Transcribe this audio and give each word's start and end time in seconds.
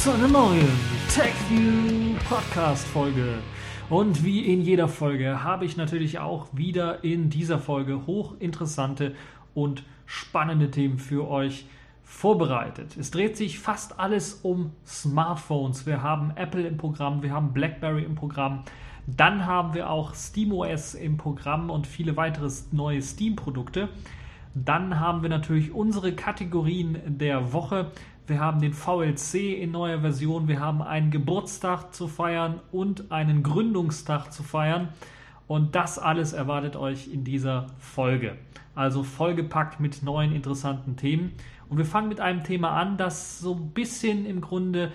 zu 0.00 0.12
einer 0.12 0.28
neuen 0.28 0.66
TechView 1.10 2.16
Podcast 2.26 2.86
Folge. 2.86 3.34
Und 3.90 4.24
wie 4.24 4.50
in 4.50 4.62
jeder 4.62 4.88
Folge 4.88 5.44
habe 5.44 5.66
ich 5.66 5.76
natürlich 5.76 6.18
auch 6.18 6.46
wieder 6.54 7.04
in 7.04 7.28
dieser 7.28 7.58
Folge 7.58 8.06
hochinteressante 8.06 9.14
und 9.52 9.84
spannende 10.06 10.70
Themen 10.70 10.98
für 10.98 11.28
euch 11.28 11.66
vorbereitet. 12.02 12.96
Es 12.98 13.10
dreht 13.10 13.36
sich 13.36 13.58
fast 13.58 14.00
alles 14.00 14.40
um 14.42 14.72
Smartphones. 14.86 15.84
Wir 15.84 16.02
haben 16.02 16.32
Apple 16.34 16.66
im 16.66 16.78
Programm, 16.78 17.22
wir 17.22 17.34
haben 17.34 17.52
BlackBerry 17.52 18.02
im 18.02 18.14
Programm. 18.14 18.64
Dann 19.06 19.44
haben 19.44 19.74
wir 19.74 19.90
auch 19.90 20.14
SteamOS 20.14 20.94
im 20.94 21.18
Programm 21.18 21.68
und 21.68 21.86
viele 21.86 22.16
weitere 22.16 22.48
neue 22.72 23.02
Steam-Produkte. 23.02 23.90
Dann 24.54 24.98
haben 24.98 25.22
wir 25.22 25.28
natürlich 25.28 25.72
unsere 25.72 26.12
Kategorien 26.12 26.98
der 27.06 27.52
Woche. 27.52 27.92
Wir 28.30 28.38
haben 28.38 28.60
den 28.60 28.72
VLC 28.72 29.60
in 29.60 29.72
neuer 29.72 30.02
Version. 30.02 30.46
Wir 30.46 30.60
haben 30.60 30.82
einen 30.82 31.10
Geburtstag 31.10 31.92
zu 31.92 32.06
feiern 32.06 32.60
und 32.70 33.10
einen 33.10 33.42
Gründungstag 33.42 34.32
zu 34.32 34.44
feiern. 34.44 34.90
Und 35.48 35.74
das 35.74 35.98
alles 35.98 36.32
erwartet 36.32 36.76
euch 36.76 37.12
in 37.12 37.24
dieser 37.24 37.66
Folge. 37.80 38.36
Also 38.76 39.02
vollgepackt 39.02 39.80
mit 39.80 40.04
neuen 40.04 40.32
interessanten 40.32 40.94
Themen. 40.94 41.32
Und 41.68 41.78
wir 41.78 41.84
fangen 41.84 42.08
mit 42.08 42.20
einem 42.20 42.44
Thema 42.44 42.70
an, 42.80 42.96
das 42.96 43.40
so 43.40 43.56
ein 43.56 43.70
bisschen 43.70 44.24
im 44.26 44.40
Grunde 44.40 44.92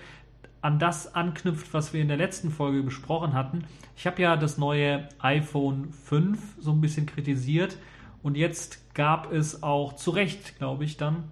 an 0.62 0.78
das 0.78 1.14
anknüpft, 1.14 1.74
was 1.74 1.92
wir 1.92 2.00
in 2.00 2.08
der 2.08 2.16
letzten 2.16 2.50
Folge 2.50 2.82
besprochen 2.82 3.34
hatten. 3.34 3.64
Ich 3.98 4.06
habe 4.06 4.22
ja 4.22 4.38
das 4.38 4.56
neue 4.56 5.10
iPhone 5.18 5.92
5 5.92 6.40
so 6.58 6.72
ein 6.72 6.80
bisschen 6.80 7.04
kritisiert 7.04 7.76
und 8.22 8.34
jetzt 8.34 8.94
gab 8.94 9.30
es 9.30 9.62
auch 9.62 9.92
zu 9.94 10.10
Recht, 10.10 10.56
glaube 10.56 10.84
ich, 10.84 10.96
dann 10.96 11.24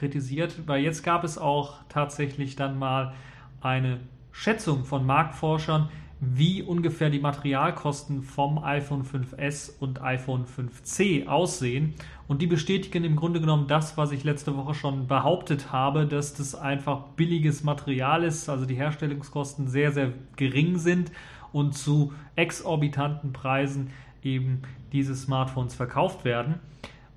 kritisiert, 0.00 0.66
weil 0.66 0.82
jetzt 0.82 1.04
gab 1.04 1.22
es 1.22 1.38
auch 1.38 1.74
tatsächlich 1.88 2.56
dann 2.56 2.78
mal 2.78 3.14
eine 3.60 4.00
Schätzung 4.32 4.84
von 4.84 5.06
Marktforschern, 5.06 5.88
wie 6.20 6.62
ungefähr 6.62 7.08
die 7.08 7.18
Materialkosten 7.18 8.22
vom 8.22 8.62
iPhone 8.62 9.04
5S 9.04 9.78
und 9.78 10.02
iPhone 10.02 10.44
5C 10.44 11.26
aussehen. 11.26 11.94
Und 12.28 12.42
die 12.42 12.46
bestätigen 12.46 13.04
im 13.04 13.16
Grunde 13.16 13.40
genommen 13.40 13.66
das, 13.68 13.96
was 13.96 14.12
ich 14.12 14.24
letzte 14.24 14.56
Woche 14.56 14.74
schon 14.74 15.06
behauptet 15.06 15.72
habe, 15.72 16.06
dass 16.06 16.34
das 16.34 16.54
einfach 16.54 17.08
billiges 17.16 17.64
Material 17.64 18.24
ist, 18.24 18.48
also 18.48 18.66
die 18.66 18.74
Herstellungskosten 18.74 19.68
sehr, 19.68 19.92
sehr 19.92 20.12
gering 20.36 20.78
sind 20.78 21.10
und 21.52 21.74
zu 21.74 22.12
exorbitanten 22.36 23.32
Preisen 23.32 23.90
eben 24.22 24.62
diese 24.92 25.14
Smartphones 25.14 25.74
verkauft 25.74 26.24
werden. 26.24 26.56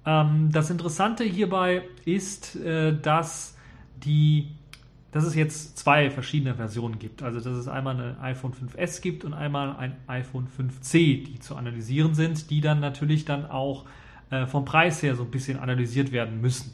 Ähm, 0.06 0.50
das 0.52 0.70
Interessante 0.70 1.24
hierbei 1.24 1.84
ist, 2.06 2.56
äh, 2.56 2.98
dass 3.00 3.58
die 4.04 4.56
dass 5.14 5.26
es 5.26 5.36
jetzt 5.36 5.78
zwei 5.78 6.10
verschiedene 6.10 6.56
Versionen 6.56 6.98
gibt. 6.98 7.22
Also 7.22 7.40
dass 7.40 7.56
es 7.56 7.68
einmal 7.68 8.00
ein 8.02 8.20
iPhone 8.20 8.52
5S 8.52 9.00
gibt 9.00 9.24
und 9.24 9.36
einmal 9.36 9.76
ein 9.76 9.96
iPhone 10.08 10.48
5C, 10.48 11.24
die 11.24 11.40
zu 11.40 11.56
analysieren 11.56 12.16
sind, 12.16 12.50
die 12.50 12.62
dann 12.62 12.80
natürlich 12.80 13.24
dann 13.24 13.46
auch 13.46 13.86
äh, 14.32 14.48
vom 14.48 14.66
Preis 14.66 15.04
her 15.04 15.16
so 15.16 15.22
ein 15.22 15.30
bisschen 15.30 15.60
analysiert 15.60 16.12
werden 16.12 16.42
müssen. 16.42 16.74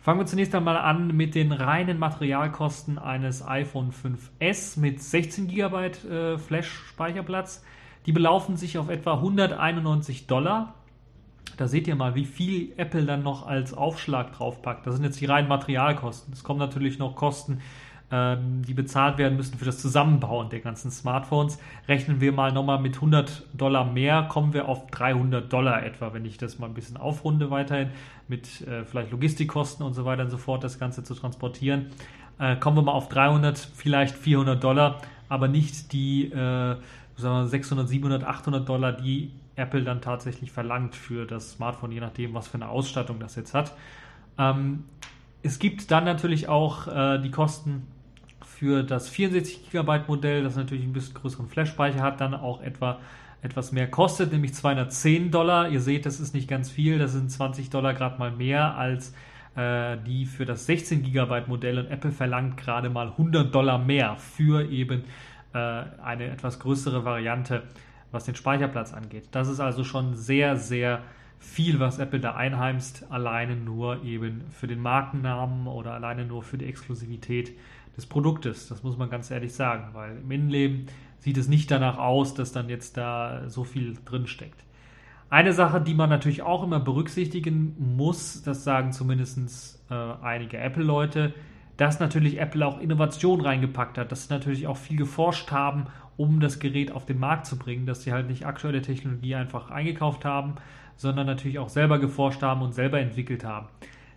Fangen 0.00 0.18
wir 0.18 0.26
zunächst 0.26 0.54
einmal 0.54 0.76
an 0.76 1.16
mit 1.16 1.36
den 1.36 1.52
reinen 1.52 1.98
Materialkosten 1.98 2.98
eines 2.98 3.46
iPhone 3.46 3.92
5S 3.92 4.80
mit 4.80 5.00
16 5.00 5.46
GB 5.46 5.86
äh, 5.86 6.38
Flash-Speicherplatz. 6.38 7.64
Die 8.06 8.12
belaufen 8.12 8.56
sich 8.56 8.78
auf 8.78 8.88
etwa 8.88 9.14
191 9.14 10.26
Dollar. 10.26 10.74
Da 11.56 11.68
seht 11.68 11.88
ihr 11.88 11.96
mal, 11.96 12.14
wie 12.14 12.24
viel 12.24 12.72
Apple 12.76 13.04
dann 13.04 13.22
noch 13.22 13.46
als 13.46 13.72
Aufschlag 13.72 14.32
draufpackt. 14.32 14.86
Das 14.86 14.94
sind 14.94 15.04
jetzt 15.04 15.20
die 15.20 15.26
reinen 15.26 15.48
Materialkosten. 15.48 16.32
Es 16.32 16.44
kommen 16.44 16.58
natürlich 16.58 16.98
noch 16.98 17.16
Kosten, 17.16 17.60
ähm, 18.10 18.62
die 18.62 18.74
bezahlt 18.74 19.18
werden 19.18 19.36
müssen 19.36 19.58
für 19.58 19.64
das 19.64 19.78
Zusammenbauen 19.78 20.50
der 20.50 20.60
ganzen 20.60 20.90
Smartphones. 20.90 21.58
Rechnen 21.88 22.20
wir 22.20 22.32
mal 22.32 22.52
nochmal 22.52 22.78
mit 22.78 22.96
100 22.96 23.44
Dollar 23.54 23.84
mehr, 23.84 24.24
kommen 24.24 24.52
wir 24.52 24.68
auf 24.68 24.86
300 24.90 25.52
Dollar 25.52 25.84
etwa, 25.84 26.12
wenn 26.12 26.24
ich 26.24 26.38
das 26.38 26.58
mal 26.58 26.66
ein 26.66 26.74
bisschen 26.74 26.96
aufrunde 26.98 27.50
weiterhin, 27.50 27.88
mit 28.28 28.60
äh, 28.68 28.84
vielleicht 28.84 29.10
Logistikkosten 29.10 29.84
und 29.84 29.94
so 29.94 30.04
weiter 30.04 30.24
und 30.24 30.30
so 30.30 30.38
fort, 30.38 30.62
das 30.62 30.78
Ganze 30.78 31.02
zu 31.04 31.14
transportieren. 31.14 31.86
Äh, 32.38 32.56
kommen 32.56 32.76
wir 32.76 32.82
mal 32.82 32.92
auf 32.92 33.08
300, 33.08 33.58
vielleicht 33.58 34.14
400 34.14 34.62
Dollar, 34.62 35.00
aber 35.28 35.48
nicht 35.48 35.92
die 35.92 36.30
äh, 36.30 36.76
600, 37.16 37.88
700, 37.88 38.24
800 38.24 38.68
Dollar, 38.68 38.92
die 38.92 39.32
Apple 39.56 39.82
dann 39.82 40.00
tatsächlich 40.00 40.52
verlangt 40.52 40.94
für 40.94 41.26
das 41.26 41.52
Smartphone, 41.52 41.92
je 41.92 42.00
nachdem, 42.00 42.34
was 42.34 42.48
für 42.48 42.54
eine 42.54 42.68
Ausstattung 42.68 43.18
das 43.18 43.36
jetzt 43.36 43.54
hat. 43.54 43.74
Ähm, 44.38 44.84
es 45.42 45.58
gibt 45.58 45.90
dann 45.90 46.04
natürlich 46.04 46.48
auch 46.48 46.86
äh, 46.88 47.18
die 47.18 47.30
Kosten 47.30 47.86
für 48.44 48.82
das 48.82 49.08
64 49.08 49.70
GB 49.70 50.00
Modell, 50.06 50.42
das 50.42 50.56
natürlich 50.56 50.84
ein 50.84 50.92
bisschen 50.92 51.14
größeren 51.14 51.48
Flash-Speicher 51.48 52.00
hat, 52.00 52.20
dann 52.20 52.34
auch 52.34 52.62
etwa 52.62 53.00
etwas 53.42 53.70
mehr 53.70 53.88
kostet, 53.88 54.32
nämlich 54.32 54.54
210 54.54 55.30
Dollar. 55.30 55.68
Ihr 55.68 55.80
seht, 55.80 56.06
das 56.06 56.20
ist 56.20 56.34
nicht 56.34 56.48
ganz 56.48 56.70
viel, 56.70 56.98
das 56.98 57.12
sind 57.12 57.30
20 57.30 57.70
Dollar 57.70 57.94
gerade 57.94 58.18
mal 58.18 58.32
mehr 58.32 58.76
als 58.76 59.14
äh, 59.56 59.96
die 60.06 60.26
für 60.26 60.44
das 60.44 60.66
16 60.66 61.02
GB 61.02 61.42
Modell 61.46 61.78
und 61.78 61.86
Apple 61.86 62.12
verlangt 62.12 62.56
gerade 62.56 62.90
mal 62.90 63.08
100 63.08 63.54
Dollar 63.54 63.78
mehr 63.78 64.16
für 64.16 64.68
eben 64.70 65.04
äh, 65.52 65.58
eine 65.58 66.26
etwas 66.26 66.58
größere 66.58 67.04
Variante 67.04 67.62
was 68.12 68.24
den 68.24 68.34
Speicherplatz 68.34 68.92
angeht. 68.92 69.28
Das 69.32 69.48
ist 69.48 69.60
also 69.60 69.84
schon 69.84 70.14
sehr, 70.14 70.56
sehr 70.56 71.02
viel, 71.38 71.80
was 71.80 71.98
Apple 71.98 72.20
da 72.20 72.34
einheimst, 72.34 73.10
alleine 73.10 73.56
nur 73.56 74.02
eben 74.02 74.44
für 74.50 74.66
den 74.66 74.80
Markennamen 74.80 75.66
oder 75.66 75.92
alleine 75.92 76.24
nur 76.24 76.42
für 76.42 76.58
die 76.58 76.66
Exklusivität 76.66 77.52
des 77.96 78.06
Produktes. 78.06 78.68
Das 78.68 78.82
muss 78.82 78.96
man 78.96 79.10
ganz 79.10 79.30
ehrlich 79.30 79.54
sagen, 79.54 79.88
weil 79.92 80.18
im 80.18 80.30
Innenleben 80.30 80.86
sieht 81.18 81.36
es 81.38 81.48
nicht 81.48 81.70
danach 81.70 81.98
aus, 81.98 82.34
dass 82.34 82.52
dann 82.52 82.68
jetzt 82.68 82.96
da 82.96 83.48
so 83.48 83.64
viel 83.64 83.98
drin 84.04 84.26
steckt. 84.26 84.64
Eine 85.28 85.52
Sache, 85.52 85.80
die 85.80 85.94
man 85.94 86.08
natürlich 86.08 86.42
auch 86.42 86.62
immer 86.62 86.78
berücksichtigen 86.78 87.74
muss, 87.78 88.42
das 88.42 88.62
sagen 88.62 88.92
zumindest 88.92 89.82
äh, 89.90 89.94
einige 89.94 90.58
Apple-Leute, 90.58 91.34
dass 91.76 92.00
natürlich 92.00 92.38
Apple 92.38 92.64
auch 92.64 92.80
Innovation 92.80 93.40
reingepackt 93.40 93.98
hat, 93.98 94.12
dass 94.12 94.28
sie 94.28 94.32
natürlich 94.32 94.66
auch 94.66 94.76
viel 94.76 94.96
geforscht 94.96 95.50
haben 95.50 95.86
um 96.16 96.40
das 96.40 96.58
Gerät 96.58 96.92
auf 96.92 97.06
den 97.06 97.18
Markt 97.18 97.46
zu 97.46 97.58
bringen, 97.58 97.86
dass 97.86 98.02
sie 98.02 98.12
halt 98.12 98.28
nicht 98.28 98.46
aktuelle 98.46 98.82
Technologie 98.82 99.34
einfach 99.34 99.70
eingekauft 99.70 100.24
haben, 100.24 100.54
sondern 100.96 101.26
natürlich 101.26 101.58
auch 101.58 101.68
selber 101.68 101.98
geforscht 101.98 102.42
haben 102.42 102.62
und 102.62 102.74
selber 102.74 103.00
entwickelt 103.00 103.44
haben. 103.44 103.68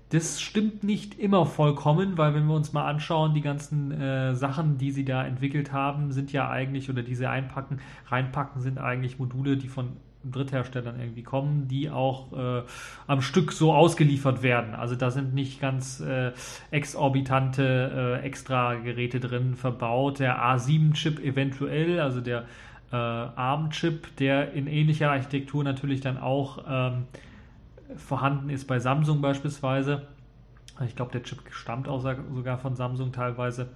Das 0.10 0.42
stimmt 0.42 0.84
nicht 0.84 1.20
immer 1.20 1.46
vollkommen, 1.46 2.18
weil 2.18 2.34
wenn 2.34 2.48
wir 2.48 2.56
uns 2.56 2.74
mal 2.74 2.90
anschauen, 2.90 3.36
die 3.36 3.42
ganzen 3.42 3.92
äh, 3.92 4.34
Sachen, 4.34 4.80
die 4.80 4.92
sie 4.92 5.06
da 5.06 5.24
entwickelt 5.24 5.72
haben, 5.72 6.12
sind 6.12 6.32
ja 6.32 6.50
eigentlich, 6.50 6.90
oder 6.90 7.04
die 7.04 7.14
sie 7.14 7.30
einpacken, 7.30 7.80
reinpacken, 8.08 8.60
sind 8.60 8.80
eigentlich 8.80 9.20
Module, 9.20 9.56
die 9.56 9.68
von 9.68 9.98
Drittherstellern 10.24 11.00
irgendwie 11.00 11.24
kommen, 11.24 11.68
die 11.68 11.90
auch 11.90 12.34
äh, 12.34 12.64
am 13.08 13.22
Stück 13.22 13.52
so 13.52 13.74
ausgeliefert 13.74 14.44
werden. 14.44 14.76
Also 14.76 14.96
da 14.96 15.12
sind 15.12 15.34
nicht 15.34 15.62
ganz 15.62 16.02
äh, 16.02 16.32
exorbitante 16.72 18.20
äh, 18.22 18.26
Extra-Geräte 18.26 19.20
drin 19.20 19.56
verbaut. 19.56 20.20
Der 20.20 20.44
A7-Chip 20.44 21.20
eventuell, 21.20 22.02
also 22.02 22.20
der 22.20 22.46
äh, 22.92 22.96
ARM-Chip, 22.96 24.18
der 24.18 24.54
in 24.54 24.68
ähnlicher 24.68 25.12
Architektur 25.12 25.64
natürlich 25.64 26.02
dann 26.02 26.18
auch 26.18 26.66
ähm, 26.68 27.06
vorhanden 27.96 28.50
ist 28.50 28.68
bei 28.68 28.80
Samsung 28.80 29.22
beispielsweise. 29.22 30.08
Ich 30.86 30.96
glaube, 30.96 31.12
der 31.12 31.24
Chip 31.24 31.40
stammt 31.52 31.88
auch 31.88 32.02
sogar 32.02 32.58
von 32.58 32.76
Samsung 32.76 33.12
teilweise 33.12 33.70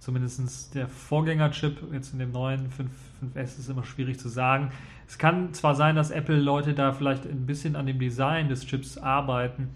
zumindest 0.00 0.74
der 0.74 0.88
Vorgängerchip, 0.88 1.92
jetzt 1.92 2.12
in 2.12 2.18
dem 2.18 2.32
neuen 2.32 2.70
5, 2.70 2.90
5S 3.34 3.58
ist 3.58 3.68
immer 3.68 3.84
schwierig 3.84 4.18
zu 4.18 4.28
sagen. 4.28 4.70
Es 5.08 5.16
kann 5.16 5.54
zwar 5.54 5.74
sein, 5.74 5.96
dass 5.96 6.10
Apple-Leute 6.10 6.74
da 6.74 6.92
vielleicht 6.92 7.24
ein 7.24 7.46
bisschen 7.46 7.76
an 7.76 7.86
dem 7.86 7.98
Design 7.98 8.50
des 8.50 8.66
Chips 8.66 8.98
arbeiten, 8.98 9.70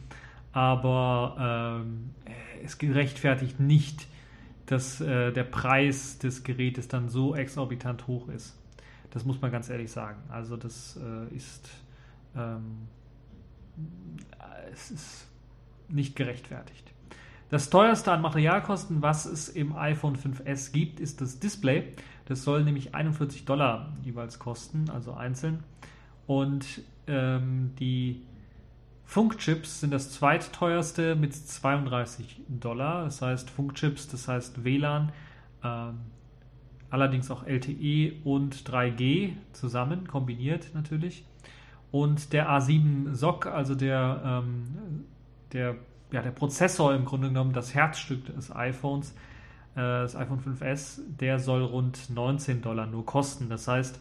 aber 0.53 1.81
ähm, 1.81 2.11
es 2.63 2.77
gerechtfertigt 2.77 3.59
nicht, 3.59 4.07
dass 4.67 5.01
äh, 5.01 5.33
der 5.33 5.45
Preis 5.45 6.19
des 6.19 6.45
Gerätes 6.45 6.87
dann 6.87 7.09
so 7.09 7.35
exorbitant 7.35 8.07
hoch 8.07 8.29
ist. 8.29 8.59
Das 9.11 9.25
muss 9.25 9.41
man 9.41 9.51
ganz 9.51 9.71
ehrlich 9.71 9.91
sagen. 9.91 10.19
Also 10.29 10.59
das 10.59 10.99
äh, 11.03 11.35
ist, 11.35 11.71
ähm, 12.37 12.89
es 14.71 14.91
ist 14.91 15.29
nicht 15.89 16.15
gerechtfertigt. 16.15 16.93
Das 17.49 17.71
teuerste 17.71 18.13
an 18.13 18.21
Materialkosten, 18.21 19.01
was 19.01 19.25
es 19.25 19.49
im 19.49 19.77
iPhone 19.77 20.17
5S 20.17 20.73
gibt, 20.73 21.01
ist 21.01 21.23
das 21.23 21.39
Display. 21.39 21.93
Das 22.33 22.45
soll 22.45 22.65
nämlich 22.65 22.95
41 22.95 23.45
Dollar 23.45 23.93
jeweils 24.03 24.39
kosten, 24.39 24.89
also 24.89 25.13
einzeln. 25.13 25.65
Und 26.27 26.81
ähm, 27.07 27.73
die 27.79 28.23
Funkchips 29.05 29.81
sind 29.81 29.93
das 29.93 30.13
zweitteuerste 30.13 31.15
mit 31.15 31.35
32 31.35 32.41
Dollar. 32.49 33.05
Das 33.05 33.21
heißt 33.21 33.51
Funkchips, 33.51 34.09
das 34.09 34.29
heißt 34.29 34.65
WLAN, 34.65 35.13
ähm, 35.63 35.99
allerdings 36.89 37.31
auch 37.31 37.47
LTE 37.47 38.15
und 38.25 38.67
3G 38.67 39.35
zusammen, 39.53 40.09
kombiniert 40.09 40.71
natürlich. 40.73 41.27
Und 41.91 42.33
der 42.33 42.49
A7 42.49 43.15
SOC, 43.15 43.45
also 43.45 43.75
der, 43.75 44.23
ähm, 44.25 45.05
der 45.53 45.77
ja, 46.13 46.23
der 46.23 46.31
Prozessor 46.31 46.95
im 46.95 47.05
Grunde 47.05 47.29
genommen 47.29 47.53
das 47.53 47.75
Herzstück 47.75 48.35
des 48.35 48.51
iPhones, 48.57 49.15
das 49.75 50.17
iPhone 50.17 50.41
5S, 50.41 51.01
der 51.21 51.39
soll 51.39 51.63
rund 51.63 52.11
19 52.11 52.61
Dollar 52.63 52.87
nur 52.87 53.07
kosten. 53.07 53.49
Das 53.49 53.69
heißt, 53.69 53.99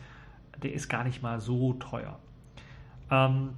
der 0.62 0.74
ist 0.74 0.90
gar 0.90 1.04
nicht 1.04 1.22
mal 1.22 1.40
so 1.40 1.74
teuer. 1.74 2.20
Ähm, 3.10 3.52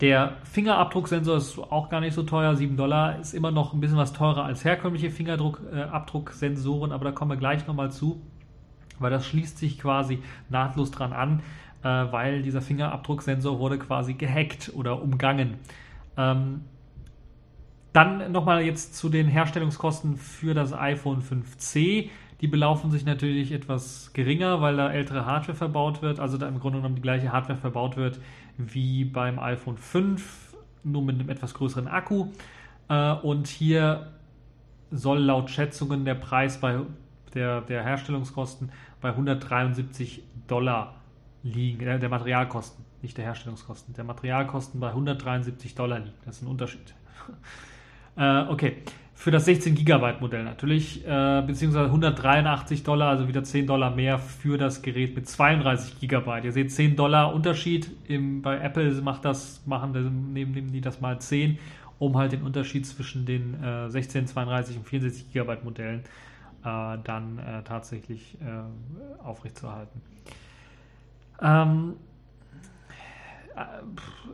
der 0.00 0.36
Fingerabdrucksensor 0.44 1.36
ist 1.38 1.58
auch 1.58 1.88
gar 1.88 2.00
nicht 2.00 2.14
so 2.14 2.22
teuer. 2.22 2.54
7 2.54 2.76
Dollar 2.76 3.18
ist 3.18 3.32
immer 3.32 3.50
noch 3.50 3.72
ein 3.72 3.80
bisschen 3.80 3.96
was 3.96 4.12
teurer 4.12 4.44
als 4.44 4.64
herkömmliche 4.64 5.10
Fingerabdrucksensoren, 5.10 6.92
aber 6.92 7.06
da 7.06 7.12
kommen 7.12 7.30
wir 7.30 7.38
gleich 7.38 7.66
nochmal 7.66 7.90
zu, 7.90 8.20
weil 8.98 9.10
das 9.10 9.26
schließt 9.26 9.56
sich 9.56 9.78
quasi 9.78 10.22
nahtlos 10.50 10.90
dran 10.90 11.14
an, 11.14 11.40
äh, 11.82 12.12
weil 12.12 12.42
dieser 12.42 12.60
Fingerabdrucksensor 12.60 13.58
wurde 13.58 13.78
quasi 13.78 14.14
gehackt 14.14 14.72
oder 14.74 15.00
umgangen. 15.00 15.54
Ähm, 16.18 16.62
dann 17.96 18.30
nochmal 18.30 18.62
jetzt 18.62 18.94
zu 18.94 19.08
den 19.08 19.26
Herstellungskosten 19.26 20.18
für 20.18 20.52
das 20.52 20.74
iPhone 20.74 21.22
5C. 21.22 22.10
Die 22.42 22.46
belaufen 22.46 22.90
sich 22.90 23.06
natürlich 23.06 23.52
etwas 23.52 24.10
geringer, 24.12 24.60
weil 24.60 24.76
da 24.76 24.92
ältere 24.92 25.24
Hardware 25.24 25.56
verbaut 25.56 26.02
wird, 26.02 26.20
also 26.20 26.36
da 26.36 26.46
im 26.46 26.60
Grunde 26.60 26.78
genommen 26.78 26.96
die 26.96 27.00
gleiche 27.00 27.32
Hardware 27.32 27.58
verbaut 27.58 27.96
wird 27.96 28.20
wie 28.58 29.06
beim 29.06 29.38
iPhone 29.38 29.78
5, 29.78 30.54
nur 30.84 31.02
mit 31.02 31.18
einem 31.18 31.30
etwas 31.30 31.54
größeren 31.54 31.88
Akku. 31.88 32.26
Äh, 32.90 33.12
und 33.12 33.46
hier 33.46 34.12
soll 34.90 35.20
laut 35.20 35.48
Schätzungen 35.48 36.04
der 36.04 36.16
Preis 36.16 36.60
bei 36.60 36.80
der, 37.32 37.62
der 37.62 37.82
Herstellungskosten 37.82 38.72
bei 39.00 39.08
173 39.08 40.22
Dollar 40.46 40.96
liegen, 41.42 41.86
äh, 41.86 41.98
der 41.98 42.10
Materialkosten, 42.10 42.84
nicht 43.00 43.16
der 43.16 43.24
Herstellungskosten, 43.24 43.94
der 43.94 44.04
Materialkosten 44.04 44.80
bei 44.80 44.88
173 44.88 45.74
Dollar 45.74 46.00
liegen. 46.00 46.12
Das 46.26 46.36
ist 46.36 46.42
ein 46.42 46.48
Unterschied. 46.48 46.94
Äh, 48.16 48.40
okay, 48.48 48.76
für 49.14 49.30
das 49.30 49.46
16 49.46 49.74
Gigabyte 49.74 50.20
Modell 50.20 50.44
natürlich, 50.44 51.04
äh, 51.06 51.42
beziehungsweise 51.46 51.86
183 51.86 52.82
Dollar, 52.84 53.08
also 53.08 53.26
wieder 53.26 53.42
10 53.42 53.66
Dollar 53.66 53.90
mehr 53.90 54.18
für 54.18 54.58
das 54.58 54.82
Gerät 54.82 55.16
mit 55.16 55.26
32 55.26 56.00
Gigabyte. 56.00 56.44
Ihr 56.44 56.52
seht 56.52 56.70
10 56.70 56.96
Dollar 56.96 57.34
Unterschied. 57.34 57.90
Im, 58.08 58.42
bei 58.42 58.58
Apple 58.58 58.92
macht 59.00 59.24
das, 59.24 59.62
machen, 59.66 59.92
nehmen, 60.32 60.52
nehmen 60.52 60.70
die 60.70 60.82
das 60.82 61.00
mal 61.00 61.18
10, 61.18 61.58
um 61.98 62.16
halt 62.16 62.32
den 62.32 62.42
Unterschied 62.42 62.86
zwischen 62.86 63.24
den 63.24 63.62
äh, 63.64 63.88
16, 63.88 64.26
32 64.26 64.76
und 64.76 64.86
64 64.86 65.32
Gigabyte 65.32 65.64
Modellen 65.64 66.00
äh, 66.62 66.98
dann 67.02 67.38
äh, 67.38 67.62
tatsächlich 67.64 68.36
äh, 68.40 69.24
aufrechtzuerhalten. 69.24 70.02
Ähm, 71.40 71.94
äh, 71.94 72.05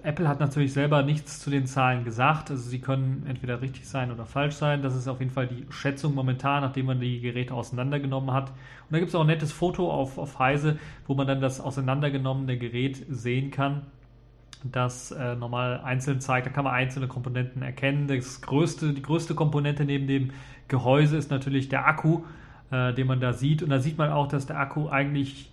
Apple 0.02 0.28
hat 0.28 0.40
natürlich 0.40 0.72
selber 0.72 1.02
nichts 1.02 1.38
zu 1.38 1.48
den 1.48 1.66
Zahlen 1.66 2.04
gesagt. 2.04 2.50
Also 2.50 2.68
sie 2.68 2.80
können 2.80 3.24
entweder 3.28 3.62
richtig 3.62 3.88
sein 3.88 4.10
oder 4.10 4.26
falsch 4.26 4.54
sein. 4.54 4.82
Das 4.82 4.96
ist 4.96 5.06
auf 5.06 5.20
jeden 5.20 5.30
Fall 5.30 5.46
die 5.46 5.64
Schätzung 5.70 6.14
momentan, 6.14 6.62
nachdem 6.62 6.86
man 6.86 7.00
die 7.00 7.20
Geräte 7.20 7.54
auseinandergenommen 7.54 8.32
hat. 8.32 8.50
Und 8.50 8.90
da 8.90 8.98
gibt 8.98 9.10
es 9.10 9.14
auch 9.14 9.20
ein 9.20 9.28
nettes 9.28 9.52
Foto 9.52 9.90
auf, 9.90 10.18
auf 10.18 10.40
Heise, 10.40 10.78
wo 11.06 11.14
man 11.14 11.26
dann 11.26 11.40
das 11.40 11.60
auseinandergenommene 11.60 12.58
Gerät 12.58 13.04
sehen 13.08 13.52
kann. 13.52 13.82
Das 14.64 15.12
äh, 15.12 15.36
normal 15.36 15.80
einzeln 15.82 16.20
zeigt, 16.20 16.46
da 16.46 16.50
kann 16.50 16.64
man 16.64 16.74
einzelne 16.74 17.06
Komponenten 17.06 17.62
erkennen. 17.62 18.08
Das 18.08 18.42
größte, 18.42 18.92
die 18.92 19.02
größte 19.02 19.34
Komponente 19.34 19.84
neben 19.84 20.06
dem 20.08 20.30
Gehäuse 20.66 21.16
ist 21.16 21.30
natürlich 21.30 21.68
der 21.68 21.86
Akku, 21.86 22.22
äh, 22.70 22.92
den 22.92 23.06
man 23.06 23.20
da 23.20 23.32
sieht. 23.32 23.62
Und 23.62 23.70
da 23.70 23.78
sieht 23.78 23.98
man 23.98 24.10
auch, 24.10 24.26
dass 24.26 24.46
der 24.46 24.58
Akku 24.58 24.88
eigentlich 24.88 25.46
äh, 25.46 25.51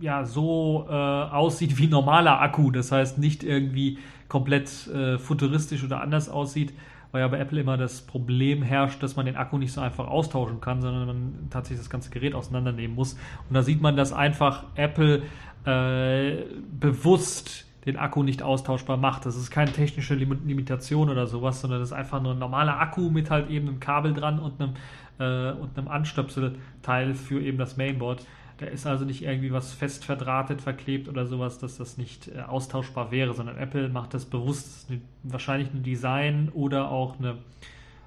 ja, 0.00 0.24
so 0.24 0.86
äh, 0.88 0.92
aussieht 0.92 1.78
wie 1.78 1.86
normaler 1.86 2.40
Akku. 2.40 2.70
Das 2.70 2.92
heißt, 2.92 3.18
nicht 3.18 3.44
irgendwie 3.44 3.98
komplett 4.28 4.86
äh, 4.88 5.18
futuristisch 5.18 5.84
oder 5.84 6.00
anders 6.00 6.28
aussieht, 6.28 6.72
weil 7.12 7.22
ja 7.22 7.28
bei 7.28 7.38
Apple 7.38 7.60
immer 7.60 7.76
das 7.76 8.02
Problem 8.02 8.62
herrscht, 8.62 9.02
dass 9.02 9.16
man 9.16 9.26
den 9.26 9.36
Akku 9.36 9.58
nicht 9.58 9.72
so 9.72 9.80
einfach 9.80 10.08
austauschen 10.08 10.60
kann, 10.60 10.82
sondern 10.82 11.06
man 11.06 11.32
tatsächlich 11.50 11.80
das 11.80 11.90
ganze 11.90 12.10
Gerät 12.10 12.34
auseinandernehmen 12.34 12.94
muss. 12.94 13.14
Und 13.48 13.54
da 13.54 13.62
sieht 13.62 13.80
man, 13.80 13.96
dass 13.96 14.12
einfach 14.12 14.64
Apple 14.74 15.22
äh, 15.64 16.44
bewusst 16.78 17.66
den 17.86 17.96
Akku 17.96 18.22
nicht 18.22 18.42
austauschbar 18.42 18.98
macht. 18.98 19.24
Das 19.24 19.36
ist 19.36 19.50
keine 19.50 19.72
technische 19.72 20.14
Limitation 20.14 21.08
oder 21.08 21.26
sowas, 21.26 21.60
sondern 21.60 21.80
das 21.80 21.90
ist 21.90 21.94
einfach 21.94 22.20
nur 22.20 22.32
ein 22.32 22.38
normaler 22.38 22.78
Akku 22.78 23.08
mit 23.08 23.30
halt 23.30 23.48
eben 23.48 23.68
einem 23.68 23.80
Kabel 23.80 24.12
dran 24.12 24.38
und 24.38 24.60
einem, 24.60 24.74
äh, 25.18 25.58
und 25.58 25.78
einem 25.78 25.88
Anstöpselteil 25.88 27.14
für 27.14 27.40
eben 27.40 27.56
das 27.56 27.78
Mainboard. 27.78 28.26
Da 28.58 28.66
ist 28.66 28.86
also 28.86 29.04
nicht 29.04 29.22
irgendwie 29.22 29.52
was 29.52 29.72
fest 29.72 30.04
verdrahtet, 30.04 30.60
verklebt 30.60 31.08
oder 31.08 31.26
sowas, 31.26 31.58
dass 31.58 31.78
das 31.78 31.96
nicht 31.96 32.28
äh, 32.28 32.40
austauschbar 32.40 33.10
wäre, 33.10 33.32
sondern 33.32 33.56
Apple 33.56 33.88
macht 33.88 34.14
das 34.14 34.24
bewusst, 34.24 34.88
wahrscheinlich 35.22 35.72
ein 35.72 35.84
Design 35.84 36.50
oder 36.52 36.90
auch 36.90 37.18
eine, 37.18 37.38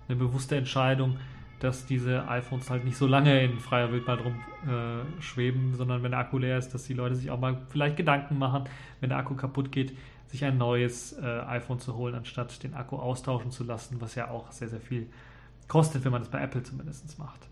eine 0.07 0.17
bewusste 0.17 0.57
Entscheidung, 0.57 1.17
dass 1.59 1.85
diese 1.85 2.27
iPhones 2.27 2.69
halt 2.69 2.83
nicht 2.83 2.97
so 2.97 3.07
lange 3.07 3.43
in 3.43 3.59
freier 3.59 3.91
Wildbahn 3.91 4.19
rumschweben, 4.65 5.73
äh, 5.73 5.75
sondern 5.75 6.03
wenn 6.03 6.11
der 6.11 6.19
Akku 6.19 6.37
leer 6.37 6.57
ist, 6.57 6.73
dass 6.73 6.83
die 6.83 6.93
Leute 6.93 7.15
sich 7.15 7.31
auch 7.31 7.39
mal 7.39 7.57
vielleicht 7.69 7.95
Gedanken 7.95 8.37
machen, 8.37 8.65
wenn 8.99 9.09
der 9.09 9.19
Akku 9.19 9.35
kaputt 9.35 9.71
geht, 9.71 9.95
sich 10.27 10.43
ein 10.43 10.57
neues 10.57 11.13
äh, 11.13 11.41
iPhone 11.47 11.79
zu 11.79 11.95
holen, 11.95 12.15
anstatt 12.15 12.63
den 12.63 12.73
Akku 12.73 12.97
austauschen 12.97 13.51
zu 13.51 13.63
lassen, 13.63 14.01
was 14.01 14.15
ja 14.15 14.29
auch 14.29 14.51
sehr, 14.51 14.69
sehr 14.69 14.81
viel 14.81 15.07
kostet, 15.67 16.03
wenn 16.03 16.11
man 16.11 16.21
das 16.21 16.31
bei 16.31 16.41
Apple 16.41 16.63
zumindest 16.63 17.17
macht. 17.19 17.50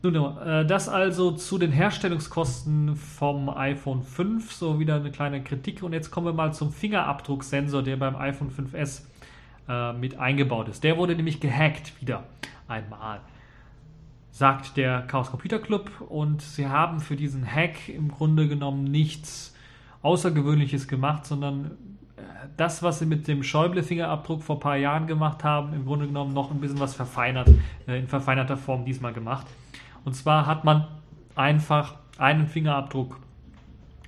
Nun, 0.00 0.14
äh, 0.14 0.64
das 0.64 0.88
also 0.88 1.32
zu 1.32 1.58
den 1.58 1.72
Herstellungskosten 1.72 2.94
vom 2.94 3.48
iPhone 3.48 4.02
5, 4.02 4.52
so 4.52 4.78
wieder 4.78 4.96
eine 4.96 5.10
kleine 5.10 5.42
Kritik. 5.42 5.82
Und 5.82 5.92
jetzt 5.92 6.12
kommen 6.12 6.26
wir 6.26 6.32
mal 6.32 6.54
zum 6.54 6.72
Fingerabdrucksensor, 6.72 7.82
der 7.82 7.96
beim 7.96 8.14
iPhone 8.14 8.50
5S 8.50 9.02
äh, 9.68 9.92
mit 9.94 10.16
eingebaut 10.18 10.68
ist. 10.68 10.84
Der 10.84 10.96
wurde 10.98 11.16
nämlich 11.16 11.40
gehackt 11.40 12.00
wieder 12.00 12.22
einmal, 12.68 13.20
sagt 14.30 14.76
der 14.76 15.02
Chaos 15.02 15.30
Computer 15.32 15.58
Club. 15.58 15.90
Und 16.08 16.42
sie 16.42 16.68
haben 16.68 17.00
für 17.00 17.16
diesen 17.16 17.44
Hack 17.44 17.88
im 17.88 18.08
Grunde 18.08 18.46
genommen 18.46 18.84
nichts 18.84 19.56
Außergewöhnliches 20.02 20.86
gemacht, 20.86 21.26
sondern 21.26 21.72
äh, 22.16 22.20
das, 22.56 22.84
was 22.84 23.00
sie 23.00 23.06
mit 23.06 23.26
dem 23.26 23.42
Schäuble-Fingerabdruck 23.42 24.44
vor 24.44 24.58
ein 24.58 24.60
paar 24.60 24.76
Jahren 24.76 25.08
gemacht 25.08 25.42
haben, 25.42 25.72
im 25.74 25.84
Grunde 25.84 26.06
genommen 26.06 26.34
noch 26.34 26.52
ein 26.52 26.60
bisschen 26.60 26.78
was 26.78 26.94
verfeinert, 26.94 27.50
in 27.88 28.06
verfeinerter 28.06 28.56
Form 28.56 28.84
diesmal 28.84 29.12
gemacht. 29.12 29.48
Und 30.08 30.14
zwar 30.14 30.46
hat 30.46 30.64
man 30.64 30.86
einfach 31.34 31.96
einen 32.16 32.46
Fingerabdruck 32.46 33.20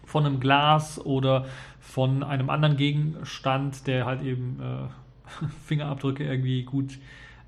von 0.06 0.24
einem 0.24 0.40
Glas 0.40 0.98
oder 0.98 1.44
von 1.78 2.22
einem 2.22 2.48
anderen 2.48 2.78
Gegenstand, 2.78 3.86
der 3.86 4.06
halt 4.06 4.22
eben 4.22 4.58
äh, 4.62 5.44
Fingerabdrücke 5.66 6.24
irgendwie 6.24 6.62
gut, 6.62 6.94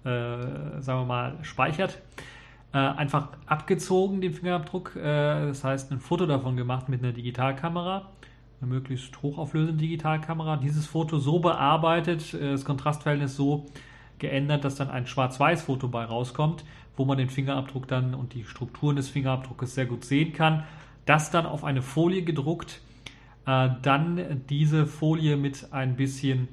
äh, 0.04 0.80
sagen 0.80 1.00
wir 1.00 1.04
mal, 1.06 1.38
speichert. 1.40 2.02
Äh, 2.75 2.76
einfach 2.76 3.28
abgezogen, 3.47 4.21
den 4.21 4.35
Fingerabdruck. 4.35 4.97
Äh, 4.97 5.47
das 5.47 5.64
heißt, 5.64 5.90
ein 5.90 5.99
Foto 5.99 6.26
davon 6.26 6.54
gemacht 6.54 6.90
mit 6.90 7.02
einer 7.02 7.14
Digitalkamera, 7.14 8.11
eine 8.61 8.71
möglichst 8.71 9.23
hochauflösende 9.23 9.80
Digitalkamera. 9.80 10.59
Dieses 10.59 10.87
Foto 10.87 11.16
so 11.16 11.38
bearbeitet, 11.38 12.35
äh, 12.35 12.50
das 12.50 12.66
Kontrastverhältnis 12.66 13.35
so 13.35 13.64
geändert, 14.18 14.62
dass 14.66 14.75
dann 14.75 14.90
ein 14.90 15.06
Schwarz-Weiß-Foto 15.06 15.88
bei 15.88 16.04
rauskommt 16.04 16.64
wo 16.96 17.04
man 17.04 17.18
den 17.18 17.30
Fingerabdruck 17.30 17.88
dann 17.88 18.14
und 18.14 18.34
die 18.34 18.44
Strukturen 18.44 18.96
des 18.96 19.08
Fingerabdruckes 19.08 19.75
sehr 19.75 19.87
gut 19.87 20.04
sehen 20.04 20.32
kann. 20.32 20.64
Das 21.06 21.30
dann 21.30 21.46
auf 21.46 21.64
eine 21.64 21.82
Folie 21.82 22.22
gedruckt, 22.22 22.80
äh, 23.46 23.70
dann 23.82 24.42
diese 24.49 24.87
Folie 24.87 25.37
mit 25.37 25.72
ein 25.72 25.96
bisschen, 25.96 26.49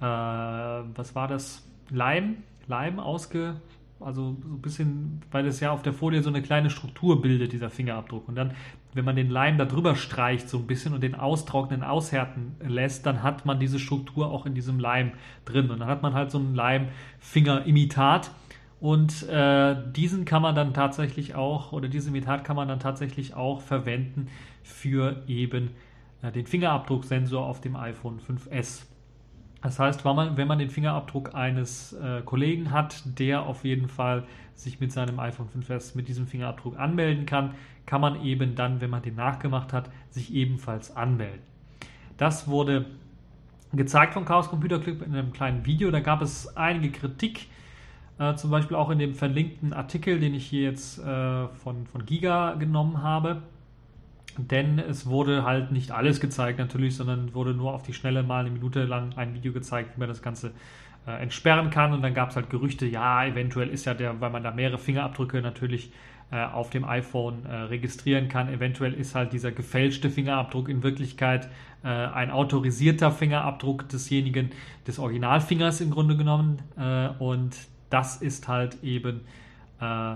äh, 0.00 0.04
was 0.04 1.14
war 1.14 1.28
das, 1.28 1.68
Leim, 1.90 2.38
Leim 2.66 2.98
ausge, 3.00 3.56
also 4.04 4.36
so 4.42 4.54
ein 4.54 4.60
bisschen, 4.60 5.20
weil 5.30 5.46
es 5.46 5.60
ja 5.60 5.70
auf 5.70 5.82
der 5.82 5.92
Folie 5.92 6.22
so 6.22 6.30
eine 6.30 6.42
kleine 6.42 6.70
Struktur 6.70 7.22
bildet, 7.22 7.52
dieser 7.52 7.70
Fingerabdruck. 7.70 8.28
Und 8.28 8.34
dann, 8.34 8.52
wenn 8.94 9.04
man 9.04 9.16
den 9.16 9.30
Leim 9.30 9.58
da 9.58 9.64
drüber 9.64 9.94
streicht 9.94 10.48
so 10.48 10.58
ein 10.58 10.66
bisschen 10.66 10.92
und 10.92 11.02
den 11.02 11.14
austrocknen, 11.14 11.82
aushärten 11.82 12.56
lässt, 12.60 13.06
dann 13.06 13.22
hat 13.22 13.46
man 13.46 13.60
diese 13.60 13.78
Struktur 13.78 14.30
auch 14.30 14.46
in 14.46 14.54
diesem 14.54 14.78
Leim 14.78 15.12
drin. 15.44 15.70
Und 15.70 15.80
dann 15.80 15.88
hat 15.88 16.02
man 16.02 16.14
halt 16.14 16.30
so 16.30 16.38
ein 16.38 16.54
Leim-Finger-Imitat 16.54 18.30
und 18.82 19.28
äh, 19.28 19.76
diesen 19.92 20.24
kann 20.24 20.42
man 20.42 20.56
dann 20.56 20.74
tatsächlich 20.74 21.36
auch, 21.36 21.70
oder 21.70 21.86
diese 21.88 22.08
Imitat 22.08 22.42
kann 22.42 22.56
man 22.56 22.66
dann 22.66 22.80
tatsächlich 22.80 23.32
auch 23.32 23.60
verwenden 23.60 24.26
für 24.64 25.22
eben 25.28 25.70
äh, 26.20 26.32
den 26.32 26.46
Fingerabdrucksensor 26.46 27.46
auf 27.46 27.60
dem 27.60 27.76
iPhone 27.76 28.18
5S. 28.18 28.86
Das 29.62 29.78
heißt, 29.78 30.04
wenn 30.04 30.16
man, 30.16 30.36
wenn 30.36 30.48
man 30.48 30.58
den 30.58 30.68
Fingerabdruck 30.68 31.32
eines 31.32 31.92
äh, 31.92 32.22
Kollegen 32.22 32.72
hat, 32.72 33.04
der 33.20 33.46
auf 33.46 33.62
jeden 33.62 33.86
Fall 33.86 34.24
sich 34.56 34.80
mit 34.80 34.90
seinem 34.90 35.20
iPhone 35.20 35.46
5S 35.48 35.96
mit 35.96 36.08
diesem 36.08 36.26
Fingerabdruck 36.26 36.76
anmelden 36.76 37.24
kann, 37.24 37.54
kann 37.86 38.00
man 38.00 38.20
eben 38.24 38.56
dann, 38.56 38.80
wenn 38.80 38.90
man 38.90 39.02
den 39.02 39.14
nachgemacht 39.14 39.72
hat, 39.72 39.90
sich 40.10 40.34
ebenfalls 40.34 40.96
anmelden. 40.96 41.42
Das 42.16 42.48
wurde 42.48 42.86
gezeigt 43.72 44.14
vom 44.14 44.24
Chaos 44.24 44.48
Computer 44.48 44.80
Club 44.80 45.02
in 45.02 45.14
einem 45.14 45.32
kleinen 45.32 45.66
Video. 45.66 45.92
Da 45.92 46.00
gab 46.00 46.20
es 46.20 46.56
einige 46.56 46.90
Kritik 46.90 47.46
äh, 48.18 48.34
zum 48.34 48.50
Beispiel 48.50 48.76
auch 48.76 48.90
in 48.90 48.98
dem 48.98 49.14
verlinkten 49.14 49.72
Artikel, 49.72 50.20
den 50.20 50.34
ich 50.34 50.46
hier 50.46 50.62
jetzt 50.62 50.98
äh, 50.98 51.48
von, 51.48 51.86
von 51.86 52.06
Giga 52.06 52.54
genommen 52.54 53.02
habe. 53.02 53.42
Denn 54.38 54.78
es 54.78 55.06
wurde 55.06 55.44
halt 55.44 55.72
nicht 55.72 55.90
alles 55.90 56.20
gezeigt 56.20 56.58
natürlich, 56.58 56.96
sondern 56.96 57.34
wurde 57.34 57.52
nur 57.52 57.74
auf 57.74 57.82
die 57.82 57.92
Schnelle 57.92 58.22
mal 58.22 58.40
eine 58.40 58.50
Minute 58.50 58.84
lang 58.84 59.12
ein 59.16 59.34
Video 59.34 59.52
gezeigt, 59.52 59.96
wie 59.96 60.00
man 60.00 60.08
das 60.08 60.22
Ganze 60.22 60.52
äh, 61.06 61.22
entsperren 61.22 61.70
kann. 61.70 61.92
Und 61.92 62.02
dann 62.02 62.14
gab 62.14 62.30
es 62.30 62.36
halt 62.36 62.48
Gerüchte, 62.48 62.86
ja, 62.86 63.26
eventuell 63.26 63.68
ist 63.68 63.84
ja 63.84 63.92
der, 63.92 64.20
weil 64.20 64.30
man 64.30 64.42
da 64.42 64.50
mehrere 64.50 64.78
Fingerabdrücke 64.78 65.42
natürlich 65.42 65.92
äh, 66.32 66.46
auf 66.46 66.70
dem 66.70 66.86
iPhone 66.86 67.44
äh, 67.44 67.54
registrieren 67.54 68.28
kann, 68.28 68.48
eventuell 68.48 68.94
ist 68.94 69.14
halt 69.14 69.34
dieser 69.34 69.52
gefälschte 69.52 70.08
Fingerabdruck 70.08 70.70
in 70.70 70.82
Wirklichkeit 70.82 71.50
äh, 71.84 71.88
ein 71.88 72.30
autorisierter 72.30 73.10
Fingerabdruck 73.10 73.86
desjenigen, 73.90 74.48
des 74.86 74.98
Originalfingers 74.98 75.82
im 75.82 75.90
Grunde 75.90 76.16
genommen. 76.16 76.62
Und 77.18 77.56
das 77.92 78.16
ist 78.16 78.48
halt 78.48 78.82
eben 78.82 79.20
äh, 79.80 80.14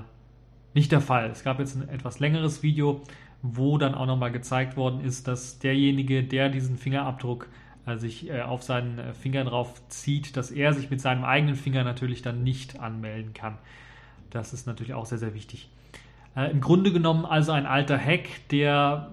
nicht 0.75 0.93
der 0.93 1.01
Fall. 1.01 1.31
Es 1.31 1.45
gab 1.45 1.59
jetzt 1.59 1.77
ein 1.77 1.89
etwas 1.89 2.21
längeres 2.21 2.63
Video, 2.63 3.03
wo 3.43 3.79
dann 3.79 3.95
auch 3.95 4.07
nochmal 4.07 4.33
gezeigt 4.33 4.77
worden 4.77 5.01
ist, 5.01 5.29
dass 5.29 5.59
derjenige, 5.59 6.25
der 6.25 6.49
diesen 6.49 6.79
Fingerabdruck 6.79 7.49
äh, 7.87 7.97
sich 7.97 8.29
äh, 8.29 8.43
auf 8.43 8.63
seinen 8.63 8.99
äh, 8.99 9.15
Finger 9.15 9.45
drauf 9.45 9.81
zieht, 9.89 10.37
dass 10.37 10.51
er 10.51 10.73
sich 10.73 10.91
mit 10.91 11.01
seinem 11.01 11.25
eigenen 11.25 11.55
Finger 11.55 11.85
natürlich 11.85 12.23
dann 12.23 12.43
nicht 12.43 12.81
anmelden 12.81 13.35
kann. 13.35 13.59
Das 14.31 14.53
ist 14.53 14.67
natürlich 14.67 14.95
auch 14.95 15.07
sehr, 15.07 15.19
sehr 15.19 15.35
wichtig. 15.35 15.71
Äh, 16.35 16.51
Im 16.51 16.61
Grunde 16.61 16.93
genommen 16.93 17.25
also 17.25 17.53
ein 17.53 17.67
alter 17.67 17.99
Hack, 17.99 18.49
der 18.51 19.13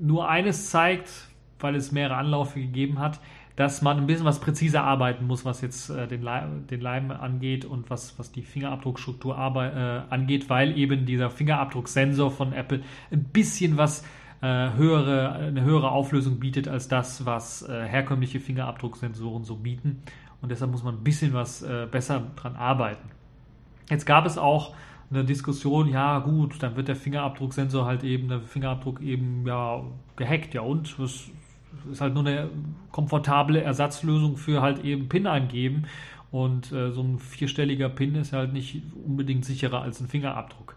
nur 0.00 0.28
eines 0.28 0.70
zeigt, 0.70 1.10
weil 1.58 1.74
es 1.74 1.92
mehrere 1.92 2.16
Anläufe 2.16 2.60
gegeben 2.60 2.98
hat, 2.98 3.20
dass 3.56 3.80
man 3.80 3.96
ein 3.96 4.06
bisschen 4.06 4.26
was 4.26 4.38
präziser 4.38 4.84
arbeiten 4.84 5.26
muss, 5.26 5.44
was 5.46 5.62
jetzt 5.62 5.88
äh, 5.88 6.06
den, 6.06 6.22
Leim, 6.22 6.66
den 6.66 6.80
Leim 6.80 7.10
angeht 7.10 7.64
und 7.64 7.88
was, 7.88 8.18
was 8.18 8.30
die 8.30 8.42
Fingerabdruckstruktur 8.42 9.34
äh, 9.34 10.12
angeht, 10.12 10.50
weil 10.50 10.76
eben 10.76 11.06
dieser 11.06 11.30
Fingerabdrucksensor 11.30 12.30
von 12.30 12.52
Apple 12.52 12.82
ein 13.10 13.24
bisschen 13.24 13.78
was 13.78 14.04
äh, 14.42 14.46
höhere, 14.46 15.32
eine 15.32 15.62
höhere 15.62 15.90
Auflösung 15.90 16.38
bietet 16.38 16.68
als 16.68 16.88
das, 16.88 17.24
was 17.24 17.66
äh, 17.66 17.86
herkömmliche 17.86 18.40
Fingerabdrucksensoren 18.40 19.44
so 19.44 19.56
bieten. 19.56 20.02
Und 20.42 20.50
deshalb 20.50 20.70
muss 20.70 20.84
man 20.84 20.96
ein 20.96 21.04
bisschen 21.04 21.32
was 21.32 21.62
äh, 21.62 21.86
besser 21.90 22.22
dran 22.36 22.56
arbeiten. 22.56 23.08
Jetzt 23.88 24.04
gab 24.04 24.26
es 24.26 24.36
auch 24.36 24.74
eine 25.10 25.24
Diskussion, 25.24 25.88
ja 25.88 26.18
gut, 26.18 26.62
dann 26.62 26.76
wird 26.76 26.88
der 26.88 26.96
Fingerabdrucksensor 26.96 27.86
halt 27.86 28.04
eben, 28.04 28.28
der 28.28 28.40
Fingerabdruck 28.40 29.00
eben 29.00 29.46
ja 29.46 29.82
gehackt, 30.16 30.52
ja 30.52 30.60
und 30.60 30.98
was 30.98 31.30
ist 31.90 32.00
halt 32.00 32.14
nur 32.14 32.26
eine 32.26 32.50
komfortable 32.92 33.60
Ersatzlösung 33.60 34.36
für 34.36 34.62
halt 34.62 34.84
eben 34.84 35.08
PIN 35.08 35.26
eingeben. 35.26 35.84
Und 36.30 36.72
äh, 36.72 36.90
so 36.90 37.02
ein 37.02 37.18
vierstelliger 37.18 37.88
PIN 37.88 38.14
ist 38.16 38.32
halt 38.32 38.52
nicht 38.52 38.82
unbedingt 39.04 39.44
sicherer 39.44 39.82
als 39.82 40.00
ein 40.00 40.08
Fingerabdruck. 40.08 40.76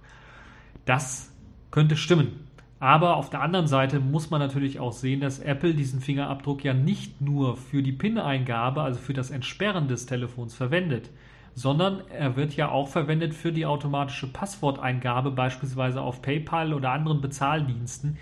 Das 0.86 1.34
könnte 1.72 1.96
stimmen. 1.96 2.48
Aber 2.79 3.18
auf 3.18 3.29
der 3.29 3.41
anderen 3.41 3.68
Seite 3.68 4.00
muss 4.00 4.29
man 4.29 4.39
natürlich 4.39 4.79
auch 4.79 4.94
sehen, 4.94 5.20
dass 5.20 5.39
Apple 5.39 5.74
diesen 5.74 6.00
Fingerabdruck 6.00 6.63
ja 6.63 6.74
nicht 6.74 7.20
nur 7.20 7.58
für 7.58 7.84
die 7.84 7.91
PIN-Eingabe, 7.91 8.82
also 8.82 9.00
für 9.00 9.13
das 9.13 9.32
Entsperren 9.32 9.89
des 9.89 10.06
Telefons 10.06 10.56
verwendet, 10.56 11.10
sondern 11.56 12.01
er 12.10 12.38
wird 12.38 12.56
ja 12.56 12.70
auch 12.70 12.88
verwendet 12.88 13.34
für 13.34 13.51
die 13.51 13.65
automatische 13.65 14.32
Passworteingabe, 14.32 15.32
beispielsweise 15.32 16.00
auf 16.00 16.22
PayPal 16.22 16.74
oder 16.74 16.91
anderen 16.91 17.20
Bezahldiensten 17.20 18.18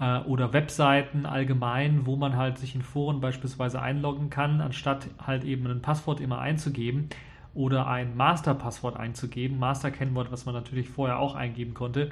äh, 0.00 0.18
oder 0.20 0.52
Webseiten 0.52 1.26
allgemein, 1.26 2.06
wo 2.06 2.16
man 2.16 2.36
halt 2.36 2.58
sich 2.58 2.74
in 2.74 2.82
Foren 2.82 3.20
beispielsweise 3.20 3.80
einloggen 3.80 4.30
kann, 4.30 4.60
anstatt 4.60 5.08
halt 5.24 5.44
eben 5.44 5.66
ein 5.66 5.82
Passwort 5.82 6.20
immer 6.20 6.38
einzugeben 6.38 7.08
oder 7.54 7.86
ein 7.86 8.16
Master-Passwort 8.16 8.96
einzugeben, 8.96 9.58
Master-Kennwort, 9.58 10.30
was 10.30 10.46
man 10.46 10.54
natürlich 10.54 10.88
vorher 10.88 11.18
auch 11.18 11.34
eingeben 11.34 11.74
konnte 11.74 12.10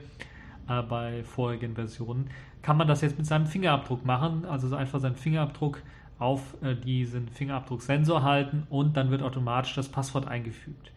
äh, 0.68 0.82
bei 0.82 1.22
vorigen 1.24 1.74
Versionen, 1.74 2.30
kann 2.62 2.76
man 2.76 2.88
das 2.88 3.00
jetzt 3.00 3.18
mit 3.18 3.26
seinem 3.26 3.46
Fingerabdruck 3.46 4.04
machen, 4.04 4.44
also 4.44 4.74
einfach 4.74 4.98
seinen 4.98 5.16
Fingerabdruck 5.16 5.82
auf 6.18 6.56
äh, 6.62 6.74
diesen 6.74 7.28
Fingerabdrucksensor 7.28 8.22
halten 8.22 8.66
und 8.70 8.96
dann 8.96 9.10
wird 9.10 9.22
automatisch 9.22 9.74
das 9.74 9.88
Passwort 9.88 10.26
eingefügt. 10.26 10.92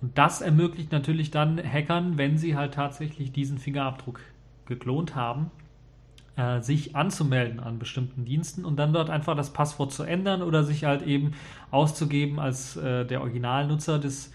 Und 0.00 0.16
das 0.16 0.40
ermöglicht 0.42 0.92
natürlich 0.92 1.30
dann 1.30 1.58
Hackern, 1.58 2.18
wenn 2.18 2.38
sie 2.38 2.54
halt 2.54 2.74
tatsächlich 2.74 3.32
diesen 3.32 3.58
Fingerabdruck 3.58 4.20
geklont 4.66 5.16
haben, 5.16 5.50
äh, 6.38 6.62
sich 6.62 6.94
anzumelden 6.94 7.60
an 7.60 7.78
bestimmten 7.78 8.24
Diensten 8.24 8.64
und 8.64 8.76
dann 8.76 8.92
dort 8.92 9.10
einfach 9.10 9.36
das 9.36 9.52
Passwort 9.52 9.92
zu 9.92 10.04
ändern 10.04 10.42
oder 10.42 10.62
sich 10.62 10.84
halt 10.84 11.02
eben 11.02 11.32
auszugeben 11.70 12.38
als 12.38 12.76
äh, 12.76 13.04
der 13.04 13.20
Originalnutzer 13.20 13.98
des, 13.98 14.32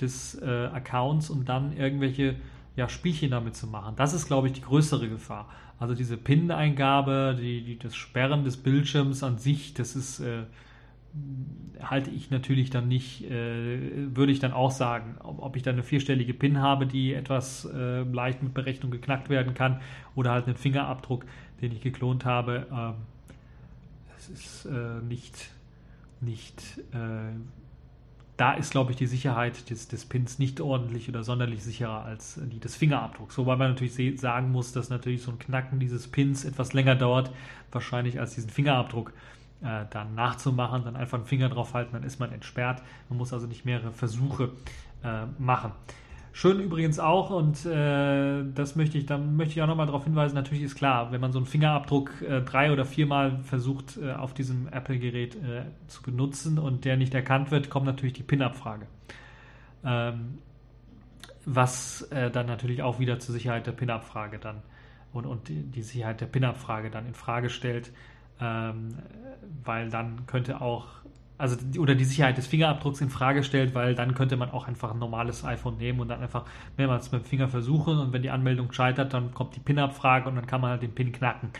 des 0.00 0.34
äh, 0.42 0.66
Accounts 0.72 1.30
und 1.30 1.48
dann 1.48 1.76
irgendwelche 1.76 2.34
ja, 2.76 2.88
Spielchen 2.88 3.30
damit 3.30 3.54
zu 3.54 3.68
machen. 3.68 3.94
Das 3.96 4.14
ist, 4.14 4.26
glaube 4.26 4.48
ich, 4.48 4.52
die 4.52 4.62
größere 4.62 5.08
Gefahr. 5.08 5.48
Also 5.78 5.94
diese 5.94 6.16
PIN-Eingabe, 6.16 7.36
die, 7.40 7.62
die, 7.62 7.78
das 7.78 7.94
Sperren 7.94 8.42
des 8.42 8.56
Bildschirms 8.56 9.22
an 9.22 9.38
sich, 9.38 9.74
das 9.74 9.94
ist 9.94 10.20
äh, 10.20 10.42
halte 11.80 12.10
ich 12.10 12.30
natürlich 12.30 12.70
dann 12.70 12.88
nicht, 12.88 13.30
äh, 13.30 13.78
würde 14.16 14.32
ich 14.32 14.40
dann 14.40 14.52
auch 14.52 14.70
sagen, 14.70 15.16
ob, 15.22 15.40
ob, 15.40 15.56
ich 15.56 15.62
dann 15.62 15.74
eine 15.74 15.82
vierstellige 15.82 16.34
PIN 16.34 16.60
habe, 16.60 16.86
die 16.86 17.14
etwas 17.14 17.64
äh, 17.72 18.02
leicht 18.02 18.42
mit 18.42 18.54
Berechnung 18.54 18.90
geknackt 18.90 19.28
werden 19.28 19.54
kann, 19.54 19.80
oder 20.14 20.32
halt 20.32 20.46
einen 20.46 20.56
Fingerabdruck, 20.56 21.24
den 21.60 21.72
ich 21.72 21.80
geklont 21.80 22.24
habe. 22.24 22.66
Ähm, 22.72 22.94
es 24.16 24.28
ist 24.28 24.66
äh, 24.66 25.00
nicht, 25.06 25.50
nicht 26.20 26.78
äh, 26.92 27.34
da 28.36 28.54
ist, 28.54 28.72
glaube 28.72 28.90
ich, 28.90 28.96
die 28.96 29.06
Sicherheit 29.06 29.70
des, 29.70 29.86
des, 29.86 30.04
Pins 30.06 30.38
nicht 30.38 30.60
ordentlich 30.60 31.08
oder 31.08 31.22
sonderlich 31.22 31.62
sicherer 31.62 32.04
als 32.04 32.40
die 32.42 32.58
des 32.58 32.74
Fingerabdrucks. 32.74 33.38
Wobei 33.38 33.54
man 33.56 33.70
natürlich 33.70 34.20
sagen 34.20 34.50
muss, 34.50 34.72
dass 34.72 34.90
natürlich 34.90 35.22
so 35.22 35.30
ein 35.30 35.38
Knacken 35.38 35.78
dieses 35.78 36.08
Pins 36.08 36.44
etwas 36.44 36.72
länger 36.72 36.96
dauert, 36.96 37.30
wahrscheinlich 37.70 38.18
als 38.18 38.34
diesen 38.34 38.50
Fingerabdruck 38.50 39.12
äh, 39.62 39.84
dann 39.90 40.14
nachzumachen, 40.14 40.84
dann 40.84 40.96
einfach 40.96 41.18
einen 41.18 41.26
Finger 41.26 41.48
drauf 41.48 41.74
halten, 41.74 41.92
dann 41.92 42.02
ist 42.02 42.18
man 42.18 42.32
entsperrt. 42.32 42.82
Man 43.08 43.18
muss 43.18 43.32
also 43.32 43.46
nicht 43.46 43.64
mehrere 43.64 43.92
Versuche 43.92 44.50
äh, 45.04 45.26
machen. 45.38 45.70
Schön 46.36 46.58
übrigens 46.58 46.98
auch, 46.98 47.30
und 47.30 47.64
äh, 47.64 48.42
das 48.54 48.74
möchte 48.74 48.98
ich, 48.98 49.06
dann 49.06 49.36
möchte 49.36 49.54
ich 49.54 49.62
auch 49.62 49.68
nochmal 49.68 49.86
darauf 49.86 50.02
hinweisen, 50.02 50.34
natürlich 50.34 50.64
ist 50.64 50.74
klar, 50.74 51.12
wenn 51.12 51.20
man 51.20 51.30
so 51.30 51.38
einen 51.38 51.46
Fingerabdruck 51.46 52.22
äh, 52.22 52.40
drei 52.42 52.72
oder 52.72 52.84
viermal 52.84 53.38
versucht 53.44 53.96
äh, 53.96 54.12
auf 54.12 54.34
diesem 54.34 54.66
Apple-Gerät 54.66 55.36
äh, 55.36 55.62
zu 55.86 56.02
benutzen 56.02 56.58
und 56.58 56.84
der 56.84 56.96
nicht 56.96 57.14
erkannt 57.14 57.52
wird, 57.52 57.70
kommt 57.70 57.86
natürlich 57.86 58.14
die 58.14 58.24
PIN-Abfrage. 58.24 58.88
Ähm, 59.84 60.38
was 61.46 62.02
äh, 62.10 62.32
dann 62.32 62.46
natürlich 62.46 62.82
auch 62.82 62.98
wieder 62.98 63.20
zur 63.20 63.32
Sicherheit 63.32 63.68
der 63.68 63.72
PIN-Abfrage 63.72 64.40
dann 64.40 64.62
und, 65.12 65.26
und 65.26 65.46
die, 65.46 65.62
die 65.62 65.82
Sicherheit 65.82 66.20
der 66.20 66.26
PIN-Abfrage 66.26 66.90
dann 66.90 67.06
in 67.06 67.14
Frage 67.14 67.48
stellt 67.48 67.92
ähm, 68.40 68.96
weil 69.64 69.90
dann 69.90 70.26
könnte 70.26 70.60
auch, 70.60 70.86
also 71.36 71.56
oder 71.78 71.94
die 71.94 72.04
Sicherheit 72.04 72.38
des 72.38 72.46
Fingerabdrucks 72.46 73.00
in 73.00 73.10
Frage 73.10 73.42
stellt, 73.42 73.74
weil 73.74 73.94
dann 73.94 74.14
könnte 74.14 74.36
man 74.36 74.50
auch 74.50 74.68
einfach 74.68 74.92
ein 74.92 74.98
normales 74.98 75.44
iPhone 75.44 75.76
nehmen 75.78 76.00
und 76.00 76.08
dann 76.08 76.22
einfach 76.22 76.44
mehrmals 76.76 77.10
mit 77.10 77.22
dem 77.22 77.26
Finger 77.26 77.48
versuchen 77.48 77.98
und 77.98 78.12
wenn 78.12 78.22
die 78.22 78.30
Anmeldung 78.30 78.72
scheitert, 78.72 79.12
dann 79.14 79.34
kommt 79.34 79.56
die 79.56 79.60
PIN-Abfrage 79.60 80.28
und 80.28 80.36
dann 80.36 80.46
kann 80.46 80.60
man 80.60 80.70
halt 80.70 80.82
den 80.82 80.94
PIN 80.94 81.12
knacken, 81.12 81.50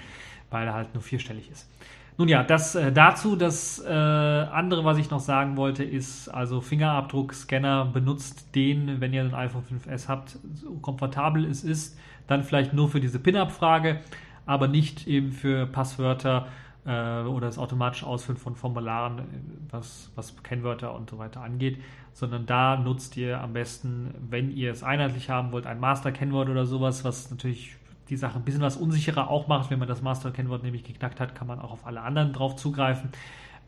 weil 0.51 0.67
er 0.67 0.75
halt 0.75 0.95
nur 0.95 1.03
vierstellig 1.03 1.51
ist. 1.51 1.69
Nun 2.17 2.29
ja, 2.29 2.45
das 2.45 2.77
äh, 2.77 2.93
dazu. 2.93 3.35
Das 3.35 3.83
äh, 3.85 3.91
andere, 3.91 4.85
was 4.85 4.99
ich 4.99 5.11
noch 5.11 5.19
sagen 5.19 5.57
wollte, 5.57 5.83
ist 5.83 6.29
also 6.29 6.61
Fingerabdruckscanner 6.61 7.87
benutzt 7.87 8.55
den, 8.55 9.01
wenn 9.01 9.13
ihr 9.13 9.23
ein 9.23 9.35
iPhone 9.35 9.65
5S 9.65 10.07
habt, 10.07 10.39
so 10.55 10.75
komfortabel 10.75 11.45
es 11.45 11.65
ist, 11.65 11.99
dann 12.29 12.45
vielleicht 12.45 12.73
nur 12.73 12.89
für 12.89 13.01
diese 13.01 13.19
PIN-Abfrage, 13.19 14.01
aber 14.47 14.69
nicht 14.69 15.09
eben 15.09 15.33
für 15.33 15.67
Passwörter 15.67 16.47
oder 16.91 17.47
das 17.47 17.57
automatische 17.59 18.07
Ausfüllen 18.07 18.39
von 18.39 18.57
Formularen, 18.57 19.23
was, 19.71 20.11
was 20.17 20.43
Kennwörter 20.43 20.95
und 20.95 21.09
so 21.09 21.19
weiter 21.19 21.41
angeht, 21.41 21.81
sondern 22.13 22.45
da 22.45 22.77
nutzt 22.77 23.17
ihr 23.17 23.41
am 23.41 23.55
besten, 23.55 24.15
wenn 24.29 24.51
ihr 24.51 24.71
es 24.71 24.83
einheitlich 24.83 25.31
haben 25.31 25.51
wollt, 25.53 25.67
ein 25.67 25.81
Master-Kennwort 25.81 26.51
oder 26.51 26.67
sowas, 26.67 27.03
was 27.03 27.31
natürlich 27.31 27.77
die 28.09 28.17
Sache 28.17 28.39
ein 28.39 28.45
bisschen 28.45 28.61
was 28.61 28.77
unsicherer 28.77 29.31
auch 29.31 29.49
macht. 29.49 29.71
Wenn 29.71 29.79
man 29.79 29.89
das 29.89 30.03
Master-Kennwort 30.03 30.63
nämlich 30.63 30.85
geknackt 30.85 31.21
hat, 31.21 31.35
kann 31.35 31.47
man 31.47 31.59
auch 31.59 31.73
auf 31.73 31.87
alle 31.87 32.03
anderen 32.03 32.33
drauf 32.33 32.57
zugreifen. 32.57 33.11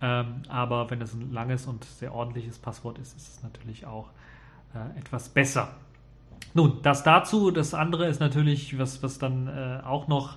Ähm, 0.02 0.42
aber 0.48 0.90
wenn 0.90 1.00
es 1.00 1.14
ein 1.14 1.32
langes 1.32 1.66
und 1.66 1.84
sehr 1.84 2.14
ordentliches 2.14 2.58
Passwort 2.58 2.98
ist, 2.98 3.16
ist 3.16 3.36
es 3.36 3.42
natürlich 3.42 3.86
auch 3.86 4.10
äh, 4.74 4.98
etwas 4.98 5.30
besser. 5.30 5.68
Nun, 6.52 6.80
das 6.82 7.02
dazu. 7.02 7.50
Das 7.50 7.74
andere 7.74 8.06
ist 8.06 8.20
natürlich, 8.20 8.78
was, 8.78 9.02
was 9.02 9.18
dann 9.18 9.48
äh, 9.48 9.80
auch 9.84 10.06
noch 10.06 10.36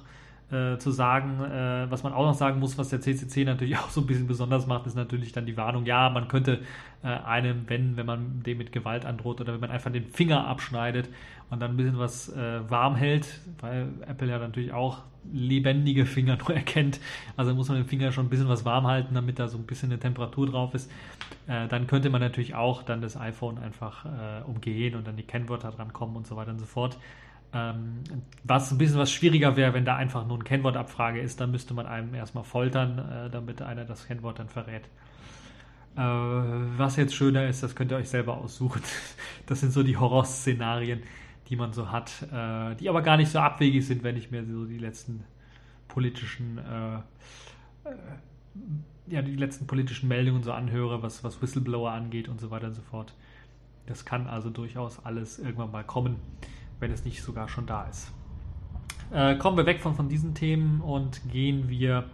äh, 0.51 0.77
zu 0.77 0.91
sagen, 0.91 1.41
äh, 1.43 1.91
was 1.91 2.03
man 2.03 2.13
auch 2.13 2.25
noch 2.25 2.33
sagen 2.33 2.59
muss, 2.59 2.77
was 2.77 2.89
der 2.89 3.01
CCC 3.01 3.45
natürlich 3.45 3.77
auch 3.79 3.89
so 3.89 4.01
ein 4.01 4.07
bisschen 4.07 4.27
besonders 4.27 4.67
macht, 4.67 4.87
ist 4.87 4.95
natürlich 4.95 5.31
dann 5.31 5.45
die 5.45 5.57
Warnung, 5.57 5.85
ja, 5.85 6.09
man 6.09 6.27
könnte 6.27 6.61
äh, 7.03 7.07
einem, 7.07 7.63
wenn, 7.67 7.97
wenn 7.97 8.05
man 8.05 8.41
dem 8.43 8.57
mit 8.57 8.71
Gewalt 8.71 9.05
androht 9.05 9.41
oder 9.41 9.53
wenn 9.53 9.59
man 9.59 9.71
einfach 9.71 9.91
den 9.91 10.05
Finger 10.05 10.47
abschneidet 10.47 11.09
und 11.49 11.61
dann 11.61 11.71
ein 11.71 11.77
bisschen 11.77 11.99
was 11.99 12.29
äh, 12.29 12.69
warm 12.69 12.95
hält, 12.95 13.41
weil 13.59 13.89
Apple 14.07 14.27
ja 14.27 14.39
natürlich 14.39 14.73
auch 14.73 15.03
lebendige 15.31 16.05
Finger 16.05 16.37
nur 16.47 16.55
erkennt, 16.55 16.99
also 17.37 17.53
muss 17.53 17.69
man 17.69 17.77
den 17.77 17.87
Finger 17.87 18.11
schon 18.11 18.25
ein 18.25 18.29
bisschen 18.29 18.49
was 18.49 18.65
warm 18.65 18.87
halten, 18.87 19.13
damit 19.13 19.39
da 19.39 19.47
so 19.47 19.57
ein 19.57 19.65
bisschen 19.65 19.91
eine 19.91 19.99
Temperatur 19.99 20.47
drauf 20.47 20.73
ist, 20.73 20.91
äh, 21.47 21.67
dann 21.67 21.87
könnte 21.87 22.09
man 22.09 22.21
natürlich 22.21 22.55
auch 22.55 22.83
dann 22.83 23.01
das 23.01 23.17
iPhone 23.17 23.57
einfach 23.59 24.05
äh, 24.05 24.43
umgehen 24.45 24.95
und 24.95 25.07
dann 25.07 25.15
die 25.15 25.23
Kennwörter 25.23 25.71
dran 25.71 25.93
kommen 25.93 26.15
und 26.15 26.27
so 26.27 26.35
weiter 26.35 26.51
und 26.51 26.59
so 26.59 26.65
fort. 26.65 26.97
Ähm, 27.51 28.03
was 28.43 28.71
ein 28.71 28.77
bisschen 28.77 28.99
was 28.99 29.11
schwieriger 29.11 29.57
wäre, 29.57 29.73
wenn 29.73 29.85
da 29.85 29.95
einfach 29.95 30.25
nur 30.27 30.37
eine 30.37 30.43
Kennwortabfrage 30.43 31.19
ist, 31.19 31.41
dann 31.41 31.51
müsste 31.51 31.73
man 31.73 31.87
einem 31.87 32.13
erstmal 32.13 32.43
foltern, 32.43 32.99
äh, 32.99 33.29
damit 33.29 33.61
einer 33.61 33.85
das 33.85 34.05
Kennwort 34.05 34.39
dann 34.39 34.49
verrät. 34.49 34.83
Äh, 35.95 36.01
was 36.01 36.95
jetzt 36.95 37.15
schöner 37.15 37.47
ist, 37.47 37.63
das 37.63 37.75
könnt 37.75 37.91
ihr 37.91 37.97
euch 37.97 38.09
selber 38.09 38.37
aussuchen. 38.37 38.81
Das 39.47 39.61
sind 39.61 39.73
so 39.73 39.81
die 39.81 39.97
Horrorszenarien, 39.97 41.01
die 41.47 41.55
man 41.55 41.73
so 41.73 41.91
hat, 41.91 42.11
äh, 42.31 42.75
die 42.75 42.87
aber 42.87 43.01
gar 43.01 43.17
nicht 43.17 43.31
so 43.31 43.39
abwegig 43.39 43.85
sind, 43.85 44.03
wenn 44.03 44.15
ich 44.15 44.29
mir 44.29 44.45
so 44.45 44.65
die 44.65 44.77
letzten 44.77 45.23
politischen 45.87 46.59
äh, 46.59 46.97
äh 47.89 47.95
ja, 49.07 49.21
die 49.21 49.35
letzten 49.35 49.67
politischen 49.67 50.07
Meldungen 50.07 50.43
so 50.43 50.51
anhöre, 50.51 51.01
was, 51.01 51.23
was 51.23 51.41
Whistleblower 51.41 51.91
angeht 51.91 52.29
und 52.29 52.39
so 52.39 52.51
weiter 52.51 52.67
und 52.67 52.75
so 52.75 52.81
fort. 52.81 53.13
Das 53.87 54.05
kann 54.05 54.27
also 54.27 54.49
durchaus 54.51 55.03
alles 55.03 55.39
irgendwann 55.39 55.71
mal 55.71 55.83
kommen, 55.83 56.17
wenn 56.79 56.91
es 56.91 57.05
nicht 57.05 57.21
sogar 57.21 57.47
schon 57.49 57.65
da 57.65 57.83
ist. 57.85 58.11
Äh, 59.11 59.37
kommen 59.37 59.57
wir 59.57 59.65
weg 59.65 59.81
von, 59.81 59.95
von 59.95 60.07
diesen 60.07 60.35
Themen 60.35 60.81
und 60.81 61.21
gehen 61.31 61.67
wir 61.67 62.05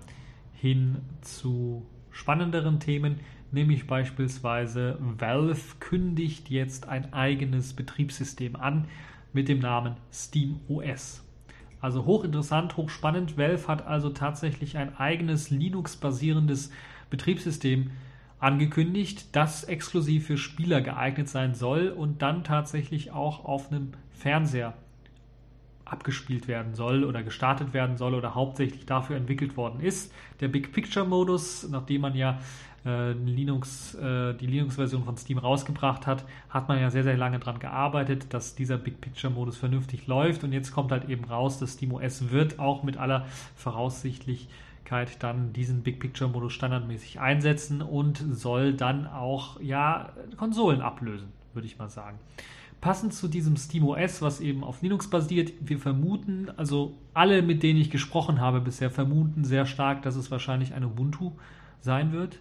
hin 0.54 1.02
zu 1.22 1.86
spannenderen 2.12 2.80
Themen, 2.80 3.20
nämlich 3.52 3.88
beispielsweise 3.88 4.98
Valve 5.00 5.60
kündigt 5.80 6.50
jetzt 6.50 6.88
ein 6.88 7.14
eigenes 7.14 7.74
Betriebssystem 7.74 8.56
an 8.56 8.88
mit 9.34 9.50
dem 9.50 9.60
Namen 9.60 9.98
SteamOS. 10.12 11.22
Also 11.82 12.06
hochinteressant, 12.06 12.78
hochspannend. 12.78 13.38
Valve 13.38 13.68
hat 13.68 13.86
also 13.86 14.10
tatsächlich 14.10 14.78
ein 14.78 14.98
eigenes 14.98 15.50
Linux-basierendes 15.50 16.72
Betriebssystem 17.10 17.92
angekündigt, 18.40 19.36
das 19.36 19.64
exklusiv 19.66 20.28
für 20.28 20.38
Spieler 20.38 20.82
geeignet 20.82 21.30
sein 21.30 21.54
soll 21.54 21.90
und 21.90 22.22
dann 22.22 22.44
tatsächlich 22.44 23.12
auch 23.12 23.46
auf 23.46 23.72
einem 23.72 23.92
Fernseher 24.16 24.74
abgespielt 25.86 26.48
werden 26.48 26.74
soll 26.74 27.04
oder 27.04 27.24
gestartet 27.24 27.74
werden 27.74 27.98
soll 27.98 28.16
oder 28.16 28.36
hauptsächlich 28.36 28.86
dafür 28.86 29.16
entwickelt 29.16 29.56
worden 29.56 29.80
ist. 29.80 30.12
Der 30.40 30.48
Big 30.48 30.74
Picture 30.74 31.06
Modus, 31.06 31.68
nachdem 31.70 32.02
man 32.02 32.16
ja 32.16 32.40
äh, 32.86 33.12
Linux, 33.14 33.94
äh, 33.96 34.34
die 34.34 34.48
Linux-Version 34.48 35.04
von 35.04 35.16
Steam 35.18 35.38
rausgebracht 35.38 36.08
hat, 36.08 36.26
hat 36.50 36.68
man 36.68 36.80
ja 36.80 36.90
sehr, 36.90 37.04
sehr 37.04 37.18
lange 37.18 37.40
daran 37.40 37.60
gearbeitet, 37.60 38.34
dass 38.34 38.56
dieser 38.56 38.78
Big 38.78 39.00
Picture 39.00 39.32
Modus 39.32 39.58
vernünftig 39.58 40.08
läuft 40.08 40.44
und 40.44 40.52
jetzt 40.52 40.72
kommt 40.72 40.92
halt 40.92 41.08
eben 41.08 41.24
raus, 41.26 41.60
dass 41.60 41.74
SteamOS 41.74 42.32
wird 42.32 42.60
auch 42.60 42.84
mit 42.84 42.98
aller 42.98 43.26
Voraussichtlichkeit 43.56 45.22
dann 45.24 45.54
diesen 45.54 45.84
Big 45.84 46.00
Picture 46.00 46.30
Modus 46.30 46.54
standardmäßig 46.54 47.20
einsetzen 47.20 47.84
und 47.84 48.24
soll 48.32 48.74
dann 48.74 49.08
auch 49.08 49.60
ja 49.62 50.10
Konsolen 50.38 50.82
ablösen, 50.82 51.28
würde 51.54 51.68
ich 51.68 51.78
mal 51.78 51.90
sagen 51.90 52.18
passend 52.86 53.15
zu 53.15 53.27
diesem 53.27 53.58
SteamOS, 53.58 54.22
was 54.22 54.39
eben 54.42 54.63
auf 54.63 54.84
Linux 54.84 55.10
basiert, 55.10 55.54
wir 55.60 55.80
vermuten, 55.80 56.51
also 56.56 56.94
alle, 57.15 57.42
mit 57.42 57.63
denen 57.63 57.82
ich 57.82 57.89
gesprochen 57.89 58.39
habe 58.39 58.62
bisher, 58.62 58.92
vermuten 58.92 59.44
sehr 59.44 59.65
stark, 59.65 60.04
dass 60.04 60.15
es 60.15 60.30
wahrscheinlich 60.30 60.75
ein 60.75 60.84
Ubuntu 60.84 61.32
sein 61.82 62.12
wird. 62.12 62.38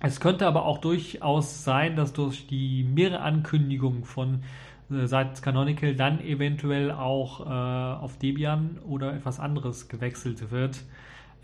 Es 0.00 0.18
könnte 0.18 0.48
aber 0.48 0.64
auch 0.64 0.78
durchaus 0.78 1.62
sein, 1.62 1.94
dass 1.94 2.12
durch 2.12 2.48
die 2.48 2.82
mehrere 2.82 3.20
Ankündigungen 3.20 4.02
von 4.02 4.42
äh, 4.90 5.06
seitens 5.06 5.40
Canonical 5.40 5.94
dann 5.94 6.20
eventuell 6.20 6.90
auch 6.90 7.46
äh, 7.46 8.02
auf 8.02 8.18
Debian 8.18 8.80
oder 8.88 9.14
etwas 9.14 9.38
anderes 9.38 9.86
gewechselt 9.86 10.50
wird. 10.50 10.82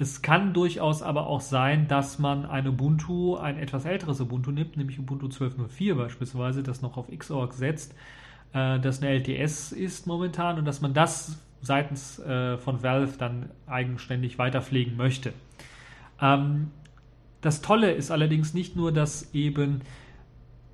Es 0.00 0.22
kann 0.22 0.54
durchaus 0.54 1.02
aber 1.02 1.26
auch 1.26 1.42
sein, 1.42 1.86
dass 1.86 2.18
man 2.18 2.46
ein 2.46 2.66
Ubuntu, 2.66 3.36
ein 3.36 3.58
etwas 3.58 3.84
älteres 3.84 4.18
Ubuntu 4.18 4.50
nimmt, 4.50 4.78
nämlich 4.78 4.98
Ubuntu 4.98 5.26
12.04 5.26 5.94
beispielsweise, 5.94 6.62
das 6.62 6.80
noch 6.80 6.96
auf 6.96 7.08
Xorg 7.08 7.52
setzt, 7.52 7.94
äh, 8.54 8.80
das 8.80 9.02
eine 9.02 9.10
LTS 9.10 9.72
ist 9.72 10.06
momentan 10.06 10.58
und 10.58 10.64
dass 10.64 10.80
man 10.80 10.94
das 10.94 11.38
seitens 11.60 12.18
äh, 12.18 12.56
von 12.56 12.82
Valve 12.82 13.18
dann 13.18 13.50
eigenständig 13.66 14.38
weiterpflegen 14.38 14.96
möchte. 14.96 15.34
Ähm, 16.18 16.70
das 17.42 17.60
Tolle 17.60 17.92
ist 17.92 18.10
allerdings 18.10 18.54
nicht 18.54 18.76
nur, 18.76 18.92
dass 18.92 19.34
eben 19.34 19.82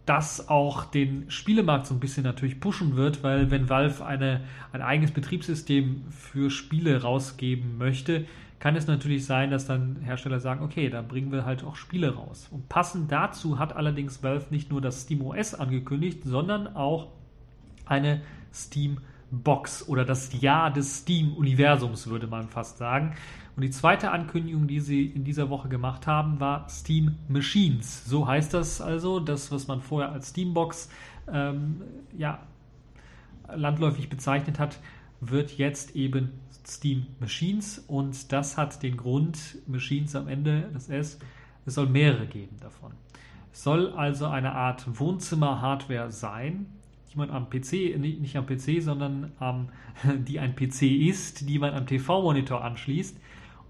das 0.04 0.48
auch 0.48 0.84
den 0.84 1.28
Spielemarkt 1.32 1.88
so 1.88 1.94
ein 1.94 2.00
bisschen 2.00 2.22
natürlich 2.22 2.60
pushen 2.60 2.94
wird, 2.94 3.24
weil 3.24 3.50
wenn 3.50 3.68
Valve 3.68 4.06
eine, 4.06 4.42
ein 4.70 4.82
eigenes 4.82 5.10
Betriebssystem 5.10 6.04
für 6.10 6.48
Spiele 6.48 7.02
rausgeben 7.02 7.76
möchte, 7.76 8.24
kann 8.58 8.76
es 8.76 8.86
natürlich 8.86 9.26
sein, 9.26 9.50
dass 9.50 9.66
dann 9.66 9.96
Hersteller 10.00 10.40
sagen, 10.40 10.64
okay, 10.64 10.88
da 10.88 11.02
bringen 11.02 11.30
wir 11.30 11.44
halt 11.44 11.62
auch 11.64 11.76
Spiele 11.76 12.14
raus. 12.14 12.48
Und 12.50 12.68
passend 12.68 13.12
dazu 13.12 13.58
hat 13.58 13.76
allerdings 13.76 14.22
Valve 14.22 14.46
nicht 14.50 14.70
nur 14.70 14.80
das 14.80 15.02
SteamOS 15.02 15.54
angekündigt, 15.54 16.22
sondern 16.24 16.74
auch 16.74 17.08
eine 17.84 18.22
Steam 18.52 18.98
Box 19.30 19.88
oder 19.88 20.04
das 20.04 20.40
Jahr 20.40 20.72
des 20.72 20.98
Steam-Universums, 20.98 22.06
würde 22.06 22.26
man 22.26 22.48
fast 22.48 22.78
sagen. 22.78 23.14
Und 23.56 23.62
die 23.62 23.70
zweite 23.70 24.10
Ankündigung, 24.10 24.66
die 24.66 24.80
sie 24.80 25.04
in 25.04 25.24
dieser 25.24 25.50
Woche 25.50 25.68
gemacht 25.68 26.06
haben, 26.06 26.40
war 26.40 26.68
Steam 26.68 27.16
Machines. 27.28 28.04
So 28.04 28.26
heißt 28.26 28.54
das 28.54 28.80
also, 28.80 29.18
das, 29.18 29.50
was 29.50 29.66
man 29.66 29.80
vorher 29.80 30.12
als 30.12 30.30
Steambox 30.30 30.90
ähm, 31.32 31.82
ja, 32.16 32.40
landläufig 33.54 34.08
bezeichnet 34.08 34.58
hat, 34.58 34.78
wird 35.20 35.52
jetzt 35.52 35.96
eben 35.96 36.32
Steam 36.66 37.06
Machines 37.20 37.78
und 37.86 38.32
das 38.32 38.56
hat 38.56 38.82
den 38.82 38.96
Grund, 38.96 39.58
Machines 39.66 40.16
am 40.16 40.28
Ende, 40.28 40.68
das 40.72 40.88
S, 40.88 41.18
es 41.64 41.74
soll 41.74 41.88
mehrere 41.88 42.26
geben 42.26 42.56
davon. 42.60 42.92
Es 43.52 43.62
soll 43.62 43.92
also 43.92 44.26
eine 44.26 44.52
Art 44.52 44.84
Wohnzimmer-Hardware 44.98 46.12
sein, 46.12 46.66
die 47.12 47.18
man 47.18 47.30
am 47.30 47.48
PC, 47.48 47.98
nicht 47.98 48.36
am 48.36 48.46
PC, 48.46 48.82
sondern 48.82 49.32
am, 49.38 49.68
die 50.26 50.38
ein 50.38 50.54
PC 50.54 50.82
ist, 50.82 51.48
die 51.48 51.58
man 51.58 51.74
am 51.74 51.86
TV-Monitor 51.86 52.62
anschließt 52.62 53.18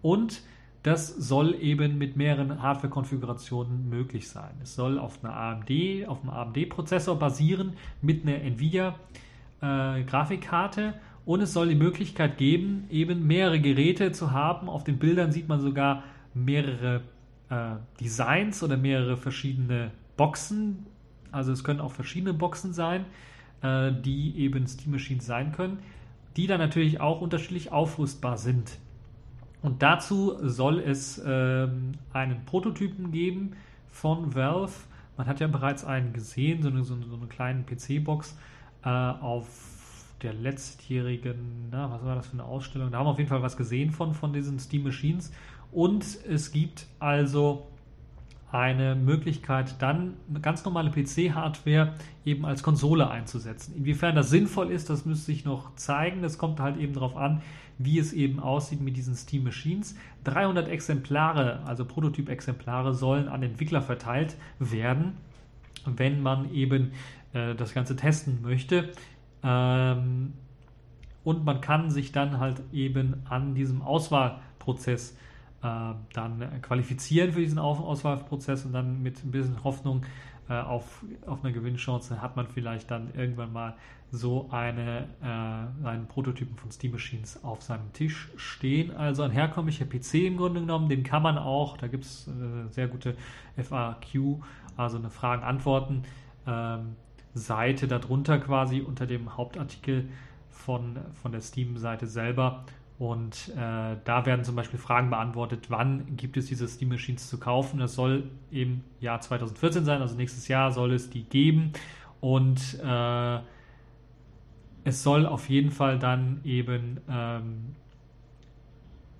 und 0.02 0.42
das 0.86 1.08
soll 1.08 1.60
eben 1.60 1.98
mit 1.98 2.16
mehreren 2.16 2.62
Hardware-Konfigurationen 2.62 3.88
möglich 3.88 4.28
sein. 4.28 4.52
Es 4.62 4.76
soll 4.76 5.00
auf 5.00 5.24
einer 5.24 5.36
AMD, 5.36 6.06
auf 6.06 6.22
einem 6.22 6.30
AMD-Prozessor 6.30 7.18
basieren 7.18 7.72
mit 8.02 8.22
einer 8.22 8.40
Nvidia-Grafikkarte 8.40 10.82
äh, 10.82 10.92
und 11.26 11.40
es 11.40 11.52
soll 11.52 11.68
die 11.68 11.74
Möglichkeit 11.74 12.38
geben, 12.38 12.86
eben 12.88 13.26
mehrere 13.26 13.60
Geräte 13.60 14.12
zu 14.12 14.30
haben. 14.30 14.68
Auf 14.68 14.84
den 14.84 14.98
Bildern 14.98 15.32
sieht 15.32 15.48
man 15.48 15.60
sogar 15.60 16.04
mehrere 16.34 17.02
äh, 17.50 17.74
Designs 18.00 18.62
oder 18.62 18.76
mehrere 18.76 19.16
verschiedene 19.16 19.90
Boxen. 20.16 20.86
Also 21.32 21.52
es 21.52 21.64
können 21.64 21.80
auch 21.80 21.90
verschiedene 21.90 22.32
Boxen 22.32 22.72
sein, 22.72 23.04
äh, 23.60 23.92
die 23.92 24.38
eben 24.38 24.66
Steam 24.68 24.92
Machines 24.92 25.26
sein 25.26 25.50
können, 25.50 25.80
die 26.36 26.46
dann 26.46 26.60
natürlich 26.60 27.00
auch 27.00 27.20
unterschiedlich 27.20 27.72
aufrüstbar 27.72 28.38
sind. 28.38 28.78
Und 29.62 29.82
dazu 29.82 30.36
soll 30.42 30.78
es 30.78 31.18
äh, 31.18 31.68
einen 32.12 32.44
Prototypen 32.46 33.10
geben 33.10 33.56
von 33.88 34.36
Valve. 34.36 34.72
Man 35.16 35.26
hat 35.26 35.40
ja 35.40 35.48
bereits 35.48 35.84
einen 35.84 36.12
gesehen, 36.12 36.62
so 36.62 36.68
eine, 36.68 36.84
so 36.84 36.94
eine 36.94 37.26
kleine 37.28 37.64
PC-Box 37.64 38.38
äh, 38.84 38.88
auf 38.88 39.75
der 40.22 40.32
letztjährigen, 40.32 41.68
na, 41.70 41.90
was 41.90 42.04
war 42.04 42.14
das 42.16 42.26
für 42.28 42.34
eine 42.34 42.44
Ausstellung? 42.44 42.90
Da 42.90 42.98
haben 42.98 43.06
wir 43.06 43.10
auf 43.10 43.18
jeden 43.18 43.28
Fall 43.28 43.42
was 43.42 43.56
gesehen 43.56 43.90
von, 43.90 44.14
von 44.14 44.32
diesen 44.32 44.58
Steam 44.58 44.84
Machines. 44.84 45.32
Und 45.72 46.04
es 46.26 46.52
gibt 46.52 46.86
also 46.98 47.66
eine 48.50 48.94
Möglichkeit, 48.94 49.82
dann 49.82 50.14
eine 50.30 50.40
ganz 50.40 50.64
normale 50.64 50.90
PC-Hardware 50.90 51.94
eben 52.24 52.46
als 52.46 52.62
Konsole 52.62 53.10
einzusetzen. 53.10 53.74
Inwiefern 53.76 54.14
das 54.14 54.30
sinnvoll 54.30 54.70
ist, 54.70 54.88
das 54.88 55.04
müsste 55.04 55.26
sich 55.26 55.44
noch 55.44 55.74
zeigen. 55.74 56.22
Das 56.22 56.38
kommt 56.38 56.60
halt 56.60 56.78
eben 56.78 56.94
darauf 56.94 57.16
an, 57.16 57.42
wie 57.78 57.98
es 57.98 58.12
eben 58.12 58.40
aussieht 58.40 58.80
mit 58.80 58.96
diesen 58.96 59.14
Steam 59.16 59.44
Machines. 59.44 59.96
300 60.24 60.68
Exemplare, 60.68 61.60
also 61.66 61.84
Prototyp-Exemplare, 61.84 62.94
sollen 62.94 63.28
an 63.28 63.42
Entwickler 63.42 63.82
verteilt 63.82 64.36
werden, 64.58 65.14
wenn 65.84 66.22
man 66.22 66.52
eben 66.54 66.92
äh, 67.32 67.54
das 67.54 67.74
Ganze 67.74 67.96
testen 67.96 68.40
möchte. 68.42 68.90
Ähm, 69.42 70.32
und 71.24 71.44
man 71.44 71.60
kann 71.60 71.90
sich 71.90 72.12
dann 72.12 72.38
halt 72.38 72.62
eben 72.72 73.22
an 73.28 73.54
diesem 73.54 73.82
Auswahlprozess 73.82 75.16
äh, 75.62 75.94
dann 76.12 76.62
qualifizieren 76.62 77.32
für 77.32 77.40
diesen 77.40 77.58
Auswahlprozess 77.58 78.64
und 78.64 78.72
dann 78.72 79.02
mit 79.02 79.24
ein 79.24 79.30
bisschen 79.30 79.64
Hoffnung 79.64 80.02
äh, 80.48 80.54
auf, 80.54 81.04
auf 81.26 81.42
eine 81.42 81.52
Gewinnchance 81.52 82.22
hat 82.22 82.36
man 82.36 82.46
vielleicht 82.46 82.90
dann 82.90 83.12
irgendwann 83.14 83.52
mal 83.52 83.74
so 84.12 84.48
eine, 84.52 85.08
äh, 85.20 85.86
einen 85.86 86.06
Prototypen 86.06 86.56
von 86.56 86.70
Steam 86.70 86.92
Machines 86.92 87.42
auf 87.42 87.62
seinem 87.62 87.92
Tisch 87.92 88.28
stehen. 88.36 88.94
Also 88.94 89.24
ein 89.24 89.32
herkömmlicher 89.32 89.84
PC 89.84 90.26
im 90.26 90.36
Grunde 90.36 90.60
genommen, 90.60 90.88
den 90.88 91.02
kann 91.02 91.22
man 91.22 91.38
auch, 91.38 91.76
da 91.76 91.88
gibt 91.88 92.04
es 92.04 92.28
äh, 92.28 92.70
sehr 92.70 92.86
gute 92.86 93.16
FAQ, 93.56 94.40
also 94.76 94.98
eine 94.98 95.10
Fragen-Antworten. 95.10 96.04
Ähm, 96.46 96.94
Seite 97.36 97.86
darunter 97.88 98.38
quasi 98.38 98.80
unter 98.80 99.06
dem 99.06 99.36
Hauptartikel 99.36 100.08
von, 100.50 100.98
von 101.22 101.32
der 101.32 101.40
Steam-Seite 101.40 102.06
selber. 102.06 102.64
Und 102.98 103.52
äh, 103.56 103.96
da 104.04 104.24
werden 104.24 104.44
zum 104.44 104.56
Beispiel 104.56 104.78
Fragen 104.78 105.10
beantwortet, 105.10 105.66
wann 105.68 106.16
gibt 106.16 106.38
es 106.38 106.46
diese 106.46 106.66
Steam 106.66 106.88
Machines 106.88 107.28
zu 107.28 107.38
kaufen. 107.38 107.78
Das 107.78 107.94
soll 107.94 108.30
im 108.50 108.82
Jahr 109.00 109.20
2014 109.20 109.84
sein, 109.84 110.00
also 110.00 110.16
nächstes 110.16 110.48
Jahr 110.48 110.72
soll 110.72 110.94
es 110.94 111.10
die 111.10 111.24
geben. 111.24 111.72
Und 112.20 112.80
äh, 112.82 113.38
es 114.84 115.02
soll 115.02 115.26
auf 115.26 115.48
jeden 115.50 115.70
Fall 115.70 115.98
dann 115.98 116.40
eben 116.44 117.00
ähm, 117.08 117.74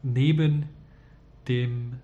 neben 0.03 0.69
dem 1.49 1.99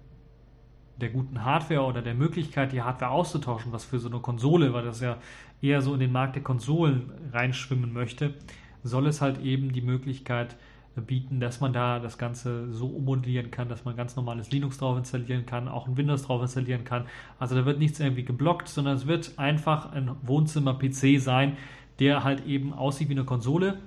der 1.01 1.11
guten 1.11 1.45
Hardware 1.45 1.83
oder 1.83 2.03
der 2.03 2.15
Möglichkeit, 2.15 2.73
die 2.73 2.83
Hardware 2.83 3.11
auszutauschen, 3.11 3.73
was 3.73 3.85
für 3.85 3.99
so 3.99 4.09
eine 4.09 4.21
Konsole, 4.21 4.73
weil 4.73 4.85
das 4.85 5.01
ja 5.01 5.17
eher 5.63 5.81
so 5.81 5.95
in 5.95 6.01
den 6.01 6.13
Markt 6.13 6.37
der 6.37 6.43
Konsolen 6.43 7.11
reinschwimmen 7.33 7.93
möchte, 7.93 8.35
soll 8.83 9.07
es 9.07 9.21
halt 9.21 9.41
eben 9.41 9.73
die 9.73 9.81
Möglichkeit 9.81 10.57
bieten, 10.95 11.41
dass 11.41 11.61
man 11.61 11.73
da 11.73 11.99
das 11.99 12.19
Ganze 12.19 12.71
so 12.71 12.87
ummodellieren 12.87 13.51
kann, 13.51 13.69
dass 13.69 13.85
man 13.85 13.97
ganz 13.97 14.15
normales 14.15 14.51
Linux 14.51 14.77
drauf 14.77 14.99
installieren 14.99 15.47
kann, 15.47 15.69
auch 15.69 15.89
ein 15.89 15.97
Windows 15.97 16.25
drauf 16.25 16.43
installieren 16.43 16.85
kann. 16.85 17.07
Also 17.39 17.55
da 17.55 17.65
wird 17.65 17.79
nichts 17.79 17.99
irgendwie 17.99 18.25
geblockt, 18.25 18.69
sondern 18.69 18.97
es 18.97 19.07
wird 19.07 19.33
einfach 19.39 19.93
ein 19.93 20.11
Wohnzimmer-PC 20.23 21.19
sein, 21.19 21.57
der 21.99 22.25
halt 22.25 22.47
eben 22.47 22.75
aussieht 22.75 23.09
wie 23.09 23.15
eine 23.15 23.25
Konsole 23.25 23.79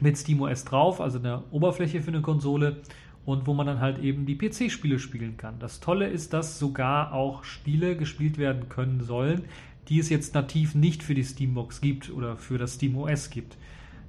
mit 0.00 0.18
SteamOS 0.18 0.64
drauf, 0.64 1.00
also 1.00 1.18
eine 1.18 1.42
Oberfläche 1.50 2.02
für 2.02 2.08
eine 2.08 2.20
Konsole 2.20 2.76
und 3.24 3.46
wo 3.46 3.54
man 3.54 3.66
dann 3.66 3.80
halt 3.80 3.98
eben 4.00 4.26
die 4.26 4.36
PC-Spiele 4.36 4.98
spielen 4.98 5.38
kann. 5.38 5.58
Das 5.58 5.80
Tolle 5.80 6.08
ist, 6.08 6.34
dass 6.34 6.58
sogar 6.58 7.14
auch 7.14 7.44
Spiele 7.44 7.96
gespielt 7.96 8.36
werden 8.36 8.68
können 8.68 9.00
sollen, 9.00 9.44
die 9.88 9.98
es 9.98 10.08
jetzt 10.08 10.34
nativ 10.34 10.74
nicht 10.74 11.02
für 11.02 11.14
die 11.14 11.24
Steambox 11.24 11.80
gibt 11.80 12.10
oder 12.10 12.36
für 12.36 12.58
das 12.58 12.74
SteamOS 12.74 13.30
gibt. 13.30 13.56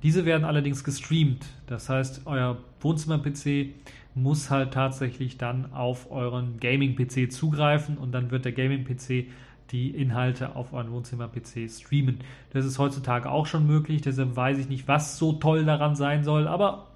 Diese 0.03 0.25
werden 0.25 0.45
allerdings 0.45 0.83
gestreamt. 0.83 1.45
Das 1.67 1.89
heißt, 1.89 2.21
euer 2.25 2.57
Wohnzimmer-PC 2.79 3.73
muss 4.13 4.49
halt 4.49 4.73
tatsächlich 4.73 5.37
dann 5.37 5.73
auf 5.73 6.11
euren 6.11 6.59
Gaming-PC 6.59 7.31
zugreifen 7.31 7.97
und 7.97 8.11
dann 8.11 8.31
wird 8.31 8.45
der 8.45 8.53
Gaming-PC 8.53 9.27
die 9.71 9.89
Inhalte 9.89 10.55
auf 10.55 10.73
euren 10.73 10.91
Wohnzimmer-PC 10.91 11.69
streamen. 11.69 12.19
Das 12.51 12.65
ist 12.65 12.79
heutzutage 12.79 13.29
auch 13.29 13.45
schon 13.45 13.67
möglich, 13.67 14.01
deshalb 14.01 14.35
weiß 14.35 14.57
ich 14.59 14.69
nicht, 14.69 14.87
was 14.87 15.17
so 15.17 15.33
toll 15.33 15.65
daran 15.65 15.95
sein 15.95 16.23
soll, 16.23 16.47
aber 16.47 16.87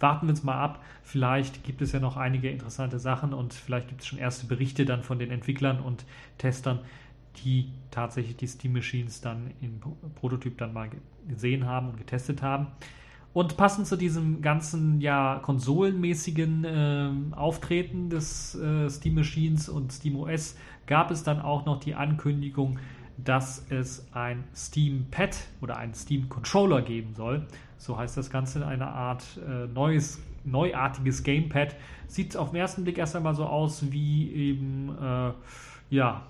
warten 0.00 0.26
wir 0.26 0.30
uns 0.30 0.42
mal 0.42 0.58
ab. 0.58 0.82
Vielleicht 1.02 1.62
gibt 1.62 1.82
es 1.82 1.92
ja 1.92 2.00
noch 2.00 2.16
einige 2.16 2.50
interessante 2.50 2.98
Sachen 2.98 3.32
und 3.32 3.54
vielleicht 3.54 3.88
gibt 3.88 4.00
es 4.00 4.06
schon 4.06 4.18
erste 4.18 4.46
Berichte 4.46 4.84
dann 4.84 5.02
von 5.02 5.18
den 5.18 5.30
Entwicklern 5.30 5.80
und 5.80 6.04
Testern, 6.38 6.80
die 7.44 7.72
tatsächlich 7.90 8.36
die 8.36 8.46
Steam 8.46 8.72
Machines 8.72 9.20
dann 9.20 9.52
im 9.60 9.80
Prototyp 10.14 10.58
dann 10.58 10.72
mal 10.72 10.90
gesehen 11.28 11.66
haben 11.66 11.90
und 11.90 11.96
getestet 11.96 12.42
haben. 12.42 12.68
Und 13.32 13.58
passend 13.58 13.86
zu 13.86 13.96
diesem 13.96 14.40
ganzen 14.40 15.00
ja 15.02 15.40
konsolenmäßigen 15.42 16.64
äh, 16.64 17.10
Auftreten 17.36 18.08
des 18.08 18.54
äh, 18.54 18.88
Steam 18.88 19.14
Machines 19.16 19.68
und 19.68 19.92
Steam 19.92 20.16
OS 20.16 20.56
gab 20.86 21.10
es 21.10 21.22
dann 21.22 21.42
auch 21.42 21.66
noch 21.66 21.78
die 21.78 21.94
Ankündigung, 21.94 22.78
dass 23.18 23.66
es 23.70 24.06
ein 24.12 24.44
Steam 24.54 25.06
Pad 25.10 25.36
oder 25.60 25.76
ein 25.76 25.92
Steam 25.92 26.30
Controller 26.30 26.80
geben 26.80 27.14
soll. 27.14 27.46
So 27.76 27.98
heißt 27.98 28.16
das 28.16 28.30
Ganze 28.30 28.66
eine 28.66 28.88
Art 28.88 29.24
äh, 29.46 29.66
neues, 29.66 30.18
neuartiges 30.44 31.22
Gamepad. 31.22 31.76
Sieht 32.06 32.36
auf 32.36 32.50
den 32.50 32.60
ersten 32.60 32.84
Blick 32.84 32.98
erst 32.98 33.16
einmal 33.16 33.34
so 33.34 33.44
aus 33.44 33.90
wie 33.92 34.32
eben 34.32 34.96
äh, 34.98 35.32
ja 35.90 36.22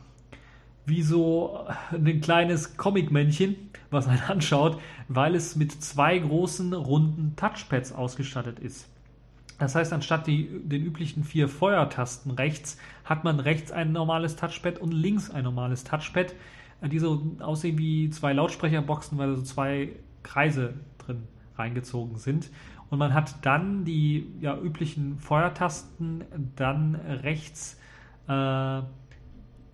wie 0.87 1.03
so 1.03 1.67
ein 1.91 2.21
kleines 2.21 2.77
Comic-Männchen, 2.77 3.57
was 3.91 4.07
einen 4.07 4.23
anschaut, 4.23 4.81
weil 5.09 5.35
es 5.35 5.57
mit 5.57 5.73
zwei 5.83 6.19
großen 6.19 6.73
runden 6.73 7.35
Touchpads 7.37 7.93
ausgestattet 7.93 8.61
ist. 8.61 8.89
Das 9.59 9.75
heißt, 9.75 9.93
anstatt 9.93 10.27
die, 10.27 10.49
den 10.65 10.85
üblichen 10.85 11.25
vier 11.25 11.49
Feuertasten 11.49 12.31
rechts, 12.31 12.79
hat 13.05 13.25
man 13.25 13.41
rechts 13.41 13.73
ein 13.73 13.93
normales 13.93 14.37
Touchpad 14.37 14.79
und 14.79 14.93
links 14.93 15.31
ein 15.31 15.45
normales 15.45 15.85
Touchpad, 15.85 16.35
äh, 16.83 16.89
die 16.89 16.99
so 16.99 17.23
aussehen 17.41 17.79
wie 17.79 18.11
zwei 18.11 18.33
Lautsprecherboxen, 18.33 19.19
weil 19.19 19.35
so 19.35 19.43
zwei 19.43 19.93
Kreise 20.23 20.75
drin 20.99 21.23
reingezogen 21.57 22.19
sind. 22.19 22.51
Und 22.91 22.99
man 22.99 23.15
hat 23.15 23.45
dann 23.45 23.85
die 23.85 24.31
ja, 24.41 24.57
üblichen 24.57 25.19
Feuertasten 25.19 26.25
dann 26.55 26.95
rechts 26.95 27.81
äh, 28.29 28.83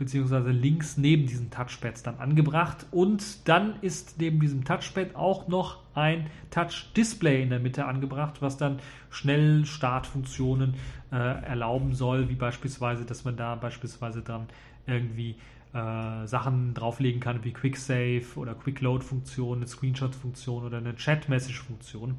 beziehungsweise 0.03 0.51
links 0.51 0.97
neben 0.97 1.27
diesen 1.27 1.51
Touchpads 1.51 2.03
dann 2.03 2.17
angebracht. 2.19 2.87
Und 2.91 3.49
dann 3.49 3.77
ist 3.83 4.19
neben 4.19 4.41
diesem 4.41 4.65
Touchpad 4.65 5.15
auch 5.15 5.47
noch 5.47 5.79
ein 5.95 6.27
Touch-Display 6.51 7.41
in 7.41 7.51
der 7.51 7.61
Mitte 7.61 7.85
angebracht, 7.85 8.43
was 8.43 8.57
dann 8.57 8.81
schnell 9.11 9.65
Startfunktionen 9.65 10.75
äh, 11.13 11.17
erlauben 11.17 11.95
soll, 11.95 12.29
wie 12.29 12.35
beispielsweise, 12.35 13.05
dass 13.05 13.25
man 13.25 13.37
da 13.37 13.55
beispielsweise 13.55 14.23
dann 14.23 14.49
irgendwie 14.89 15.37
äh, 15.73 16.27
Sachen 16.27 16.75
drauflegen 16.75 17.21
kann 17.21 17.45
wie 17.45 17.53
Quick 17.53 17.77
Save 17.77 18.25
oder 18.35 18.57
Quick 18.57 18.81
Load 18.81 19.05
Funktion, 19.05 19.59
eine 19.59 19.69
Screenshot 19.69 20.17
Funktion 20.17 20.65
oder 20.65 20.79
eine 20.79 20.97
Chat 20.97 21.29
Message 21.29 21.63
Funktion, 21.63 22.19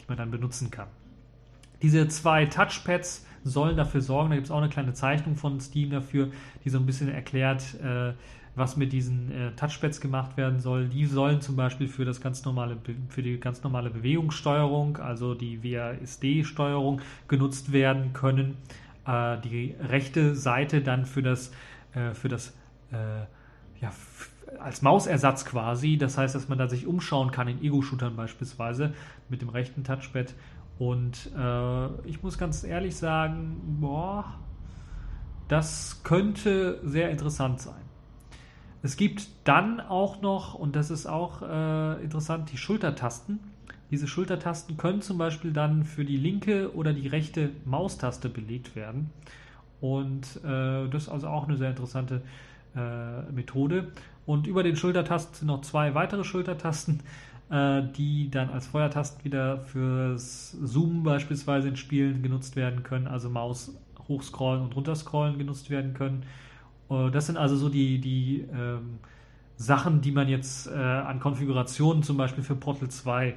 die 0.00 0.04
man 0.06 0.18
dann 0.18 0.30
benutzen 0.30 0.70
kann. 0.70 0.88
Diese 1.82 2.08
zwei 2.08 2.46
Touchpads 2.46 3.26
sollen 3.44 3.76
dafür 3.76 4.00
sorgen, 4.00 4.30
da 4.30 4.36
gibt 4.36 4.46
es 4.46 4.50
auch 4.50 4.58
eine 4.58 4.68
kleine 4.68 4.94
Zeichnung 4.94 5.36
von 5.36 5.60
Steam 5.60 5.90
dafür, 5.90 6.28
die 6.64 6.70
so 6.70 6.78
ein 6.78 6.86
bisschen 6.86 7.10
erklärt, 7.10 7.74
äh, 7.82 8.14
was 8.56 8.76
mit 8.76 8.92
diesen 8.92 9.30
äh, 9.32 9.50
Touchpads 9.52 10.00
gemacht 10.00 10.36
werden 10.36 10.60
soll. 10.60 10.88
Die 10.88 11.06
sollen 11.06 11.40
zum 11.40 11.56
Beispiel 11.56 11.88
für 11.88 12.04
das 12.04 12.20
ganz 12.20 12.44
normale, 12.44 12.76
für 13.08 13.22
die 13.22 13.38
ganz 13.38 13.62
normale 13.62 13.90
Bewegungssteuerung, 13.90 14.96
also 14.98 15.34
die 15.34 15.62
WASD-Steuerung 15.62 17.00
genutzt 17.28 17.72
werden 17.72 18.12
können. 18.12 18.56
Äh, 19.06 19.38
die 19.40 19.74
rechte 19.88 20.34
Seite 20.34 20.80
dann 20.80 21.04
für 21.04 21.22
das, 21.22 21.52
äh, 21.94 22.14
für 22.14 22.28
das 22.28 22.50
äh, 22.92 23.26
ja, 23.82 23.92
als 24.60 24.82
Mausersatz 24.82 25.44
quasi. 25.44 25.96
Das 25.98 26.16
heißt, 26.16 26.34
dass 26.34 26.48
man 26.48 26.58
da 26.58 26.68
sich 26.68 26.86
umschauen 26.86 27.30
kann 27.30 27.48
in 27.48 27.62
Ego-Shootern 27.62 28.14
beispielsweise 28.16 28.94
mit 29.28 29.42
dem 29.42 29.48
rechten 29.48 29.82
Touchpad 29.84 30.34
und 30.78 31.30
äh, 31.36 32.08
ich 32.08 32.22
muss 32.22 32.38
ganz 32.38 32.64
ehrlich 32.64 32.96
sagen, 32.96 33.78
boah, 33.80 34.24
das 35.48 36.02
könnte 36.02 36.80
sehr 36.84 37.10
interessant 37.10 37.60
sein. 37.60 37.82
Es 38.82 38.96
gibt 38.96 39.28
dann 39.44 39.80
auch 39.80 40.20
noch, 40.20 40.54
und 40.54 40.76
das 40.76 40.90
ist 40.90 41.06
auch 41.06 41.42
äh, 41.42 42.02
interessant, 42.02 42.52
die 42.52 42.58
Schultertasten. 42.58 43.40
Diese 43.90 44.08
Schultertasten 44.08 44.76
können 44.76 45.00
zum 45.00 45.16
Beispiel 45.16 45.52
dann 45.52 45.84
für 45.84 46.04
die 46.04 46.16
linke 46.16 46.74
oder 46.74 46.92
die 46.92 47.06
rechte 47.06 47.50
Maustaste 47.64 48.28
belegt 48.28 48.74
werden. 48.74 49.10
Und 49.80 50.40
äh, 50.44 50.88
das 50.88 51.04
ist 51.04 51.08
also 51.08 51.28
auch 51.28 51.46
eine 51.46 51.56
sehr 51.56 51.70
interessante 51.70 52.22
äh, 52.74 53.22
Methode. 53.30 53.92
Und 54.26 54.46
über 54.46 54.62
den 54.62 54.76
Schultertasten 54.76 55.34
sind 55.34 55.48
noch 55.48 55.60
zwei 55.60 55.94
weitere 55.94 56.24
Schultertasten 56.24 57.00
die 57.54 58.30
dann 58.32 58.50
als 58.50 58.66
Feuertasten 58.66 59.24
wieder 59.24 59.58
fürs 59.60 60.56
Zoomen 60.64 61.04
beispielsweise 61.04 61.68
in 61.68 61.76
Spielen 61.76 62.20
genutzt 62.20 62.56
werden 62.56 62.82
können, 62.82 63.06
also 63.06 63.30
Maus 63.30 63.76
hochscrollen 64.08 64.62
und 64.62 64.74
runterscrollen 64.74 65.38
genutzt 65.38 65.70
werden 65.70 65.94
können. 65.94 66.24
Äh, 66.90 67.10
das 67.10 67.26
sind 67.26 67.36
also 67.36 67.56
so 67.56 67.68
die, 67.68 68.00
die 68.00 68.44
ähm, 68.52 68.98
Sachen, 69.56 70.00
die 70.00 70.12
man 70.12 70.28
jetzt 70.28 70.66
äh, 70.66 70.74
an 70.74 71.20
Konfigurationen 71.20 72.02
zum 72.02 72.16
Beispiel 72.16 72.42
für 72.42 72.56
Portal 72.56 72.88
2 72.88 73.28
äh, 73.28 73.34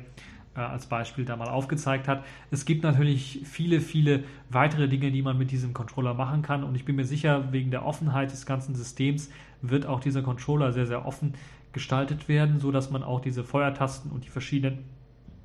als 0.59 0.87
Beispiel 0.87 1.25
da 1.25 1.35
mal 1.35 1.49
aufgezeigt 1.49 2.07
hat. 2.07 2.23
Es 2.51 2.65
gibt 2.65 2.83
natürlich 2.83 3.41
viele, 3.43 3.81
viele 3.81 4.23
weitere 4.49 4.87
Dinge, 4.87 5.11
die 5.11 5.21
man 5.21 5.37
mit 5.37 5.51
diesem 5.51 5.73
Controller 5.73 6.13
machen 6.13 6.41
kann 6.41 6.63
und 6.63 6.75
ich 6.75 6.85
bin 6.85 6.95
mir 6.95 7.05
sicher, 7.05 7.51
wegen 7.51 7.71
der 7.71 7.85
Offenheit 7.85 8.31
des 8.31 8.45
ganzen 8.45 8.75
Systems 8.75 9.29
wird 9.61 9.85
auch 9.85 9.99
dieser 9.99 10.21
Controller 10.21 10.71
sehr, 10.71 10.85
sehr 10.85 11.05
offen 11.05 11.33
gestaltet 11.77 12.27
werden, 12.27 12.59
so 12.59 12.71
dass 12.71 12.89
man 12.89 13.03
auch 13.03 13.21
diese 13.21 13.43
Feuertasten 13.43 14.09
und 14.09 14.25
die 14.25 14.29
verschiedenen 14.29 14.79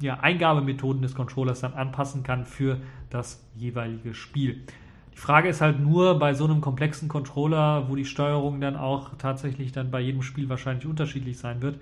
ja, 0.00 0.18
Eingabemethoden 0.20 1.02
des 1.02 1.14
Controllers 1.14 1.60
dann 1.60 1.74
anpassen 1.74 2.22
kann 2.22 2.46
für 2.46 2.78
das 3.10 3.46
jeweilige 3.54 4.14
Spiel. 4.14 4.64
Die 5.12 5.18
Frage 5.18 5.50
ist 5.50 5.60
halt 5.60 5.78
nur 5.78 6.18
bei 6.18 6.32
so 6.32 6.46
einem 6.46 6.62
komplexen 6.62 7.10
Controller, 7.10 7.90
wo 7.90 7.96
die 7.96 8.06
Steuerung 8.06 8.62
dann 8.62 8.76
auch 8.76 9.10
tatsächlich 9.18 9.72
dann 9.72 9.90
bei 9.90 10.00
jedem 10.00 10.22
Spiel 10.22 10.48
wahrscheinlich 10.48 10.86
unterschiedlich 10.86 11.36
sein 11.36 11.60
wird, 11.60 11.78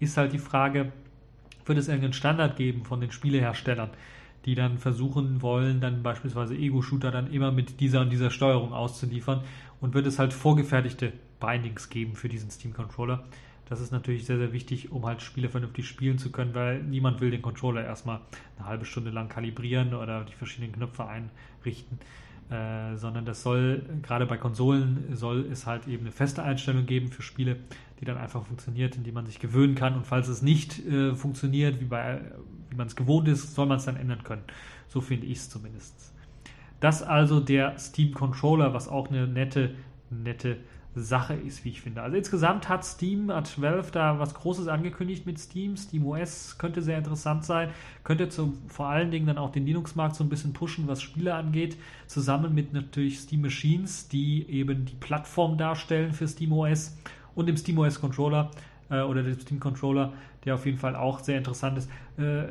ist 0.00 0.16
halt 0.16 0.32
die 0.32 0.38
Frage, 0.38 0.90
wird 1.66 1.76
es 1.76 1.88
irgendeinen 1.88 2.14
Standard 2.14 2.56
geben 2.56 2.86
von 2.86 3.02
den 3.02 3.10
Spieleherstellern, 3.10 3.90
die 4.46 4.54
dann 4.54 4.78
versuchen 4.78 5.42
wollen, 5.42 5.82
dann 5.82 6.02
beispielsweise 6.02 6.54
Ego-Shooter 6.56 7.10
dann 7.10 7.30
immer 7.30 7.52
mit 7.52 7.80
dieser 7.80 8.00
und 8.00 8.10
dieser 8.10 8.30
Steuerung 8.30 8.72
auszuliefern 8.72 9.42
und 9.82 9.92
wird 9.92 10.06
es 10.06 10.18
halt 10.18 10.32
vorgefertigte 10.32 11.12
Bindings 11.38 11.90
geben 11.90 12.14
für 12.14 12.30
diesen 12.30 12.50
Steam-Controller. 12.50 13.24
Das 13.68 13.80
ist 13.80 13.92
natürlich 13.92 14.26
sehr, 14.26 14.38
sehr 14.38 14.52
wichtig, 14.52 14.92
um 14.92 15.06
halt 15.06 15.22
Spiele 15.22 15.48
vernünftig 15.48 15.88
spielen 15.88 16.18
zu 16.18 16.30
können, 16.30 16.54
weil 16.54 16.82
niemand 16.82 17.20
will 17.20 17.30
den 17.30 17.42
Controller 17.42 17.84
erstmal 17.84 18.20
eine 18.58 18.66
halbe 18.66 18.84
Stunde 18.84 19.10
lang 19.10 19.28
kalibrieren 19.28 19.94
oder 19.94 20.24
die 20.24 20.34
verschiedenen 20.34 20.72
Knöpfe 20.72 21.06
einrichten. 21.06 21.98
Äh, 22.50 22.96
sondern 22.96 23.24
das 23.24 23.42
soll, 23.42 23.82
gerade 24.02 24.26
bei 24.26 24.36
Konsolen, 24.36 25.16
soll 25.16 25.46
es 25.50 25.66
halt 25.66 25.88
eben 25.88 26.02
eine 26.02 26.12
feste 26.12 26.42
Einstellung 26.42 26.84
geben 26.84 27.08
für 27.08 27.22
Spiele, 27.22 27.56
die 28.00 28.04
dann 28.04 28.18
einfach 28.18 28.44
funktioniert, 28.44 28.96
in 28.96 29.02
die 29.02 29.12
man 29.12 29.24
sich 29.24 29.38
gewöhnen 29.38 29.74
kann. 29.74 29.94
Und 29.94 30.06
falls 30.06 30.28
es 30.28 30.42
nicht 30.42 30.86
äh, 30.86 31.14
funktioniert, 31.14 31.80
wie, 31.80 31.90
wie 31.90 32.76
man 32.76 32.86
es 32.86 32.96
gewohnt 32.96 33.28
ist, 33.28 33.54
soll 33.54 33.64
man 33.64 33.78
es 33.78 33.86
dann 33.86 33.96
ändern 33.96 34.22
können. 34.24 34.42
So 34.88 35.00
finde 35.00 35.26
ich 35.26 35.38
es 35.38 35.48
zumindest. 35.48 36.12
Das 36.80 37.02
also 37.02 37.40
der 37.40 37.78
Steam 37.78 38.12
Controller, 38.12 38.74
was 38.74 38.88
auch 38.88 39.08
eine 39.08 39.26
nette, 39.26 39.74
nette 40.10 40.58
Sache 40.96 41.34
ist, 41.34 41.64
wie 41.64 41.70
ich 41.70 41.80
finde. 41.80 42.02
Also 42.02 42.16
insgesamt 42.16 42.68
hat 42.68 42.84
Steam, 42.84 43.32
hat 43.32 43.60
Valve 43.60 43.90
da 43.90 44.18
was 44.18 44.34
Großes 44.34 44.68
angekündigt 44.68 45.26
mit 45.26 45.38
Steam. 45.38 45.76
Steam 45.76 46.06
OS 46.06 46.56
könnte 46.58 46.82
sehr 46.82 46.98
interessant 46.98 47.44
sein, 47.44 47.70
könnte 48.04 48.28
zu, 48.28 48.54
vor 48.68 48.86
allen 48.86 49.10
Dingen 49.10 49.26
dann 49.26 49.38
auch 49.38 49.50
den 49.50 49.66
Linux-Markt 49.66 50.14
so 50.14 50.24
ein 50.24 50.28
bisschen 50.28 50.52
pushen, 50.52 50.86
was 50.86 51.02
Spiele 51.02 51.34
angeht, 51.34 51.76
zusammen 52.06 52.54
mit 52.54 52.72
natürlich 52.72 53.20
Steam 53.20 53.42
Machines, 53.42 54.08
die 54.08 54.48
eben 54.48 54.84
die 54.84 54.94
Plattform 54.94 55.58
darstellen 55.58 56.12
für 56.12 56.28
Steam 56.28 56.52
OS 56.52 56.96
und 57.34 57.46
dem 57.46 57.56
Steam 57.56 57.78
OS 57.78 58.00
Controller 58.00 58.50
äh, 58.90 59.00
oder 59.00 59.22
dem 59.22 59.38
Steam 59.38 59.58
Controller, 59.60 60.12
der 60.44 60.54
auf 60.54 60.66
jeden 60.66 60.78
Fall 60.78 60.94
auch 60.94 61.20
sehr 61.20 61.38
interessant 61.38 61.78
ist. 61.78 61.90
Äh, 62.18 62.48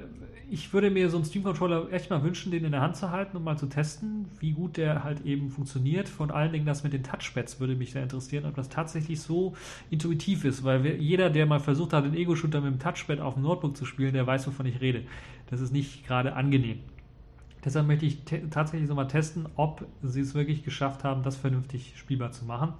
ich 0.49 0.73
würde 0.73 0.89
mir 0.89 1.09
so 1.09 1.17
einen 1.17 1.25
Steam-Controller 1.25 1.91
echt 1.91 2.09
mal 2.09 2.23
wünschen, 2.23 2.51
den 2.51 2.65
in 2.65 2.71
der 2.71 2.81
Hand 2.81 2.95
zu 2.95 3.11
halten 3.11 3.37
und 3.37 3.43
mal 3.43 3.57
zu 3.57 3.67
testen, 3.67 4.25
wie 4.39 4.51
gut 4.51 4.77
der 4.77 5.03
halt 5.03 5.25
eben 5.25 5.49
funktioniert. 5.49 6.09
Von 6.09 6.31
allen 6.31 6.51
Dingen 6.51 6.65
das 6.65 6.83
mit 6.83 6.93
den 6.93 7.03
Touchpads 7.03 7.59
würde 7.59 7.75
mich 7.75 7.91
sehr 7.91 8.03
interessieren, 8.03 8.45
ob 8.45 8.55
das 8.55 8.69
tatsächlich 8.69 9.21
so 9.21 9.55
intuitiv 9.89 10.45
ist, 10.45 10.63
weil 10.63 10.85
jeder, 10.85 11.29
der 11.29 11.45
mal 11.45 11.59
versucht 11.59 11.93
hat, 11.93 12.05
den 12.05 12.13
Ego-Shooter 12.13 12.61
mit 12.61 12.73
dem 12.73 12.79
Touchpad 12.79 13.19
auf 13.19 13.35
dem 13.35 13.43
Notebook 13.43 13.75
zu 13.77 13.85
spielen, 13.85 14.13
der 14.13 14.27
weiß, 14.27 14.47
wovon 14.47 14.65
ich 14.65 14.81
rede. 14.81 15.03
Das 15.49 15.61
ist 15.61 15.71
nicht 15.71 16.05
gerade 16.05 16.33
angenehm. 16.33 16.79
Deshalb 17.63 17.87
möchte 17.87 18.05
ich 18.05 18.23
tatsächlich 18.49 18.87
so 18.87 18.95
mal 18.95 19.05
testen, 19.05 19.47
ob 19.55 19.85
sie 20.01 20.21
es 20.21 20.35
wirklich 20.35 20.63
geschafft 20.63 21.03
haben, 21.03 21.23
das 21.23 21.37
vernünftig 21.37 21.93
spielbar 21.95 22.31
zu 22.31 22.45
machen. 22.45 22.73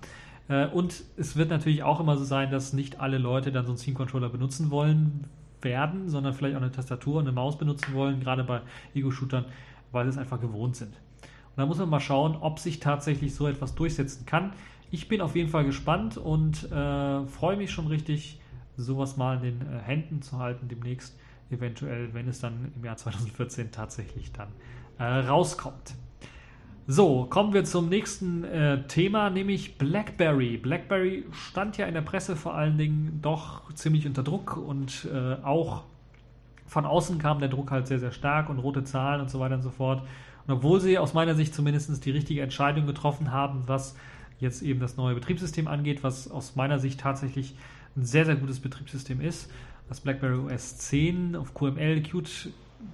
Äh, 0.50 0.68
und 0.68 1.04
es 1.18 1.36
wird 1.36 1.50
natürlich 1.50 1.84
auch 1.84 2.00
immer 2.00 2.18
so 2.18 2.26
sein, 2.26 2.52
dass 2.52 2.74
nicht 2.74 3.00
alle 3.00 3.18
Leute 3.18 3.52
dann 3.52 3.66
so 3.66 3.72
einen 3.72 3.78
Steam-Controller 3.78 4.30
benutzen 4.30 4.72
wollen, 4.72 5.26
werden, 5.64 6.10
sondern 6.10 6.34
vielleicht 6.34 6.56
auch 6.56 6.62
eine 6.62 6.72
Tastatur 6.72 7.16
und 7.16 7.24
eine 7.24 7.32
Maus 7.32 7.58
benutzen 7.58 7.94
wollen, 7.94 8.20
gerade 8.20 8.44
bei 8.44 8.62
Ego-Shootern, 8.94 9.46
weil 9.92 10.06
sie 10.06 10.12
es 10.12 10.18
einfach 10.18 10.40
gewohnt 10.40 10.76
sind. 10.76 10.94
Und 10.94 11.58
da 11.58 11.66
muss 11.66 11.78
man 11.78 11.90
mal 11.90 12.00
schauen, 12.00 12.36
ob 12.40 12.60
sich 12.60 12.80
tatsächlich 12.80 13.36
so 13.36 13.48
etwas 13.48 13.76
durchsetzen 13.76 14.26
kann. 14.26 14.54
Ich 14.92 15.08
bin 15.08 15.22
auf 15.22 15.36
jeden 15.36 15.50
Fall 15.50 15.66
gespannt 15.66 16.18
und 16.18 16.72
äh, 16.72 17.26
freue 17.26 17.58
mich 17.58 17.72
schon 17.72 17.88
richtig, 17.88 18.40
sowas 18.76 19.18
mal 19.18 19.38
in 19.38 19.60
den 19.60 19.62
äh, 19.62 19.80
Händen 19.80 20.22
zu 20.22 20.40
halten 20.40 20.68
demnächst, 20.68 21.16
eventuell, 21.52 22.14
wenn 22.14 22.28
es 22.28 22.40
dann 22.40 22.72
im 22.76 22.84
Jahr 22.84 22.98
2014 22.98 23.72
tatsächlich 23.72 24.32
dann 24.32 24.50
äh, 24.98 25.04
rauskommt. 25.04 25.96
So, 26.86 27.28
kommen 27.30 27.54
wir 27.54 27.64
zum 27.64 27.88
nächsten 27.88 28.44
äh, 28.44 28.86
Thema, 28.88 29.30
nämlich 29.30 29.78
BlackBerry. 29.78 30.58
BlackBerry 30.58 31.24
stand 31.32 31.78
ja 31.78 31.86
in 31.86 31.94
der 31.94 32.02
Presse 32.02 32.36
vor 32.36 32.56
allen 32.56 32.78
Dingen 32.78 33.20
doch 33.22 33.74
ziemlich 33.74 34.06
unter 34.06 34.22
Druck 34.22 34.58
und 34.58 35.08
äh, 35.14 35.36
auch 35.44 35.84
von 36.68 36.86
außen 36.86 37.20
kam 37.20 37.40
der 37.40 37.48
Druck 37.48 37.72
halt 37.72 37.88
sehr, 37.88 38.00
sehr 38.00 38.12
stark 38.12 38.50
und 38.50 38.60
rote 38.60 38.84
Zahlen 38.84 39.22
und 39.22 39.30
so 39.30 39.40
weiter 39.40 39.56
und 39.56 39.62
so 39.62 39.70
fort. 39.70 40.06
Und 40.46 40.56
obwohl 40.56 40.82
sie 40.82 40.98
aus 40.98 41.14
meiner 41.14 41.36
Sicht 41.36 41.56
zumindest 41.56 42.06
die 42.06 42.12
richtige 42.12 42.42
Entscheidung 42.42 42.86
getroffen 42.86 43.32
haben, 43.32 43.64
was 43.68 43.96
jetzt 44.42 44.62
eben 44.62 44.82
das 44.82 44.98
neue 44.98 45.16
Betriebssystem 45.16 45.70
angeht, 45.70 46.04
was 46.04 46.30
aus 46.30 46.58
meiner 46.58 46.80
Sicht 46.80 47.00
tatsächlich 47.00 47.56
ein 47.96 48.04
sehr, 48.04 48.26
sehr 48.26 48.36
gutes 48.36 48.60
Betriebssystem 48.60 49.22
ist, 49.22 49.50
das 49.88 50.02
BlackBerry 50.02 50.54
OS 50.54 50.80
10 50.80 51.38
auf 51.38 51.54
QML, 51.54 52.02
Qt 52.02 52.50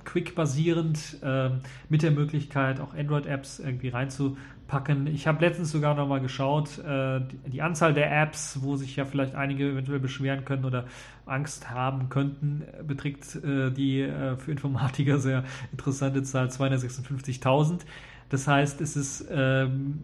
Quick 0.06 0.36
basierend 0.36 1.18
äh, 1.22 1.50
mit 1.90 2.04
der 2.04 2.12
Möglichkeit 2.12 2.80
auch 2.80 2.94
Android-Apps 2.94 3.60
irgendwie 3.60 3.90
reinzupacken. 3.90 5.08
Ich 5.08 5.28
habe 5.28 5.46
letztens 5.46 5.72
sogar 5.72 5.96
noch 5.96 6.08
mal 6.08 6.22
geschaut, 6.22 6.80
äh, 6.80 7.22
die, 7.22 7.50
die, 7.50 7.62
Anzahl 7.62 7.94
der 7.94 8.22
Apps, 8.22 8.60
wo 8.62 8.76
sich 8.76 8.96
ja 8.96 9.06
vielleicht 9.06 9.36
einige 9.36 9.72
eventuell 9.72 10.00
beschweren 10.00 10.46
können 10.46 10.66
oder 10.66 10.86
Angst 11.26 11.70
haben 11.70 12.10
könnten, 12.10 12.64
beträgt 12.88 13.36
äh, 13.36 13.72
die 13.72 14.02
äh, 14.02 14.36
für 14.38 14.52
Informatiker 14.52 15.20
sehr 15.20 15.44
interessante 15.72 16.24
Zahl 16.24 16.48
256.000. 16.48 17.82
Das 18.30 18.48
heißt, 18.48 18.82
es 18.82 18.96
ist 18.96 19.28
ähm, 19.32 20.04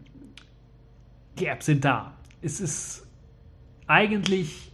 die 1.38 1.46
Apps 1.46 1.66
sind 1.66 1.84
da. 1.84 2.14
Es 2.42 2.60
ist 2.60 3.06
eigentlich 3.86 4.72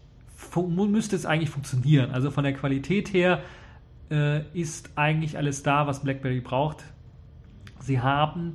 müsste 0.57 1.17
es 1.17 1.27
eigentlich 1.27 1.51
funktionieren. 1.51 2.11
Also 2.11 2.31
von 2.31 2.45
der 2.45 2.53
Qualität 2.53 3.13
her 3.13 3.43
äh, 4.13 4.45
ist 4.53 4.91
eigentlich 4.95 5.37
alles 5.39 5.63
da, 5.63 5.87
was 5.87 6.03
BlackBerry 6.03 6.41
braucht. 6.41 6.85
Sie 7.81 8.01
haben 8.01 8.55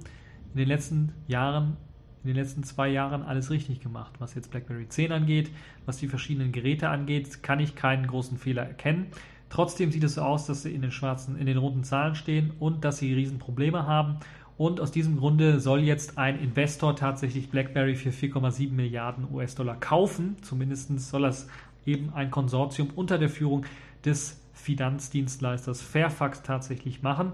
in 0.54 0.60
den 0.60 0.68
letzten 0.68 1.14
Jahren, 1.28 1.76
in 2.24 2.30
den 2.30 2.38
letzten 2.38 2.64
zwei 2.64 2.88
Jahren 2.90 3.24
alles 3.24 3.50
richtig 3.50 3.82
gemacht. 3.82 4.14
Was 4.20 4.36
jetzt 4.36 4.52
BlackBerry 4.52 4.88
10 4.88 5.12
angeht, 5.12 5.50
was 5.86 5.98
die 5.98 6.08
verschiedenen 6.08 6.52
Geräte 6.52 6.90
angeht, 6.90 7.42
kann 7.42 7.60
ich 7.60 7.76
keinen 7.76 8.08
großen 8.08 8.38
Fehler 8.38 8.64
erkennen. 8.64 9.08
Trotzdem 9.50 9.92
sieht 9.92 10.04
es 10.04 10.16
so 10.16 10.22
aus, 10.22 10.46
dass 10.46 10.64
sie 10.64 10.74
in 10.74 10.82
den 10.82 10.92
schwarzen, 10.92 11.38
in 11.38 11.46
den 11.46 11.58
roten 11.58 11.84
Zahlen 11.84 12.16
stehen 12.16 12.52
und 12.60 12.86
dass 12.86 13.00
sie 13.00 13.14
Riesenprobleme 13.14 13.88
haben. 13.88 14.18
Und 14.58 14.80
aus 14.80 14.92
diesem 14.92 15.18
Grunde 15.18 15.60
soll 15.60 15.82
jetzt 15.82 16.18
ein 16.18 16.40
Investor 16.40 16.96
tatsächlich 16.96 17.50
BlackBerry 17.50 17.96
für 17.96 18.10
4,7 18.10 18.72
Milliarden 18.72 19.28
US-Dollar 19.32 19.80
kaufen. 19.80 20.36
Zumindest 20.42 21.00
soll 21.00 21.22
das 21.22 21.48
eben 21.86 22.12
ein 22.14 22.32
Konsortium 22.32 22.90
unter 22.96 23.18
der 23.18 23.30
Führung 23.30 23.66
des 24.04 24.42
Finanzdienstleisters 24.68 25.82
Fairfax 25.82 26.44
tatsächlich 26.44 27.02
machen. 27.02 27.32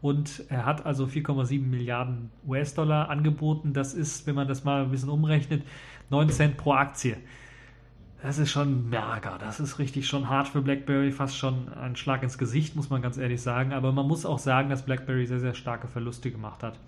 Und 0.00 0.44
er 0.50 0.64
hat 0.64 0.86
also 0.86 1.06
4,7 1.06 1.60
Milliarden 1.60 2.30
US-Dollar 2.46 3.10
angeboten. 3.10 3.72
Das 3.72 3.92
ist, 3.92 4.24
wenn 4.28 4.36
man 4.36 4.46
das 4.46 4.62
mal 4.62 4.84
ein 4.84 4.90
bisschen 4.92 5.08
umrechnet, 5.08 5.64
9 6.10 6.30
Cent 6.30 6.56
pro 6.56 6.74
Aktie. 6.74 7.16
Das 8.22 8.38
ist 8.38 8.52
schon 8.52 8.88
Merger. 8.88 9.36
Das 9.40 9.58
ist 9.58 9.80
richtig 9.80 10.06
schon 10.06 10.28
hart 10.28 10.46
für 10.46 10.62
BlackBerry, 10.62 11.10
fast 11.10 11.36
schon 11.36 11.72
ein 11.72 11.96
Schlag 11.96 12.22
ins 12.22 12.38
Gesicht, 12.38 12.76
muss 12.76 12.88
man 12.88 13.02
ganz 13.02 13.18
ehrlich 13.18 13.42
sagen. 13.42 13.72
Aber 13.72 13.90
man 13.90 14.06
muss 14.06 14.24
auch 14.24 14.38
sagen, 14.38 14.70
dass 14.70 14.84
BlackBerry 14.84 15.26
sehr, 15.26 15.40
sehr 15.40 15.54
starke 15.54 15.88
Verluste 15.88 16.30
gemacht 16.30 16.62
hat 16.62 16.78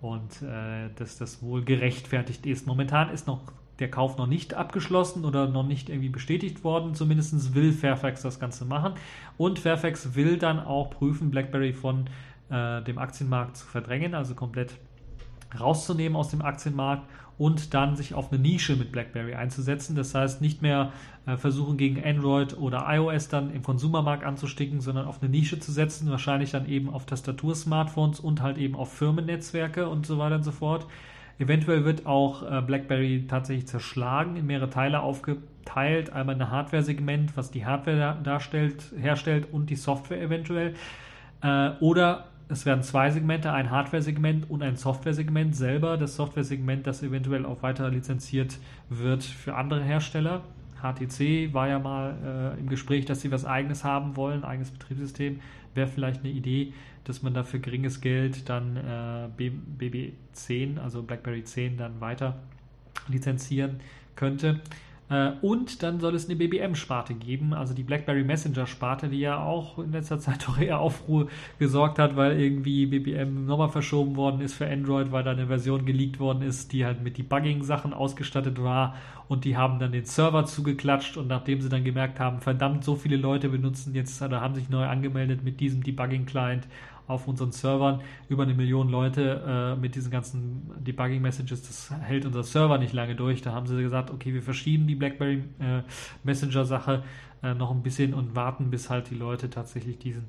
und 0.00 0.40
äh, 0.40 0.88
dass 0.96 1.18
das 1.18 1.42
wohl 1.42 1.64
gerechtfertigt 1.64 2.46
ist. 2.46 2.66
Momentan 2.66 3.10
ist 3.10 3.26
noch 3.26 3.52
der 3.78 3.90
Kauf 3.90 4.16
noch 4.16 4.26
nicht 4.26 4.54
abgeschlossen 4.54 5.24
oder 5.24 5.48
noch 5.48 5.66
nicht 5.66 5.88
irgendwie 5.88 6.08
bestätigt 6.08 6.62
worden. 6.64 6.94
Zumindest 6.94 7.54
will 7.54 7.72
Fairfax 7.72 8.22
das 8.22 8.38
Ganze 8.38 8.64
machen. 8.64 8.94
Und 9.36 9.58
Fairfax 9.58 10.14
will 10.14 10.38
dann 10.38 10.60
auch 10.60 10.90
prüfen, 10.90 11.30
BlackBerry 11.30 11.72
von 11.72 12.06
äh, 12.50 12.82
dem 12.82 12.98
Aktienmarkt 12.98 13.56
zu 13.56 13.66
verdrängen, 13.66 14.14
also 14.14 14.34
komplett 14.34 14.74
rauszunehmen 15.58 16.16
aus 16.16 16.28
dem 16.28 16.42
Aktienmarkt 16.42 17.08
und 17.36 17.74
dann 17.74 17.96
sich 17.96 18.14
auf 18.14 18.32
eine 18.32 18.40
Nische 18.40 18.76
mit 18.76 18.92
BlackBerry 18.92 19.34
einzusetzen. 19.34 19.96
Das 19.96 20.14
heißt, 20.14 20.40
nicht 20.40 20.62
mehr 20.62 20.92
äh, 21.26 21.36
versuchen 21.36 21.76
gegen 21.76 22.02
Android 22.02 22.56
oder 22.56 22.86
iOS 22.88 23.28
dann 23.28 23.50
im 23.50 23.62
Konsumermarkt 23.62 24.24
anzusticken, 24.24 24.80
sondern 24.80 25.06
auf 25.06 25.20
eine 25.20 25.30
Nische 25.30 25.58
zu 25.58 25.72
setzen, 25.72 26.10
wahrscheinlich 26.10 26.52
dann 26.52 26.68
eben 26.68 26.88
auf 26.90 27.06
Tastatur-Smartphones 27.06 28.20
und 28.20 28.40
halt 28.40 28.58
eben 28.58 28.76
auf 28.76 28.92
Firmennetzwerke 28.92 29.88
und 29.88 30.06
so 30.06 30.18
weiter 30.18 30.36
und 30.36 30.44
so 30.44 30.52
fort. 30.52 30.86
Eventuell 31.38 31.84
wird 31.84 32.06
auch 32.06 32.42
äh, 32.42 32.62
BlackBerry 32.62 33.26
tatsächlich 33.28 33.66
zerschlagen, 33.66 34.36
in 34.36 34.46
mehrere 34.46 34.70
Teile 34.70 35.00
aufgeteilt. 35.00 36.12
Einmal 36.12 36.36
ein 36.36 36.50
Hardware-Segment, 36.50 37.36
was 37.36 37.50
die 37.50 37.66
Hardware 37.66 38.18
darstellt, 38.22 38.92
herstellt 38.96 39.48
und 39.50 39.70
die 39.70 39.76
Software 39.76 40.20
eventuell. 40.20 40.74
Äh, 41.42 41.70
oder 41.80 42.26
es 42.48 42.66
werden 42.66 42.82
zwei 42.82 43.10
Segmente, 43.10 43.52
ein 43.52 43.70
Hardware-Segment 43.70 44.48
und 44.50 44.62
ein 44.62 44.76
Software-Segment 44.76 45.56
selber. 45.56 45.96
Das 45.96 46.14
Software-Segment, 46.16 46.86
das 46.86 47.02
eventuell 47.02 47.46
auch 47.46 47.62
weiter 47.62 47.90
lizenziert 47.90 48.58
wird 48.88 49.24
für 49.24 49.54
andere 49.56 49.82
Hersteller. 49.82 50.42
HTC 50.84 51.52
war 51.52 51.68
ja 51.68 51.78
mal 51.78 52.54
äh, 52.56 52.60
im 52.60 52.68
Gespräch, 52.68 53.06
dass 53.06 53.20
sie 53.20 53.32
was 53.32 53.44
eigenes 53.44 53.82
haben 53.82 54.16
wollen, 54.16 54.44
eigenes 54.44 54.70
Betriebssystem. 54.70 55.40
Wäre 55.74 55.88
vielleicht 55.88 56.20
eine 56.20 56.30
Idee 56.30 56.72
dass 57.04 57.22
man 57.22 57.34
da 57.34 57.44
für 57.44 57.60
geringes 57.60 58.00
Geld 58.00 58.48
dann 58.48 58.76
äh, 58.76 59.28
BB10, 59.78 60.78
also 60.80 61.02
BlackBerry 61.02 61.44
10, 61.44 61.76
dann 61.76 62.00
weiter 62.00 62.36
lizenzieren 63.08 63.80
könnte. 64.16 64.60
Äh, 65.14 65.32
und 65.42 65.82
dann 65.82 66.00
soll 66.00 66.14
es 66.16 66.26
eine 66.26 66.34
BBM-Sparte 66.36 67.14
geben, 67.14 67.54
also 67.54 67.72
die 67.72 67.84
BlackBerry 67.84 68.24
Messenger-Sparte, 68.24 69.08
die 69.08 69.20
ja 69.20 69.38
auch 69.38 69.78
in 69.78 69.92
letzter 69.92 70.18
Zeit 70.24 70.48
doch 70.48 70.58
eher 70.58 70.80
Aufruhr 70.80 71.28
gesorgt 71.58 71.98
hat, 71.98 72.16
weil 72.16 72.40
irgendwie 72.40 72.86
BBM 72.86 73.46
nochmal 73.46 73.68
verschoben 73.68 74.16
worden 74.16 74.40
ist 74.40 74.54
für 74.54 74.66
Android, 74.66 75.12
weil 75.12 75.22
da 75.22 75.30
eine 75.30 75.46
Version 75.46 75.84
geleakt 75.84 76.18
worden 76.18 76.42
ist, 76.42 76.72
die 76.72 76.84
halt 76.84 77.02
mit 77.02 77.16
Debugging-Sachen 77.18 77.92
ausgestattet 77.92 78.60
war 78.60 78.94
und 79.28 79.44
die 79.44 79.56
haben 79.56 79.78
dann 79.78 79.92
den 79.92 80.04
Server 80.04 80.44
zugeklatscht 80.46 81.16
und 81.16 81.28
nachdem 81.28 81.60
sie 81.60 81.68
dann 81.68 81.84
gemerkt 81.84 82.18
haben, 82.18 82.40
verdammt, 82.40 82.84
so 82.84 82.96
viele 82.96 83.16
Leute 83.16 83.48
benutzen 83.48 83.94
jetzt 83.94 84.20
oder 84.20 84.40
haben 84.40 84.54
sich 84.54 84.68
neu 84.68 84.84
angemeldet 84.84 85.44
mit 85.44 85.60
diesem 85.60 85.82
Debugging-Client 85.82 86.66
auf 87.06 87.28
unseren 87.28 87.52
Servern 87.52 88.00
über 88.28 88.44
eine 88.44 88.54
Million 88.54 88.88
Leute 88.88 89.74
äh, 89.76 89.80
mit 89.80 89.94
diesen 89.94 90.10
ganzen 90.10 90.70
Debugging-Messages. 90.78 91.62
Das 91.62 91.90
hält 92.00 92.24
unser 92.24 92.42
Server 92.42 92.78
nicht 92.78 92.92
lange 92.92 93.14
durch. 93.14 93.42
Da 93.42 93.52
haben 93.52 93.66
sie 93.66 93.80
gesagt, 93.82 94.10
okay, 94.10 94.32
wir 94.32 94.42
verschieben 94.42 94.86
die 94.86 94.94
BlackBerry 94.94 95.44
äh, 95.60 95.82
Messenger-Sache 96.22 97.02
äh, 97.42 97.54
noch 97.54 97.70
ein 97.70 97.82
bisschen 97.82 98.14
und 98.14 98.34
warten, 98.34 98.70
bis 98.70 98.88
halt 98.88 99.10
die 99.10 99.16
Leute 99.16 99.50
tatsächlich 99.50 99.98
diesen 99.98 100.24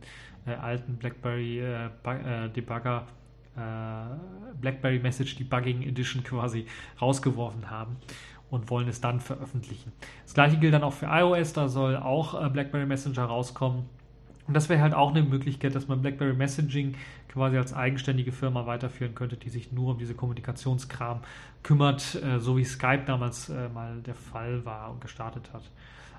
äh, 0.46 0.52
alten 0.56 0.98
BlackBerry 0.98 1.60
äh, 1.60 1.86
äh, 1.86 2.50
Debugger 2.50 3.08
BlackBerry 4.60 5.00
Message 5.00 5.38
Debugging 5.38 5.84
Edition 5.84 6.26
quasi 6.26 6.66
rausgeworfen 7.02 7.72
haben 7.72 7.96
und 8.50 8.70
wollen 8.70 8.90
es 8.90 9.00
dann 9.00 9.22
veröffentlichen. 9.22 9.94
Das 10.26 10.34
gleiche 10.34 10.58
gilt 10.58 10.74
dann 10.74 10.84
auch 10.84 10.92
für 10.92 11.06
iOS, 11.06 11.54
da 11.54 11.70
soll 11.70 11.96
auch 11.96 12.50
BlackBerry 12.50 12.86
Messenger 12.86 13.24
rauskommen 13.24 13.86
Und 14.48 14.54
das 14.54 14.70
wäre 14.70 14.82
halt 14.82 14.94
auch 14.94 15.10
eine 15.10 15.24
Möglichkeit, 15.24 15.74
dass 15.74 15.88
man 15.88 16.02
BlackBerry 16.02 16.34
Messaging 16.34 16.96
quasi 17.30 17.58
als 17.58 17.74
eigenständige 17.74 18.32
Firma 18.32 18.66
weiterführen 18.68 19.16
könnte, 19.16 19.38
die 19.38 19.50
sich 19.50 19.72
nur 19.72 19.94
um 19.94 19.98
diese 19.98 20.14
Kommunikationskram 20.14 21.22
kümmert, 21.64 22.16
äh, 22.24 22.40
so 22.40 22.58
wie 22.58 22.64
Skype 22.64 23.04
damals 23.06 23.50
äh, 23.50 23.70
mal 23.70 24.02
der 24.06 24.16
Fall 24.16 24.64
war 24.66 24.92
und 24.92 25.02
gestartet 25.02 25.52
hat. 25.52 25.64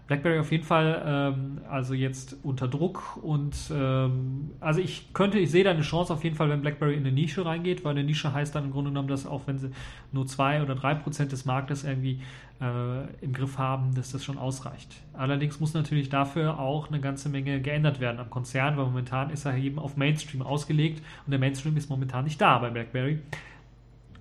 BlackBerry 0.06 0.38
auf 0.38 0.52
jeden 0.52 0.64
Fall 0.64 1.02
ähm, 1.04 1.60
also 1.68 1.94
jetzt 1.94 2.36
unter 2.44 2.68
Druck 2.68 3.18
und 3.22 3.56
ähm, 3.72 4.52
also 4.60 4.80
ich 4.80 5.12
könnte, 5.12 5.38
ich 5.38 5.50
sehe 5.50 5.64
da 5.64 5.70
eine 5.70 5.82
Chance 5.82 6.12
auf 6.12 6.22
jeden 6.22 6.36
Fall, 6.36 6.48
wenn 6.48 6.60
BlackBerry 6.60 6.94
in 6.94 7.00
eine 7.00 7.12
Nische 7.12 7.44
reingeht, 7.44 7.84
weil 7.84 7.92
eine 7.92 8.04
Nische 8.04 8.32
heißt 8.32 8.54
dann 8.54 8.66
im 8.66 8.72
Grunde 8.72 8.90
genommen, 8.90 9.08
dass 9.08 9.26
auch 9.26 9.46
wenn 9.46 9.58
sie 9.58 9.70
nur 10.12 10.26
zwei 10.26 10.62
oder 10.62 10.74
drei 10.74 10.94
Prozent 10.94 11.32
des 11.32 11.44
Marktes 11.44 11.82
irgendwie 11.82 12.20
äh, 12.60 13.24
im 13.24 13.32
Griff 13.32 13.58
haben, 13.58 13.94
dass 13.94 14.12
das 14.12 14.24
schon 14.24 14.38
ausreicht. 14.38 14.94
Allerdings 15.12 15.58
muss 15.58 15.74
natürlich 15.74 16.08
dafür 16.08 16.60
auch 16.60 16.88
eine 16.88 17.00
ganze 17.00 17.28
Menge 17.28 17.60
geändert 17.60 17.98
werden 18.00 18.20
am 18.20 18.30
Konzern, 18.30 18.76
weil 18.76 18.84
momentan 18.84 19.30
ist 19.30 19.44
er 19.44 19.56
eben 19.56 19.78
auf 19.78 19.96
Mainstream 19.96 20.42
ausgelegt 20.42 21.02
und 21.26 21.32
der 21.32 21.40
Mainstream 21.40 21.76
ist 21.76 21.90
momentan 21.90 22.24
nicht 22.24 22.40
da 22.40 22.58
bei 22.58 22.70
BlackBerry. 22.70 23.18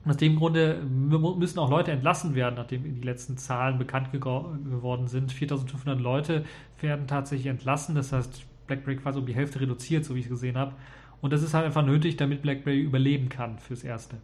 Aus 0.07 0.17
dem 0.17 0.35
Grunde 0.35 0.83
müssen 0.83 1.57
auch 1.57 1.69
Leute 1.69 1.91
entlassen 1.91 2.35
werden, 2.35 2.55
nachdem 2.55 2.83
die 2.83 3.01
letzten 3.01 3.37
Zahlen 3.37 3.79
bekannt 3.79 4.11
geworden 4.11 5.07
sind. 5.07 5.31
4500 5.31 5.99
Leute 5.99 6.45
werden 6.79 7.07
tatsächlich 7.07 7.47
entlassen. 7.47 7.95
Das 7.95 8.11
heißt, 8.11 8.45
BlackBerry 8.67 8.97
quasi 8.97 9.19
um 9.19 9.25
die 9.25 9.33
Hälfte 9.33 9.61
reduziert, 9.61 10.05
so 10.05 10.13
wie 10.13 10.19
ich 10.19 10.25
es 10.25 10.31
gesehen 10.31 10.57
habe. 10.57 10.73
Und 11.21 11.33
das 11.33 11.41
ist 11.41 11.55
halt 11.55 11.65
einfach 11.65 11.85
nötig, 11.85 12.17
damit 12.17 12.43
BlackBerry 12.43 12.81
überleben 12.81 13.29
kann 13.29 13.57
fürs 13.57 13.83
Erste. 13.83 14.17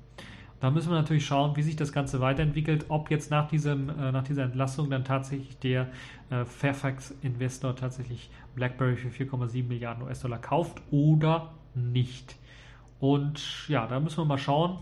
Da 0.60 0.70
müssen 0.70 0.92
wir 0.92 0.96
natürlich 0.96 1.26
schauen, 1.26 1.56
wie 1.56 1.64
sich 1.64 1.76
das 1.76 1.92
Ganze 1.92 2.22
weiterentwickelt, 2.22 2.86
ob 2.90 3.10
jetzt 3.10 3.32
nach, 3.32 3.48
diesem, 3.48 3.90
äh, 3.90 4.12
nach 4.12 4.24
dieser 4.24 4.44
Entlassung 4.44 4.92
dann 4.92 5.04
tatsächlich 5.04 5.58
der 5.58 5.90
äh, 6.30 6.46
Fairfax-Investor 6.46 7.76
tatsächlich 7.76 8.30
BlackBerry 8.54 8.96
für 8.96 9.08
4,7 9.08 9.68
Milliarden 9.68 10.04
US-Dollar 10.04 10.38
kauft 10.38 10.80
oder 10.92 11.54
nicht. 11.74 12.36
Und 13.00 13.68
ja, 13.68 13.88
da 13.88 14.00
müssen 14.00 14.20
wir 14.20 14.26
mal 14.26 14.38
schauen. 14.38 14.78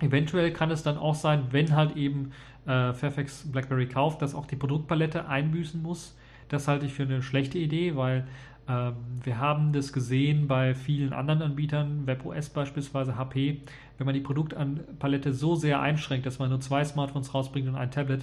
Eventuell 0.00 0.52
kann 0.52 0.70
es 0.70 0.82
dann 0.82 0.96
auch 0.96 1.14
sein, 1.14 1.48
wenn 1.50 1.74
halt 1.74 1.96
eben 1.96 2.32
äh, 2.66 2.92
Fairfax 2.92 3.50
BlackBerry 3.50 3.86
kauft, 3.86 4.22
dass 4.22 4.34
auch 4.34 4.46
die 4.46 4.56
Produktpalette 4.56 5.28
einbüßen 5.28 5.82
muss. 5.82 6.16
Das 6.48 6.68
halte 6.68 6.86
ich 6.86 6.92
für 6.94 7.02
eine 7.02 7.22
schlechte 7.22 7.58
Idee, 7.58 7.96
weil 7.96 8.26
ähm, 8.68 8.94
wir 9.22 9.38
haben 9.38 9.72
das 9.72 9.92
gesehen 9.92 10.46
bei 10.46 10.74
vielen 10.74 11.12
anderen 11.12 11.42
Anbietern, 11.42 12.06
WebOS 12.06 12.50
beispielsweise, 12.50 13.16
HP, 13.16 13.62
wenn 13.96 14.04
man 14.04 14.14
die 14.14 14.20
Produktpalette 14.20 15.32
so 15.32 15.54
sehr 15.54 15.80
einschränkt, 15.80 16.26
dass 16.26 16.38
man 16.38 16.50
nur 16.50 16.60
zwei 16.60 16.84
Smartphones 16.84 17.34
rausbringt 17.34 17.68
und 17.68 17.76
ein 17.76 17.90
Tablet, 17.90 18.22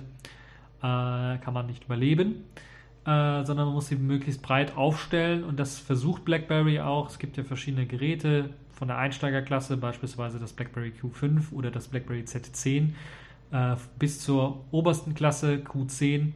äh, 0.80 1.38
kann 1.38 1.54
man 1.54 1.66
nicht 1.66 1.86
überleben. 1.86 2.44
Äh, 3.06 3.44
sondern 3.44 3.68
man 3.68 3.76
muss 3.76 3.88
sie 3.88 3.98
möglichst 3.98 4.42
breit 4.42 4.76
aufstellen 4.78 5.44
und 5.44 5.60
das 5.60 5.78
versucht 5.78 6.26
BlackBerry 6.26 6.80
auch. 6.80 7.08
Es 7.08 7.20
gibt 7.20 7.38
ja 7.38 7.44
verschiedene 7.44 7.86
Geräte, 7.86 8.50
von 8.76 8.88
der 8.88 8.98
Einsteigerklasse, 8.98 9.78
beispielsweise 9.78 10.40
das 10.40 10.54
BlackBerry 10.54 10.94
Q5 11.02 11.54
oder 11.54 11.72
das 11.72 11.88
BlackBerry 11.88 12.22
Z10, 12.22 12.90
äh, 13.52 13.76
bis 13.98 14.20
zur 14.20 14.64
obersten 14.72 15.16
Klasse 15.16 15.56
Q10 15.58 16.34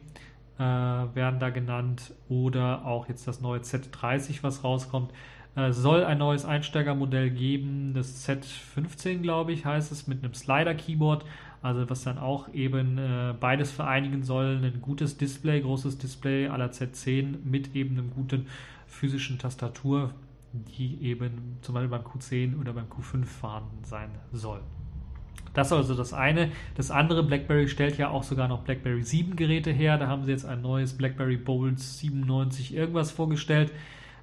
äh, 0.58 0.62
werden 0.62 1.40
da 1.40 1.50
genannt. 1.50 2.14
Oder 2.28 2.84
auch 2.84 3.08
jetzt 3.08 3.26
das 3.28 3.40
neue 3.40 3.60
Z30, 3.60 4.42
was 4.42 4.64
rauskommt. 4.64 5.12
Äh, 5.56 5.72
soll 5.72 6.04
ein 6.04 6.18
neues 6.18 6.44
Einsteigermodell 6.44 7.30
geben, 7.30 7.92
das 7.94 8.26
Z15, 8.28 9.18
glaube 9.18 9.52
ich, 9.52 9.64
heißt 9.64 9.90
es, 9.90 10.06
mit 10.06 10.22
einem 10.22 10.34
Slider-Keyboard, 10.34 11.24
also 11.60 11.90
was 11.90 12.04
dann 12.04 12.18
auch 12.18 12.52
eben 12.54 12.98
äh, 12.98 13.34
beides 13.38 13.72
vereinigen 13.72 14.22
soll, 14.22 14.60
ein 14.62 14.80
gutes 14.80 15.18
Display, 15.18 15.60
großes 15.60 15.98
Display 15.98 16.48
aller 16.48 16.70
Z10 16.70 17.38
mit 17.44 17.74
eben 17.74 17.98
einem 17.98 18.10
guten 18.10 18.46
physischen 18.86 19.38
Tastatur 19.38 20.12
die 20.52 21.02
eben 21.02 21.58
zum 21.62 21.74
Beispiel 21.74 21.90
beim 21.90 22.02
Q10 22.02 22.58
oder 22.60 22.72
beim 22.72 22.86
Q5 22.86 23.24
vorhanden 23.24 23.84
sein 23.84 24.10
soll. 24.32 24.60
Das 25.54 25.68
ist 25.68 25.72
also 25.72 25.94
das 25.94 26.12
eine. 26.12 26.50
Das 26.76 26.90
andere, 26.90 27.22
BlackBerry 27.22 27.68
stellt 27.68 27.98
ja 27.98 28.10
auch 28.10 28.22
sogar 28.22 28.48
noch 28.48 28.62
BlackBerry 28.62 29.02
7 29.02 29.36
Geräte 29.36 29.70
her. 29.70 29.98
Da 29.98 30.06
haben 30.06 30.24
sie 30.24 30.30
jetzt 30.30 30.44
ein 30.44 30.62
neues 30.62 30.96
BlackBerry 30.96 31.36
Bold 31.36 31.80
97 31.80 32.74
irgendwas 32.74 33.10
vorgestellt, 33.10 33.72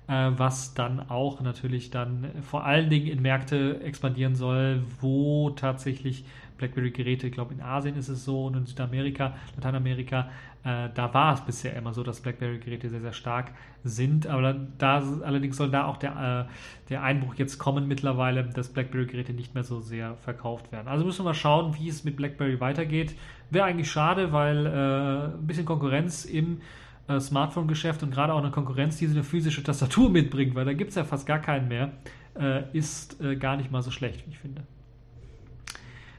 äh, 0.07 0.31
was 0.37 0.73
dann 0.73 1.09
auch 1.09 1.41
natürlich 1.41 1.89
dann 1.89 2.31
vor 2.41 2.65
allen 2.65 2.89
Dingen 2.89 3.07
in 3.07 3.21
Märkte 3.21 3.81
expandieren 3.81 4.35
soll, 4.35 4.83
wo 5.01 5.49
tatsächlich 5.49 6.23
BlackBerry-Geräte, 6.57 7.27
ich 7.27 7.33
glaube 7.33 7.53
in 7.53 7.61
Asien 7.61 7.95
ist 7.95 8.09
es 8.09 8.25
so 8.25 8.45
und 8.45 8.55
in 8.55 8.65
Südamerika, 8.65 9.35
Lateinamerika, 9.55 10.29
äh, 10.63 10.89
da 10.93 11.13
war 11.13 11.33
es 11.33 11.41
bisher 11.41 11.75
immer 11.75 11.93
so, 11.93 12.03
dass 12.03 12.21
BlackBerry-Geräte 12.21 12.89
sehr, 12.89 12.99
sehr 12.99 13.13
stark 13.13 13.51
sind. 13.83 14.27
Aber 14.27 14.53
da 14.77 15.01
allerdings 15.23 15.57
soll 15.57 15.71
da 15.71 15.85
auch 15.85 15.97
der, 15.97 16.47
äh, 16.49 16.89
der 16.89 17.03
Einbruch 17.03 17.35
jetzt 17.35 17.57
kommen 17.57 17.87
mittlerweile, 17.87 18.43
dass 18.43 18.69
BlackBerry-Geräte 18.69 19.33
nicht 19.33 19.55
mehr 19.55 19.63
so 19.63 19.79
sehr 19.79 20.15
verkauft 20.17 20.71
werden. 20.71 20.87
Also 20.87 21.05
müssen 21.05 21.19
wir 21.19 21.29
mal 21.29 21.33
schauen, 21.33 21.75
wie 21.79 21.87
es 21.87 22.03
mit 22.03 22.17
BlackBerry 22.17 22.59
weitergeht. 22.59 23.15
Wäre 23.49 23.65
eigentlich 23.65 23.89
schade, 23.89 24.33
weil 24.33 24.65
äh, 24.65 25.37
ein 25.37 25.47
bisschen 25.47 25.65
Konkurrenz 25.65 26.25
im 26.25 26.59
äh, 27.07 27.19
Smartphone-Geschäft 27.19 28.03
und 28.03 28.11
gerade 28.11 28.33
auch 28.33 28.39
eine 28.39 28.51
Konkurrenz, 28.51 28.97
die 28.97 29.07
eine 29.07 29.23
physische 29.23 29.63
Tastatur 29.63 30.09
mitbringt, 30.09 30.55
weil 30.55 30.65
da 30.65 30.73
gibt 30.73 30.89
es 30.89 30.95
ja 30.95 31.05
fast 31.05 31.25
gar 31.25 31.39
keinen 31.39 31.69
mehr, 31.69 31.91
äh, 32.37 32.63
ist 32.73 33.21
äh, 33.21 33.35
gar 33.37 33.55
nicht 33.55 33.71
mal 33.71 33.81
so 33.81 33.91
schlecht, 33.91 34.25
wie 34.25 34.31
ich 34.31 34.39
finde. 34.39 34.63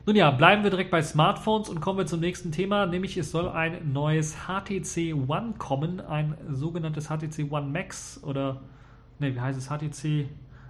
Nun 0.08 0.16
ja, 0.16 0.30
bleiben 0.30 0.62
wir 0.62 0.70
direkt 0.70 0.90
bei 0.90 1.02
Smartphones 1.02 1.68
und 1.68 1.82
kommen 1.82 1.98
wir 1.98 2.06
zum 2.06 2.20
nächsten 2.20 2.50
Thema, 2.50 2.86
nämlich 2.86 3.18
es 3.18 3.30
soll 3.30 3.46
ein 3.46 3.92
neues 3.92 4.46
HTC 4.46 5.12
One 5.28 5.52
kommen, 5.58 6.00
ein 6.00 6.34
sogenanntes 6.50 7.08
HTC 7.08 7.52
One 7.52 7.66
Max 7.66 8.18
oder, 8.22 8.62
ne, 9.18 9.34
wie 9.34 9.38
heißt 9.38 9.58
es, 9.58 9.66
HTC, 9.66 10.26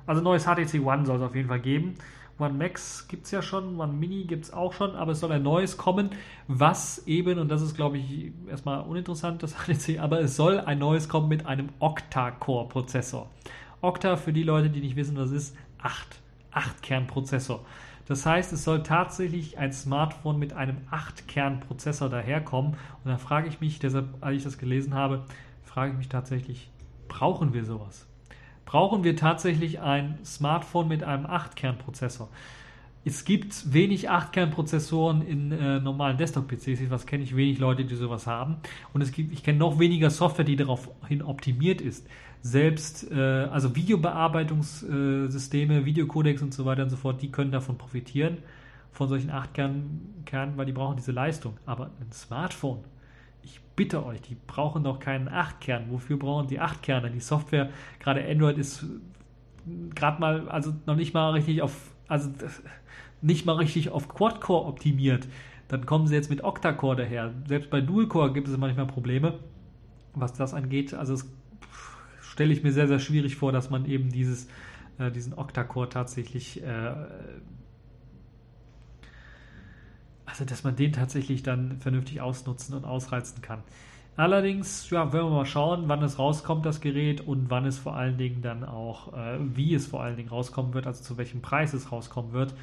also 0.07 0.23
neues 0.23 0.43
HTC 0.43 0.85
One 0.85 1.07
soll 1.07 1.19
es 1.19 1.23
auf 1.23 1.37
jeden 1.37 1.47
Fall 1.47 1.61
geben. 1.61 1.95
One 2.41 2.55
Max 2.55 3.07
gibt 3.07 3.27
es 3.27 3.31
ja 3.31 3.41
schon, 3.41 3.79
One 3.79 3.93
Mini 3.93 4.25
gibt 4.25 4.47
es 4.47 4.53
auch 4.53 4.73
schon, 4.73 4.97
aber 4.97 5.13
es 5.13 5.21
soll 5.21 5.31
ein 5.31 5.45
neues 5.45 5.77
kommen, 5.77 6.11
was 6.49 7.07
eben, 7.07 7.39
und 7.39 7.49
das 7.49 7.63
ist 7.63 7.77
glaube 7.77 7.99
ich 7.99 8.33
erstmal 8.51 8.81
uninteressant, 8.81 9.45
das 9.45 9.55
HTC, 9.67 10.01
aber 10.01 10.19
es 10.19 10.35
soll 10.35 10.59
ein 10.59 10.81
neues 10.81 11.09
kommen 11.09 11.29
mit 11.29 11.47
einem 11.47 11.69
Octa-Core-Prozessor. 11.79 13.31
Octa, 13.83 14.17
für 14.17 14.33
die 14.33 14.43
Leute, 14.43 14.69
die 14.69 14.81
nicht 14.81 14.97
wissen, 14.97 15.17
was 15.17 15.31
ist, 15.31 15.57
8, 15.81 16.17
8-Kern-Prozessor. 16.53 17.65
Das 18.09 18.25
heißt, 18.25 18.55
es 18.55 18.65
soll 18.65 18.83
tatsächlich 18.83 19.59
ein 19.59 19.71
Smartphone 19.71 20.39
mit 20.39 20.55
einem 20.55 20.79
8-Kern-Prozessor 20.91 22.09
daherkommen. 22.09 22.73
Und 23.05 23.11
da 23.11 23.19
frage 23.19 23.49
ich 23.49 23.61
mich, 23.61 23.81
deshalb, 23.81 24.07
als 24.23 24.39
ich 24.39 24.45
das 24.45 24.57
gelesen 24.57 24.95
habe, 24.95 25.25
frage 25.63 25.93
ich 25.93 25.99
mich 25.99 26.09
tatsächlich, 26.09 26.71
brauchen 27.07 27.53
wir 27.53 27.67
sowas? 27.67 28.07
Brauchen 28.65 29.05
wir 29.05 29.15
tatsächlich 29.15 29.81
ein 29.81 30.19
Smartphone 30.25 30.89
mit 30.89 31.05
einem 31.05 31.27
8-Kern-Prozessor? 31.27 32.31
Es 33.05 33.27
gibt 33.27 33.75
wenig 33.75 34.11
8-Kern-Prozessoren 34.11 35.21
in 35.21 35.53
äh, 35.53 35.79
normalen 35.79 36.17
Desktop-PCs, 36.17 36.89
was 36.89 37.05
kenne 37.05 37.25
ich 37.25 37.37
wenig 37.37 37.59
Leute, 37.59 37.85
die 37.85 37.95
sowas 37.95 38.27
haben. 38.27 38.57
Und 38.95 39.03
es 39.03 39.13
gibt, 39.13 39.35
ich 39.35 39.43
kenne 39.43 39.59
noch 39.59 39.79
weniger 39.79 40.09
Software, 40.09 40.47
die 40.47 40.57
daraufhin 40.57 41.23
optimiert 41.23 41.83
ist 41.83 42.07
selbst, 42.43 43.11
äh, 43.11 43.49
also 43.51 43.75
Videobearbeitungssysteme, 43.75 45.85
Videocodecs 45.85 46.43
und 46.43 46.55
so 46.55 46.65
weiter 46.65 46.85
und 46.85 46.91
so 46.91 46.97
fort, 46.97 47.21
die 47.23 47.31
können 47.31 47.53
davon 47.53 47.79
profitieren, 47.79 48.39
von 48.93 49.09
solchen 49.09 49.31
8 49.31 49.55
Kernen, 49.55 50.23
Kernen, 50.25 50.57
weil 50.57 50.67
die 50.67 50.73
brauchen 50.73 50.97
diese 50.97 51.13
Leistung. 51.13 51.57
Aber 51.67 51.91
ein 52.01 52.11
Smartphone, 52.13 52.81
ich 53.43 53.61
bitte 53.77 54.05
euch, 54.05 54.21
die 54.23 54.37
brauchen 54.47 54.85
doch 54.85 54.99
keinen 54.99 55.29
8-Kern. 55.29 55.91
Wofür 55.91 56.19
brauchen 56.19 56.49
die 56.49 56.61
8 56.61 56.83
Kerne? 56.83 57.11
Die 57.11 57.21
Software, 57.21 57.71
gerade 58.01 58.25
Android 58.25 58.59
ist 58.59 58.85
gerade 59.95 60.21
mal, 60.21 60.49
also 60.49 60.73
noch 60.87 60.97
nicht 60.97 61.15
mal 61.15 61.33
richtig 61.33 61.63
auf, 61.63 61.93
also 62.09 62.31
nicht 63.21 63.47
mal 63.47 63.57
richtig 63.57 63.91
auf 63.91 64.09
Quad-Core 64.09 64.67
optimiert. 64.67 65.29
Dann 65.69 65.85
kommen 65.85 66.07
sie 66.07 66.15
jetzt 66.15 66.31
mit 66.31 66.45
Octa-Core 66.45 66.97
daher. 66.97 67.35
Selbst 67.47 67.71
bei 67.71 67.81
Dual-Core 67.81 68.33
gibt 68.33 68.49
es 68.49 68.57
manchmal 68.57 68.87
Probleme, 68.87 69.39
was 70.15 70.33
das 70.33 70.55
angeht. 70.55 70.95
Also 70.95 71.15
es 71.15 71.31
stelle 72.39 72.53
ich 72.53 72.63
mir 72.63 72.71
sehr, 72.71 72.87
sehr 72.87 73.01
schwierig 73.01 73.35
vor, 73.35 73.51
dass 73.51 73.69
man 73.69 73.85
eben 73.85 74.11
dieses, 74.11 74.47
äh, 75.01 75.11
diesen 75.11 75.37
Octa-Core 75.37 75.89
tatsächlich, 75.89 76.63
äh, 76.63 76.95
also 80.25 80.45
dass 80.45 80.63
man 80.63 80.77
den 80.77 80.93
tatsächlich 80.93 81.43
dann 81.43 81.79
vernünftig 81.81 82.21
ausnutzen 82.21 82.77
und 82.77 82.85
ausreizen 82.85 83.43
kann. 83.43 83.65
Allerdings, 84.17 84.89
ja, 84.91 85.13
werden 85.13 85.31
wir 85.31 85.35
mal 85.35 85.47
schauen, 85.47 85.89
wann 85.89 86.01
es 86.05 86.21
rauskommt, 86.21 86.65
das 86.65 86.81
Gerät, 86.81 87.21
und 87.21 87.51
wann 87.51 87.65
es 87.67 87.77
vor 87.77 87.97
allen 87.97 88.19
Dingen 88.19 88.41
dann 88.41 88.63
auch, 88.63 89.13
äh, 89.15 89.39
wie 89.41 89.75
es 89.75 89.89
vor 89.89 90.05
allen 90.05 90.17
Dingen 90.17 90.29
rauskommen 90.29 90.75
wird, 90.75 90.87
also 90.87 91.03
zu 91.03 91.19
welchem 91.19 91.43
Preis 91.43 91.75
es 91.75 91.91
rauskommen 91.91 92.33
wird. 92.33 92.55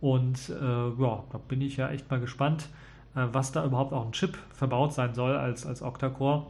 Und 0.00 0.48
äh, 0.48 0.54
ja, 0.54 1.24
da 1.30 1.36
bin 1.36 1.60
ich 1.60 1.76
ja 1.76 1.90
echt 1.90 2.10
mal 2.10 2.18
gespannt, 2.18 2.70
äh, 3.14 3.26
was 3.30 3.52
da 3.52 3.62
überhaupt 3.66 3.92
auch 3.92 4.06
ein 4.06 4.12
Chip 4.12 4.38
verbaut 4.54 4.94
sein 4.94 5.12
soll 5.12 5.36
als, 5.36 5.66
als 5.66 5.82
Octa-Core. 5.82 6.46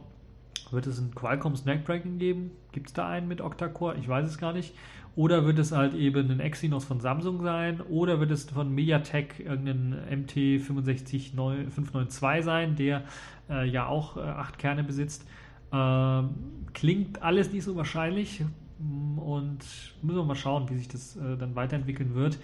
Wird 0.71 0.87
es 0.87 0.99
einen 0.99 1.15
Qualcomm 1.15 1.55
Snapdragon 1.55 2.17
geben? 2.17 2.51
Gibt 2.71 2.87
es 2.87 2.93
da 2.93 3.07
einen 3.07 3.27
mit 3.27 3.41
Octa-Core? 3.41 3.97
Ich 3.97 4.07
weiß 4.07 4.27
es 4.27 4.37
gar 4.37 4.53
nicht. 4.53 4.73
Oder 5.15 5.45
wird 5.45 5.57
es 5.59 5.71
halt 5.71 5.93
eben 5.95 6.31
ein 6.31 6.39
Exynos 6.39 6.85
von 6.85 6.99
Samsung 6.99 7.41
sein? 7.41 7.81
Oder 7.81 8.19
wird 8.19 8.31
es 8.31 8.49
von 8.49 8.73
MediaTek 8.73 9.39
irgendein 9.39 10.25
MT65592 10.27 12.43
sein, 12.43 12.75
der 12.75 13.03
äh, 13.49 13.67
ja 13.67 13.87
auch 13.87 14.17
äh, 14.17 14.21
acht 14.21 14.59
Kerne 14.59 14.83
besitzt? 14.83 15.27
Ähm, 15.73 16.29
klingt 16.73 17.21
alles 17.21 17.51
nicht 17.51 17.63
so 17.63 17.75
wahrscheinlich. 17.75 18.43
Und 18.79 19.59
müssen 20.01 20.17
wir 20.17 20.23
mal 20.23 20.35
schauen, 20.35 20.69
wie 20.69 20.77
sich 20.77 20.87
das 20.87 21.17
äh, 21.17 21.35
dann 21.37 21.55
weiterentwickeln 21.55 22.15
wird. 22.15 22.37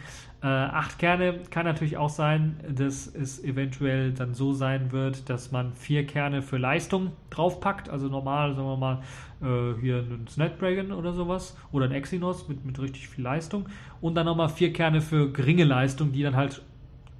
Äh, 0.43 0.47
acht 0.47 0.99
Kerne 0.99 1.39
kann 1.49 1.65
natürlich 1.65 1.95
auch 1.95 2.09
sein, 2.09 2.57
dass 2.69 3.07
es 3.07 3.41
eventuell 3.41 4.11
dann 4.11 4.33
so 4.33 4.51
sein 4.51 4.91
wird, 4.91 5.29
dass 5.29 5.51
man 5.51 5.73
vier 5.73 6.05
Kerne 6.05 6.41
für 6.41 6.57
Leistung 6.57 7.11
draufpackt. 7.29 7.89
Also 7.89 8.07
normal, 8.07 8.53
sagen 8.55 8.67
wir 8.67 8.77
mal, 8.77 9.01
äh, 9.41 9.79
hier 9.79 9.99
ein 9.99 10.27
Snapdragon 10.27 10.91
oder 10.91 11.13
sowas 11.13 11.55
oder 11.71 11.85
ein 11.85 11.91
Exynos 11.93 12.49
mit, 12.49 12.65
mit 12.65 12.79
richtig 12.79 13.07
viel 13.07 13.23
Leistung. 13.23 13.69
Und 14.01 14.15
dann 14.15 14.25
nochmal 14.25 14.49
vier 14.49 14.73
Kerne 14.73 14.99
für 14.99 15.31
geringe 15.31 15.63
Leistung, 15.63 16.11
die 16.11 16.23
dann 16.23 16.35
halt 16.35 16.61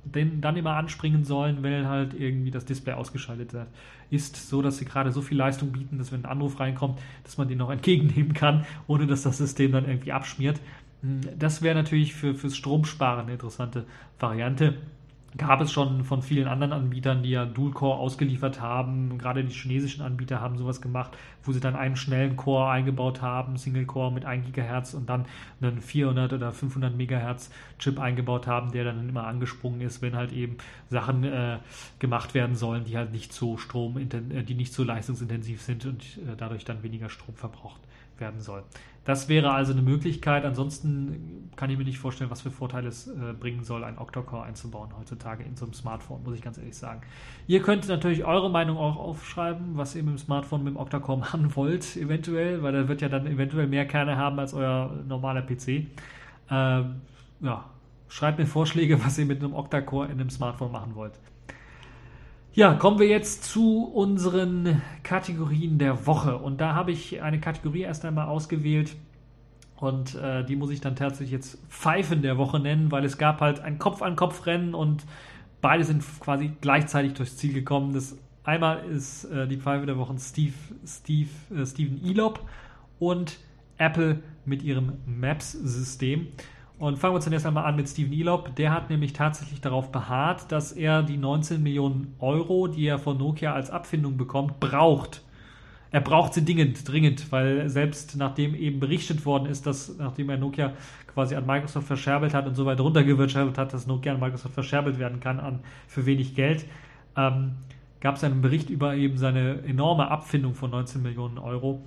den, 0.06 0.42
dann 0.42 0.56
immer 0.56 0.76
anspringen 0.76 1.24
sollen, 1.24 1.64
wenn 1.64 1.88
halt 1.88 2.14
irgendwie 2.14 2.52
das 2.52 2.66
Display 2.66 2.94
ausgeschaltet 2.94 3.52
ist, 4.10 4.50
so 4.50 4.62
dass 4.62 4.78
sie 4.78 4.86
gerade 4.86 5.12
so 5.12 5.22
viel 5.22 5.38
Leistung 5.38 5.72
bieten, 5.72 5.98
dass 5.98 6.12
wenn 6.12 6.22
ein 6.22 6.30
Anruf 6.30 6.60
reinkommt, 6.60 7.00
dass 7.24 7.38
man 7.38 7.48
den 7.48 7.58
noch 7.58 7.70
entgegennehmen 7.72 8.34
kann, 8.34 8.66
ohne 8.88 9.08
dass 9.08 9.24
das 9.24 9.38
System 9.38 9.72
dann 9.72 9.86
irgendwie 9.86 10.12
abschmiert. 10.12 10.62
Hm, 11.02 11.22
das 11.38 11.62
wäre 11.62 11.76
natürlich 11.76 12.14
für, 12.14 12.36
fürs 12.36 12.56
Stromsparen 12.56 13.22
eine 13.22 13.34
interessante 13.34 13.86
Variante 14.20 14.76
gab 15.38 15.60
es 15.62 15.72
schon 15.72 16.04
von 16.04 16.22
vielen 16.22 16.48
anderen 16.48 16.72
Anbietern, 16.72 17.22
die 17.22 17.32
ja 17.32 17.46
Dual-Core 17.46 17.98
ausgeliefert 17.98 18.62
haben. 18.62 19.18
Gerade 19.18 19.44
die 19.44 19.54
chinesischen 19.54 20.02
Anbieter 20.02 20.40
haben 20.40 20.58
sowas 20.58 20.82
gemacht, 20.82 21.18
wo 21.44 21.52
sie 21.52 21.60
dann 21.60 21.76
einen 21.76 21.96
schnellen 21.96 22.38
Core 22.38 22.70
eingebaut 22.70 23.22
haben, 23.22 23.58
Single-Core 23.58 24.14
mit 24.14 24.26
1 24.26 24.52
GHz 24.54 24.94
und 24.94 25.10
dann 25.10 25.26
einen 25.62 25.82
400 25.82 26.34
oder 26.34 26.52
500 26.54 26.96
MHz 26.96 27.50
Chip 27.80 28.00
eingebaut 28.00 28.48
haben, 28.48 28.72
der 28.72 28.86
dann 28.86 29.10
immer 29.10 29.28
angesprungen 29.28 29.82
ist, 29.82 30.02
wenn 30.02 30.16
halt 30.16 30.32
eben 30.32 30.58
Sachen 30.90 31.24
äh, 31.24 31.58
gemacht 32.00 32.34
werden 32.34 32.56
sollen, 32.56 32.86
die 32.86 32.96
halt 32.96 33.12
nicht 33.12 33.34
so 33.34 33.58
Strom, 33.58 33.98
äh, 33.98 34.44
die 34.44 34.56
nicht 34.56 34.74
so 34.74 34.84
leistungsintensiv 34.84 35.62
sind 35.62 35.86
und 35.86 36.02
äh, 36.02 36.36
dadurch 36.38 36.64
dann 36.64 36.84
weniger 36.84 37.10
Strom 37.10 37.36
verbraucht 37.36 37.82
werden 38.20 38.42
soll. 38.42 38.64
Das 39.06 39.30
wäre 39.30 39.52
also 39.52 39.72
eine 39.72 39.84
Möglichkeit. 39.84 40.46
Ansonsten 40.46 41.52
kann 41.56 41.70
ich 41.70 41.78
mir 41.78 41.84
nicht 41.84 42.00
vorstellen, 42.00 42.32
was 42.32 42.42
für 42.42 42.50
Vorteile 42.50 42.88
es 42.88 43.08
äh, 43.08 43.34
bringen 43.40 43.64
soll, 43.64 43.84
einen 43.84 44.00
Octa-Core 44.00 44.44
einzubauen 44.44 44.90
heutzutage 44.98 45.44
in 45.44 45.56
so 45.56 45.66
einem 45.66 45.74
Smartphone, 45.74 46.24
muss 46.24 46.36
ich 46.36 46.42
ganz 46.42 46.58
ehrlich 46.58 46.76
sagen. 46.76 47.02
Ihr 47.46 47.62
könnt 47.62 47.88
natürlich 47.88 48.26
eure 48.26 48.50
Meinung 48.50 48.78
auch 48.78 48.98
aufschreiben, 48.98 49.78
was 49.78 49.96
ihr 49.96 50.02
mit 50.02 50.16
dem 50.16 50.18
Smartphone 50.18 50.64
mit 50.64 50.74
dem 50.74 50.78
Octa-Core 50.78 51.20
machen 51.20 51.56
wollt, 51.56 51.96
eventuell, 51.96 52.64
weil 52.64 52.72
der 52.74 52.88
wird 52.88 53.02
ja 53.02 53.10
dann 53.10 53.28
eventuell 53.28 53.68
mehr 53.68 53.86
Kerne 53.86 54.18
haben 54.18 54.40
als 54.40 54.56
euer 54.56 54.92
normaler 55.08 55.44
PC. 55.44 55.86
Ähm, 56.50 57.02
ja, 57.42 57.66
schreibt 58.08 58.40
mir 58.40 58.48
Vorschläge, 58.48 59.00
was 59.06 59.20
ihr 59.20 59.28
mit 59.28 59.44
einem 59.44 59.54
Octa-Core 59.54 60.08
in 60.08 60.14
einem 60.14 60.32
Smartphone 60.32 60.72
machen 60.72 60.96
wollt. 60.96 61.14
Ja, 62.56 62.74
kommen 62.74 63.00
wir 63.00 63.08
jetzt 63.08 63.44
zu 63.44 63.84
unseren 63.84 64.82
Kategorien 65.04 65.78
der 65.78 66.08
Woche. 66.08 66.38
Und 66.38 66.62
da 66.62 66.74
habe 66.74 66.94
ich 66.94 67.22
eine 67.22 67.42
Kategorie 67.42 67.82
erst 67.82 68.06
einmal 68.06 68.30
ausgewählt. 68.30 68.96
Und 69.76 70.16
äh, 70.16 70.46
die 70.46 70.56
muss 70.56 70.70
ich 70.70 70.80
dann 70.80 70.96
tatsächlich 70.96 71.32
jetzt 71.32 71.58
Pfeifen 71.68 72.22
der 72.22 72.38
Woche 72.38 72.62
nennen, 72.62 72.94
weil 72.94 73.04
es 73.04 73.18
gab 73.18 73.42
halt 73.42 73.60
ein 73.60 73.78
Kopf-an-Kopf-Rennen 73.78 74.74
und 74.74 75.04
beide 75.60 75.84
sind 75.84 76.02
quasi 76.22 76.54
gleichzeitig 76.62 77.14
durchs 77.14 77.36
Ziel 77.36 77.52
gekommen. 77.52 77.94
Das 77.94 78.18
einmal 78.46 78.86
ist 78.86 79.26
äh, 79.26 79.50
die 79.50 79.58
Pfeife 79.58 79.86
der 79.86 79.98
Woche 79.98 80.16
Steve, 80.18 80.54
Steve, 80.88 81.30
äh, 81.54 81.66
Steven 81.66 82.02
Elop 82.06 82.40
und 83.00 83.38
Apple 83.78 84.24
mit 84.46 84.64
ihrem 84.64 84.94
Maps-System. 85.06 86.30
Und 86.78 86.98
fangen 86.98 87.16
wir 87.16 87.22
zunächst 87.22 87.46
einmal 87.46 87.66
an 87.66 87.78
mit 87.78 87.88
Steven 87.88 88.12
Elop. 88.12 88.56
Der 88.56 88.74
hat 88.74 88.90
nämlich 88.90 89.14
tatsächlich 89.14 89.62
darauf 89.62 89.92
beharrt, 89.92 90.52
dass 90.52 90.74
er 90.74 91.04
die 91.04 91.18
19 91.18 91.64
Millionen 91.64 92.16
Euro, 92.20 92.68
die 92.68 92.86
er 92.86 93.00
von 93.00 93.18
Nokia 93.18 93.54
als 93.54 93.70
Abfindung 93.70 94.18
bekommt, 94.18 94.60
braucht. 94.60 95.22
Er 95.92 96.02
braucht 96.02 96.34
sie 96.34 96.44
dringend, 96.44 96.86
dringend, 96.86 97.32
weil 97.32 97.70
selbst 97.70 98.18
nachdem 98.18 98.54
eben 98.54 98.82
berichtet 98.82 99.26
worden 99.26 99.46
ist, 99.46 99.66
dass 99.66 99.98
nachdem 99.98 100.30
er 100.30 100.38
Nokia 100.38 100.74
quasi 101.14 101.36
an 101.36 101.46
Microsoft 101.46 101.88
verscherbelt 101.88 102.34
hat 102.34 102.46
und 102.46 102.56
so 102.56 102.66
weit 102.66 102.82
runtergewirtschaftet 102.82 103.58
hat, 103.58 103.74
dass 103.74 103.88
Nokia 103.88 104.14
an 104.14 104.20
Microsoft 104.20 104.54
verscherbelt 104.54 105.00
werden 105.00 105.22
kann 105.22 105.40
an, 105.40 105.62
für 105.88 106.06
wenig 106.06 106.36
Geld, 106.36 106.66
ähm, 107.16 107.52
gab 108.02 108.18
es 108.18 108.26
einen 108.26 108.42
Bericht 108.42 108.70
über 108.70 108.96
eben 108.96 109.18
seine 109.18 109.64
enorme 109.64 110.12
Abfindung 110.12 110.54
von 110.54 110.72
19 110.72 111.02
Millionen 111.02 111.38
Euro. 111.38 111.82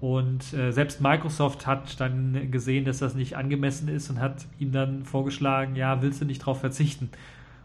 Und 0.00 0.52
äh, 0.52 0.70
selbst 0.70 1.00
Microsoft 1.00 1.66
hat 1.66 2.00
dann 2.00 2.50
gesehen, 2.52 2.84
dass 2.84 2.98
das 2.98 3.14
nicht 3.14 3.36
angemessen 3.36 3.88
ist 3.88 4.10
und 4.10 4.20
hat 4.20 4.46
ihm 4.58 4.70
dann 4.70 5.04
vorgeschlagen, 5.04 5.74
ja, 5.74 6.02
willst 6.02 6.20
du 6.20 6.24
nicht 6.24 6.42
darauf 6.42 6.60
verzichten? 6.60 7.10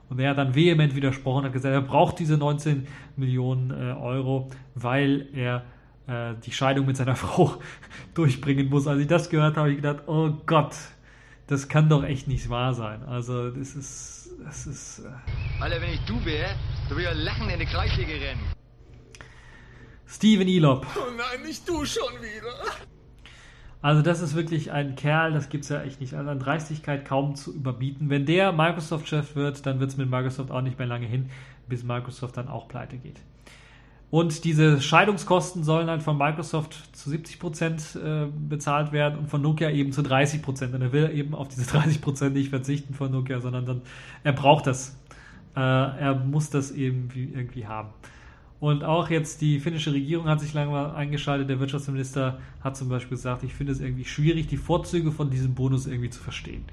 Und 0.10 0.20
er 0.20 0.32
hat 0.32 0.38
dann 0.38 0.56
vehement 0.56 0.96
widersprochen, 0.96 1.40
und 1.40 1.46
hat 1.46 1.54
gesagt, 1.54 1.74
er 1.74 1.82
braucht 1.82 2.20
diese 2.20 2.38
19 2.38 2.88
Millionen 3.18 3.70
äh, 3.70 3.94
Euro, 3.94 4.50
weil 4.74 5.28
er 5.34 5.64
äh, 6.08 6.34
die 6.44 6.52
Scheidung 6.52 6.88
mit 6.88 6.98
seiner 6.98 7.16
Frau 7.18 7.54
durchbringen 8.16 8.68
muss. 8.70 8.88
Als 8.88 9.00
ich 9.00 9.08
das 9.08 9.30
gehört 9.30 9.52
habe, 9.52 9.62
habe 9.62 9.72
ich 9.72 9.78
gedacht, 9.78 10.08
oh 10.08 10.32
Gott, 10.46 10.76
das 11.48 11.68
kann 11.68 11.88
doch 11.88 12.04
echt 12.04 12.28
nicht 12.28 12.50
wahr 12.50 12.74
sein. 12.74 13.04
Also 13.04 13.52
das 13.52 13.76
ist, 13.76 14.30
das 14.44 14.66
ist. 14.66 15.00
Äh 15.00 15.62
Alter, 15.62 15.82
wenn 15.82 15.94
ich 15.94 16.02
du 16.06 16.24
wäre, 16.26 16.56
so 16.90 16.96
würde 16.96 17.12
ich 17.16 17.24
lachen 17.24 17.50
in 17.50 17.60
die 17.60 17.66
Kreissäge 17.66 18.14
rennen. 18.14 18.63
Steven 20.14 20.48
Elop. 20.48 20.86
Oh 20.96 21.12
nein, 21.18 21.46
nicht 21.46 21.68
du 21.68 21.84
schon 21.86 22.14
wieder. 22.22 22.54
Also 23.82 24.04
das 24.04 24.22
ist 24.22 24.36
wirklich 24.36 24.72
ein 24.72 24.96
Kerl, 24.96 25.34
das 25.34 25.50
gibt 25.50 25.64
es 25.64 25.70
ja 25.70 25.82
echt 25.82 26.00
nicht. 26.00 26.14
Also 26.14 26.30
an 26.30 26.40
Dreistigkeit 26.40 27.04
kaum 27.04 27.36
zu 27.36 27.54
überbieten. 27.54 28.10
Wenn 28.12 28.26
der 28.26 28.52
Microsoft-Chef 28.54 29.36
wird, 29.36 29.66
dann 29.66 29.80
wird 29.80 29.90
es 29.90 29.98
mit 29.98 30.10
Microsoft 30.10 30.52
auch 30.52 30.62
nicht 30.62 30.78
mehr 30.78 30.88
lange 30.88 31.08
hin, 31.08 31.32
bis 31.68 31.84
Microsoft 31.84 32.38
dann 32.38 32.48
auch 32.48 32.68
pleite 32.68 32.98
geht. 32.98 33.20
Und 34.12 34.44
diese 34.44 34.80
Scheidungskosten 34.80 35.64
sollen 35.64 35.90
halt 35.90 36.04
von 36.04 36.16
Microsoft 36.16 36.96
zu 36.96 37.10
70 37.10 37.40
Prozent 37.40 37.96
äh, 37.96 38.28
bezahlt 38.28 38.92
werden 38.92 39.18
und 39.18 39.30
von 39.32 39.42
Nokia 39.42 39.72
eben 39.72 39.92
zu 39.92 40.04
30 40.04 40.44
Prozent. 40.44 40.76
Und 40.76 40.84
er 40.84 40.92
will 40.92 41.10
eben 41.12 41.34
auf 41.34 41.48
diese 41.48 41.66
30 41.66 42.02
Prozent 42.02 42.36
nicht 42.36 42.50
verzichten 42.50 42.94
von 42.94 43.12
Nokia, 43.12 43.42
sondern 43.42 43.66
dann, 43.66 43.82
er 44.24 44.34
braucht 44.34 44.68
das. 44.68 44.96
Äh, 45.56 45.60
er 45.60 46.14
muss 46.14 46.52
das 46.52 46.70
eben 46.70 47.10
irgendwie 47.16 47.66
haben. 47.66 47.90
Und 48.64 48.86
auch 48.86 49.10
jetzt 49.10 49.42
die 49.42 49.60
finnische 49.60 49.92
Regierung 49.92 50.30
hat 50.30 50.40
sich 50.40 50.54
lange 50.54 50.96
eingeschaltet. 50.96 51.50
Der 51.50 51.60
Wirtschaftsminister 51.60 52.40
hat 52.62 52.78
zum 52.78 52.88
Beispiel 52.88 53.18
gesagt, 53.18 53.44
ich 53.44 53.54
finde 53.54 53.74
es 53.74 53.82
irgendwie 53.82 54.06
schwierig, 54.06 54.48
die 54.48 54.56
Vorzüge 54.56 55.12
von 55.12 55.30
diesem 55.30 55.54
Bonus 55.54 55.86
irgendwie 55.86 56.10
zu 56.10 56.24
verstehen. 56.24 56.64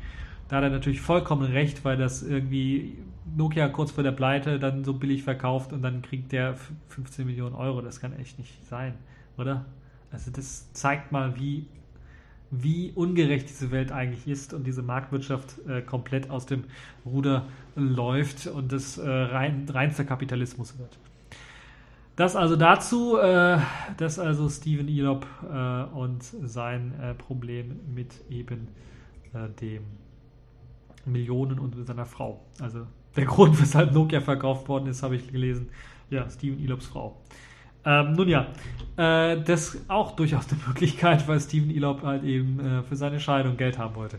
Da 0.46 0.58
hat 0.58 0.62
er 0.62 0.70
natürlich 0.70 1.00
vollkommen 1.00 1.50
recht, 1.50 1.84
weil 1.84 1.96
das 1.96 2.22
irgendwie 2.22 2.96
Nokia 3.36 3.68
kurz 3.70 3.90
vor 3.90 4.04
der 4.04 4.12
Pleite 4.12 4.60
dann 4.60 4.84
so 4.84 4.92
billig 4.92 5.24
verkauft 5.24 5.72
und 5.72 5.82
dann 5.82 6.00
kriegt 6.00 6.30
der 6.30 6.54
15 6.90 7.26
Millionen 7.26 7.56
Euro. 7.56 7.80
Das 7.80 8.00
kann 8.00 8.16
echt 8.20 8.38
nicht 8.38 8.64
sein, 8.66 8.94
oder? 9.36 9.64
Also 10.12 10.30
das 10.30 10.72
zeigt 10.72 11.10
mal, 11.10 11.40
wie, 11.40 11.66
wie 12.52 12.92
ungerecht 12.94 13.48
diese 13.48 13.72
Welt 13.72 13.90
eigentlich 13.90 14.28
ist 14.28 14.54
und 14.54 14.64
diese 14.64 14.82
Marktwirtschaft 14.82 15.56
äh, 15.66 15.82
komplett 15.82 16.30
aus 16.30 16.46
dem 16.46 16.62
Ruder 17.04 17.48
läuft 17.74 18.46
und 18.46 18.70
das 18.70 18.96
äh, 18.96 19.10
rein, 19.10 19.66
reinster 19.68 20.04
Kapitalismus 20.04 20.78
wird. 20.78 20.96
Das 22.20 22.36
also 22.36 22.54
dazu, 22.54 23.16
äh, 23.16 23.56
das 23.96 24.18
also 24.18 24.50
Steven 24.50 24.86
Elop 24.88 25.26
äh, 25.50 25.84
und 25.96 26.22
sein 26.22 26.92
äh, 27.00 27.14
Problem 27.14 27.80
mit 27.94 28.12
eben 28.28 28.68
äh, 29.32 29.48
dem 29.58 29.84
Millionen 31.06 31.58
und 31.58 31.86
seiner 31.86 32.04
Frau. 32.04 32.44
Also 32.60 32.86
der 33.16 33.24
Grund, 33.24 33.58
weshalb 33.58 33.94
Nokia 33.94 34.20
verkauft 34.20 34.68
worden 34.68 34.88
ist, 34.88 35.02
habe 35.02 35.16
ich 35.16 35.32
gelesen. 35.32 35.70
Ja, 36.10 36.28
Steven 36.28 36.62
Elops 36.62 36.88
Frau. 36.88 37.16
Ähm, 37.86 38.12
nun 38.12 38.28
ja, 38.28 38.48
äh, 38.98 39.40
das 39.42 39.78
auch 39.88 40.14
durchaus 40.14 40.46
eine 40.52 40.60
Möglichkeit, 40.66 41.26
weil 41.26 41.40
Steven 41.40 41.74
Elop 41.74 42.02
halt 42.02 42.22
eben 42.24 42.60
äh, 42.60 42.82
für 42.82 42.96
seine 42.96 43.18
Scheidung 43.18 43.56
Geld 43.56 43.78
haben 43.78 43.94
wollte. 43.94 44.18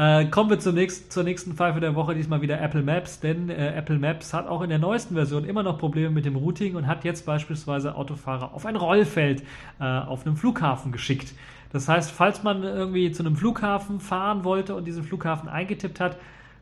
Äh, 0.00 0.30
kommen 0.30 0.48
wir 0.48 0.58
zum 0.58 0.76
nächsten, 0.76 1.10
zur 1.10 1.24
nächsten 1.24 1.52
Pfeife 1.52 1.78
der 1.78 1.94
Woche, 1.94 2.14
diesmal 2.14 2.40
wieder 2.40 2.58
Apple 2.58 2.82
Maps, 2.82 3.20
denn 3.20 3.50
äh, 3.50 3.74
Apple 3.74 3.98
Maps 3.98 4.32
hat 4.32 4.48
auch 4.48 4.62
in 4.62 4.70
der 4.70 4.78
neuesten 4.78 5.14
Version 5.14 5.44
immer 5.44 5.62
noch 5.62 5.76
Probleme 5.76 6.08
mit 6.08 6.24
dem 6.24 6.36
Routing 6.36 6.74
und 6.74 6.86
hat 6.86 7.04
jetzt 7.04 7.26
beispielsweise 7.26 7.94
Autofahrer 7.94 8.54
auf 8.54 8.64
ein 8.64 8.76
Rollfeld 8.76 9.42
äh, 9.78 9.84
auf 9.84 10.24
einem 10.24 10.38
Flughafen 10.38 10.90
geschickt. 10.90 11.34
Das 11.70 11.86
heißt, 11.86 12.12
falls 12.12 12.42
man 12.42 12.62
irgendwie 12.62 13.12
zu 13.12 13.22
einem 13.22 13.36
Flughafen 13.36 14.00
fahren 14.00 14.42
wollte 14.42 14.74
und 14.74 14.86
diesen 14.86 15.04
Flughafen 15.04 15.50
eingetippt 15.50 16.00
hat, 16.00 16.16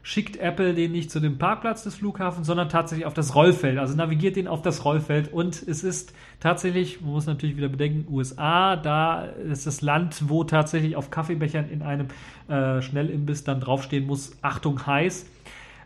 schickt 0.09 0.39
Apple 0.39 0.73
den 0.73 0.93
nicht 0.93 1.11
zu 1.11 1.21
dem 1.21 1.37
Parkplatz 1.37 1.83
des 1.83 1.97
Flughafens, 1.97 2.47
sondern 2.47 2.71
tatsächlich 2.71 3.05
auf 3.05 3.13
das 3.13 3.35
Rollfeld. 3.35 3.77
Also 3.77 3.95
navigiert 3.95 4.37
den 4.37 4.49
auf 4.49 4.63
das 4.63 4.87
Rollfeld 4.87 5.31
und 5.31 5.63
es 5.69 5.85
ist 5.85 6.15
tatsächlich, 6.41 7.03
man 7.03 7.11
muss 7.11 7.27
natürlich 7.27 7.59
wieder 7.59 7.69
bedenken, 7.69 8.11
USA, 8.11 8.77
da 8.77 9.25
ist 9.25 9.67
das 9.67 9.83
Land, 9.83 10.31
wo 10.31 10.45
tatsächlich 10.45 10.97
auf 10.97 11.11
Kaffeebechern 11.11 11.69
in 11.69 11.83
einem 11.83 12.07
äh, 12.49 12.81
Schnellimbiss 12.81 13.45
dann 13.45 13.61
draufstehen 13.61 14.07
muss, 14.07 14.33
Achtung 14.41 14.87
heiß. 14.87 15.27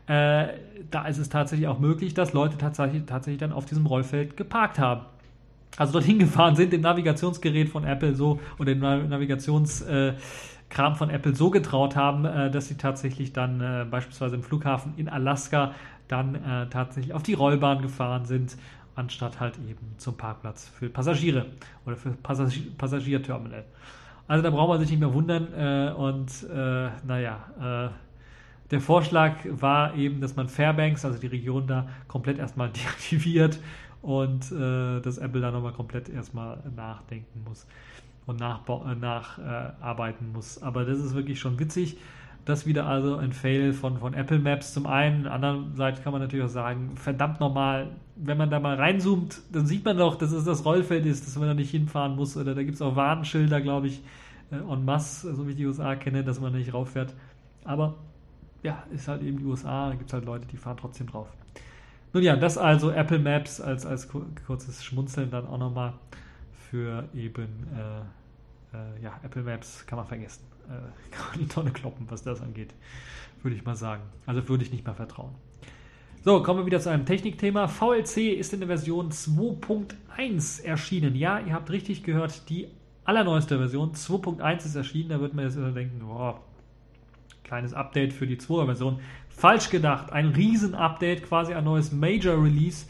Äh, 0.06 0.46
da 0.92 1.04
ist 1.08 1.18
es 1.18 1.28
tatsächlich 1.28 1.66
auch 1.66 1.80
möglich, 1.80 2.14
dass 2.14 2.32
Leute 2.32 2.56
tatsächlich, 2.56 3.02
tatsächlich 3.06 3.40
dann 3.40 3.52
auf 3.52 3.64
diesem 3.64 3.86
Rollfeld 3.86 4.36
geparkt 4.36 4.78
haben. 4.78 5.00
Also 5.76 5.94
dorthin 5.94 6.18
gefahren 6.20 6.54
sind, 6.54 6.72
dem 6.72 6.82
Navigationsgerät 6.82 7.68
von 7.68 7.82
Apple 7.82 8.14
so 8.14 8.38
und 8.56 8.68
dem 8.68 8.78
Navigations 8.78 9.82
äh, 9.82 10.12
Kram 10.72 10.96
von 10.96 11.10
Apple 11.10 11.34
so 11.34 11.50
getraut 11.50 11.96
haben, 11.96 12.24
äh, 12.24 12.50
dass 12.50 12.68
sie 12.68 12.76
tatsächlich 12.76 13.32
dann 13.32 13.60
äh, 13.60 13.84
beispielsweise 13.88 14.36
im 14.36 14.42
Flughafen 14.42 14.94
in 14.96 15.08
Alaska 15.08 15.74
dann 16.08 16.34
äh, 16.34 16.66
tatsächlich 16.68 17.12
auf 17.12 17.22
die 17.22 17.34
Rollbahn 17.34 17.82
gefahren 17.82 18.24
sind, 18.24 18.56
anstatt 18.94 19.38
halt 19.38 19.58
eben 19.58 19.94
zum 19.98 20.16
Parkplatz 20.16 20.68
für 20.68 20.88
Passagiere 20.88 21.46
oder 21.84 21.96
für 21.96 22.10
Passagier 22.10 22.72
Passagierterminal. 22.76 23.64
Also 24.28 24.42
da 24.42 24.50
braucht 24.50 24.68
man 24.68 24.80
sich 24.80 24.90
nicht 24.90 25.00
mehr 25.00 25.12
wundern. 25.12 25.94
Und 25.94 26.46
naja, 27.06 27.90
der 28.70 28.80
Vorschlag 28.80 29.36
war 29.50 29.94
eben, 29.94 30.20
dass 30.20 30.36
man 30.36 30.48
Fairbanks, 30.48 31.04
also 31.04 31.18
die 31.18 31.26
Region 31.26 31.66
da, 31.66 31.88
komplett 32.06 32.38
erstmal 32.38 32.68
deaktiviert 32.70 33.58
und 34.00 34.52
äh, 34.52 35.00
dass 35.00 35.18
Apple 35.18 35.40
da 35.40 35.50
nochmal 35.50 35.72
komplett 35.72 36.08
erstmal 36.08 36.58
nachdenken 36.74 37.42
muss 37.44 37.66
und 38.26 38.40
nacharbeiten 38.40 39.00
nach, 39.00 39.38
äh, 39.38 40.32
muss. 40.32 40.62
Aber 40.62 40.84
das 40.84 40.98
ist 40.98 41.14
wirklich 41.14 41.40
schon 41.40 41.58
witzig. 41.58 41.96
Das 42.44 42.66
wieder 42.66 42.86
also 42.86 43.16
ein 43.16 43.32
Fail 43.32 43.72
von, 43.72 43.98
von 43.98 44.14
Apple 44.14 44.40
Maps 44.40 44.72
zum 44.72 44.86
einen. 44.86 45.26
Andererseits 45.26 46.02
kann 46.02 46.12
man 46.12 46.22
natürlich 46.22 46.44
auch 46.44 46.50
sagen, 46.50 46.96
verdammt 46.96 47.38
nochmal, 47.38 47.90
wenn 48.16 48.36
man 48.36 48.50
da 48.50 48.58
mal 48.58 48.76
reinzoomt, 48.76 49.42
dann 49.52 49.66
sieht 49.66 49.84
man 49.84 49.96
doch, 49.96 50.16
dass 50.16 50.32
es 50.32 50.44
das 50.44 50.64
Rollfeld 50.64 51.06
ist, 51.06 51.26
dass 51.26 51.36
man 51.36 51.48
da 51.48 51.54
nicht 51.54 51.70
hinfahren 51.70 52.16
muss. 52.16 52.36
Oder 52.36 52.54
da 52.54 52.62
gibt 52.62 52.74
es 52.74 52.82
auch 52.82 52.96
Warnschilder, 52.96 53.60
glaube 53.60 53.86
ich, 53.86 54.02
äh, 54.50 54.56
en 54.56 54.84
masse, 54.84 55.34
so 55.34 55.46
wie 55.46 55.52
ich 55.52 55.56
die 55.56 55.66
USA 55.66 55.94
kenne, 55.94 56.24
dass 56.24 56.40
man 56.40 56.52
nicht 56.52 56.74
rauffährt. 56.74 57.14
Aber 57.64 57.94
ja, 58.62 58.82
ist 58.92 59.08
halt 59.08 59.22
eben 59.22 59.38
die 59.38 59.44
USA, 59.44 59.90
da 59.90 59.94
gibt 59.94 60.08
es 60.08 60.12
halt 60.12 60.24
Leute, 60.24 60.46
die 60.46 60.56
fahren 60.56 60.76
trotzdem 60.80 61.06
drauf. 61.06 61.28
Nun 62.12 62.22
ja, 62.22 62.36
das 62.36 62.58
also 62.58 62.90
Apple 62.90 63.18
Maps 63.18 63.60
als, 63.60 63.86
als 63.86 64.08
kurzes 64.46 64.84
Schmunzeln 64.84 65.30
dann 65.30 65.46
auch 65.46 65.58
nochmal 65.58 65.94
für 66.72 67.06
eben 67.14 67.66
äh, 67.76 68.00
äh, 68.74 69.02
ja, 69.02 69.20
Apple 69.22 69.42
Maps 69.42 69.86
kann 69.86 69.98
man 69.98 70.06
vergessen. 70.06 70.42
Äh, 70.68 70.70
kann 71.14 71.26
man 71.30 71.38
die 71.40 71.46
Tonne 71.46 71.70
kloppen, 71.70 72.06
was 72.08 72.22
das 72.22 72.40
angeht, 72.40 72.72
würde 73.42 73.54
ich 73.54 73.64
mal 73.64 73.76
sagen. 73.76 74.02
Also 74.24 74.48
würde 74.48 74.64
ich 74.64 74.72
nicht 74.72 74.86
mehr 74.86 74.94
vertrauen. 74.94 75.34
So, 76.24 76.42
kommen 76.42 76.60
wir 76.60 76.66
wieder 76.66 76.80
zu 76.80 76.88
einem 76.88 77.04
Technikthema. 77.04 77.68
VLC 77.68 78.38
ist 78.38 78.54
in 78.54 78.60
der 78.60 78.68
Version 78.68 79.10
2.1 79.10 80.64
erschienen. 80.64 81.14
Ja, 81.14 81.40
ihr 81.40 81.52
habt 81.52 81.70
richtig 81.70 82.04
gehört, 82.04 82.48
die 82.48 82.68
allerneueste 83.04 83.58
Version 83.58 83.92
2.1 83.92 84.64
ist 84.64 84.74
erschienen. 84.74 85.10
Da 85.10 85.20
wird 85.20 85.34
man 85.34 85.44
jetzt 85.44 85.56
denken, 85.56 85.98
boah, 85.98 86.40
kleines 87.44 87.74
Update 87.74 88.14
für 88.14 88.26
die 88.26 88.38
2er 88.38 88.64
Version. 88.64 89.00
Falsch 89.28 89.68
gedacht, 89.68 90.10
ein 90.10 90.28
Riesen-Update, 90.28 91.24
quasi 91.24 91.52
ein 91.52 91.64
neues 91.64 91.92
Major-Release, 91.92 92.86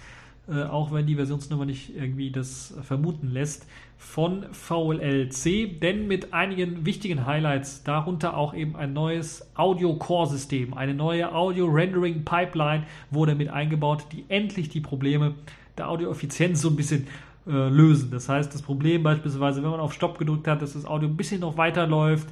äh, 0.49 0.65
auch 0.65 0.93
wenn 0.93 1.07
die 1.07 1.15
Versionsnummer 1.15 1.65
nicht 1.65 1.95
irgendwie 1.97 2.31
das 2.31 2.75
vermuten 2.83 3.31
lässt, 3.31 3.67
von 3.97 4.45
VLC, 4.53 5.81
denn 5.81 6.09
mit 6.09 6.35
einigen 6.35 6.85
wichtigen 6.85 7.25
Highlights, 7.25 7.85
darunter 7.85 8.37
auch 8.37 8.53
eben 8.53 8.75
ein 8.75 8.93
neues 8.93 9.49
Audio-Core-System, 9.55 10.75
eine 10.75 10.93
neue 10.93 11.33
Audio-Rendering-Pipeline 11.33 12.85
wurde 13.11 13.37
mit 13.37 13.49
eingebaut, 13.49 14.07
die 14.11 14.25
endlich 14.29 14.69
die 14.69 14.81
Probleme 14.81 15.35
der 15.79 15.89
Audioeffizienz 15.89 16.61
so 16.61 16.69
ein 16.71 16.77
bisschen 16.77 17.07
äh, 17.47 17.69
lösen. 17.69 18.11
Das 18.11 18.29
heißt, 18.29 18.53
das 18.53 18.63
Problem 18.63 19.03
beispielsweise, 19.03 19.63
wenn 19.63 19.71
man 19.71 19.81
auf 19.81 19.93
Stopp 19.93 20.19
gedrückt 20.19 20.49
hat, 20.49 20.61
dass 20.61 20.75
das 20.75 20.85
Audio 20.85 21.09
ein 21.09 21.17
bisschen 21.17 21.41
noch 21.41 21.57
weiterläuft. 21.57 22.29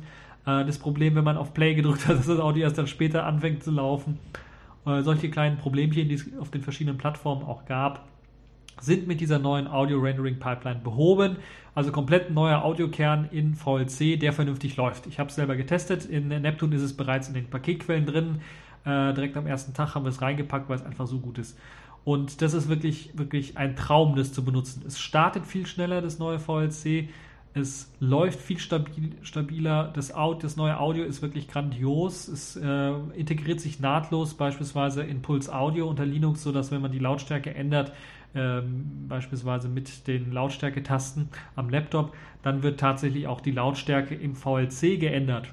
Äh, 0.47 0.65
das 0.65 0.79
Problem, 0.79 1.15
wenn 1.15 1.25
man 1.25 1.37
auf 1.37 1.55
Play 1.55 1.75
gedrückt 1.75 2.07
hat, 2.07 2.17
dass 2.19 2.27
das 2.27 2.41
Audio 2.41 2.65
erst 2.65 2.79
dann 2.79 2.87
später 2.87 3.25
anfängt 3.25 3.63
zu 3.63 3.71
laufen. 3.71 4.19
Äh, 4.87 5.03
solche 5.03 5.31
kleinen 5.31 5.59
Problemchen, 5.59 6.09
die 6.09 6.15
es 6.15 6.27
auf 6.39 6.51
den 6.51 6.63
verschiedenen 6.63 6.99
Plattformen 6.99 7.43
auch 7.45 7.65
gab, 7.67 8.07
sind 8.81 9.07
mit 9.07 9.21
dieser 9.21 9.39
neuen 9.39 9.67
Audio-Rendering-Pipeline 9.69 10.81
behoben. 10.81 11.37
Also 11.75 11.93
komplett 11.93 12.31
neuer 12.31 12.65
Audiokern 12.65 13.29
in 13.31 13.55
VLC, 13.55 14.19
der 14.19 14.33
vernünftig 14.33 14.77
läuft. 14.77 15.07
Ich 15.07 15.19
habe 15.19 15.29
es 15.29 15.37
selber 15.37 15.57
getestet. 15.57 16.07
In 16.07 16.29
Neptune 16.29 16.75
ist 16.75 16.83
es 16.83 16.97
bereits 16.97 17.29
in 17.29 17.35
den 17.35 17.49
Paketquellen 17.49 18.07
drin. 18.07 18.41
Äh, 18.85 19.13
direkt 19.13 19.37
am 19.37 19.47
ersten 19.47 19.75
Tag 19.75 19.95
haben 19.95 20.05
wir 20.05 20.09
es 20.11 20.23
reingepackt, 20.23 20.69
weil 20.69 20.77
es 20.77 20.85
einfach 20.85 21.07
so 21.07 21.19
gut 21.19 21.39
ist. 21.39 21.59
Und 22.05 22.41
das 22.41 22.55
ist 22.55 22.69
wirklich, 22.69 23.11
wirklich 23.15 23.59
ein 23.59 23.77
Traum, 23.77 24.17
das 24.17 24.33
zu 24.33 24.43
benutzen. 24.45 24.83
Es 24.87 24.99
startet 24.99 25.47
viel 25.47 25.67
schneller, 25.67 26.01
das 26.01 26.19
neue 26.19 26.39
VLC. 26.39 27.09
Es 27.53 27.93
läuft 27.99 28.41
viel 28.41 28.59
stabil, 28.59 29.11
stabiler. 29.23 29.91
Das, 29.95 30.15
Audio, 30.15 30.41
das 30.43 30.57
neue 30.57 30.79
Audio 30.79 31.05
ist 31.05 31.21
wirklich 31.21 31.49
grandios. 31.49 32.29
Es 32.29 32.55
äh, 32.57 32.93
integriert 33.17 33.61
sich 33.61 33.81
nahtlos 33.81 34.35
beispielsweise 34.35 35.03
in 35.03 35.21
Pulse 35.21 35.53
Audio 35.53 35.89
unter 35.89 36.07
Linux, 36.07 36.45
sodass 36.45 36.71
wenn 36.71 36.81
man 36.81 36.93
die 36.93 37.01
Lautstärke 37.01 37.53
ändert, 37.53 37.93
ähm, 38.37 39.07
beispielsweise 39.09 39.69
mit 39.69 40.07
den 40.07 40.33
Lautstärketasten 40.33 41.29
am 41.57 41.71
Laptop, 41.71 42.15
dann 42.43 42.63
wird 42.63 42.79
tatsächlich 42.79 43.27
auch 43.27 43.41
die 43.41 43.51
Lautstärke 43.51 44.15
im 44.15 44.37
VLC 44.37 45.01
geändert. 45.01 45.49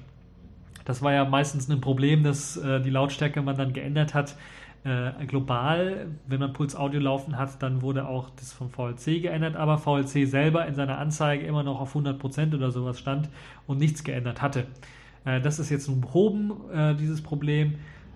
Das 0.84 1.02
war 1.02 1.12
ja 1.12 1.24
meistens 1.24 1.68
ein 1.68 1.80
Problem, 1.80 2.22
dass 2.22 2.56
äh, 2.56 2.80
die 2.80 2.90
Lautstärke 2.90 3.42
man 3.42 3.56
dann 3.56 3.72
geändert 3.72 4.14
hat 4.14 4.36
äh, 4.84 5.26
global, 5.26 6.06
wenn 6.26 6.40
man 6.40 6.52
Puls 6.52 6.76
Audio 6.76 7.00
laufen 7.00 7.36
hat, 7.36 7.62
dann 7.62 7.82
wurde 7.82 8.06
auch 8.06 8.30
das 8.30 8.52
vom 8.52 8.70
VLC 8.70 9.22
geändert, 9.22 9.56
aber 9.56 9.78
VLC 9.78 10.26
selber 10.26 10.66
in 10.66 10.74
seiner 10.74 10.98
Anzeige 10.98 11.44
immer 11.46 11.62
noch 11.62 11.80
auf 11.80 11.94
100% 11.94 12.54
oder 12.54 12.70
sowas 12.70 12.98
stand 12.98 13.28
und 13.66 13.78
nichts 13.78 14.04
geändert 14.04 14.40
hatte. 14.40 14.66
Äh, 15.24 15.40
das 15.40 15.58
ist 15.58 15.70
jetzt 15.70 15.88
nun 15.88 16.00
behoben, 16.00 16.52
äh, 16.72 16.94
dieses 16.94 17.22
Problem. 17.22 17.74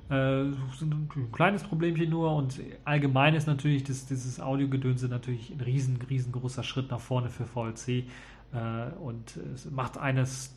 Äh, 0.08 0.42
ein 0.44 1.08
kleines 1.32 1.62
Problemchen 1.62 2.10
nur 2.10 2.34
und 2.34 2.60
allgemein 2.84 3.34
ist 3.34 3.46
natürlich 3.46 3.84
das, 3.84 4.06
dieses 4.06 4.40
Audiogedönse 4.40 5.08
natürlich 5.08 5.50
ein 5.50 5.60
riesen, 5.60 5.98
riesengroßer 6.08 6.62
Schritt 6.62 6.90
nach 6.90 7.00
vorne 7.00 7.28
für 7.28 7.44
VLC. 7.44 8.04
Äh, 8.52 8.94
und 9.00 9.36
es 9.54 9.70
macht 9.70 9.98
eines, 9.98 10.54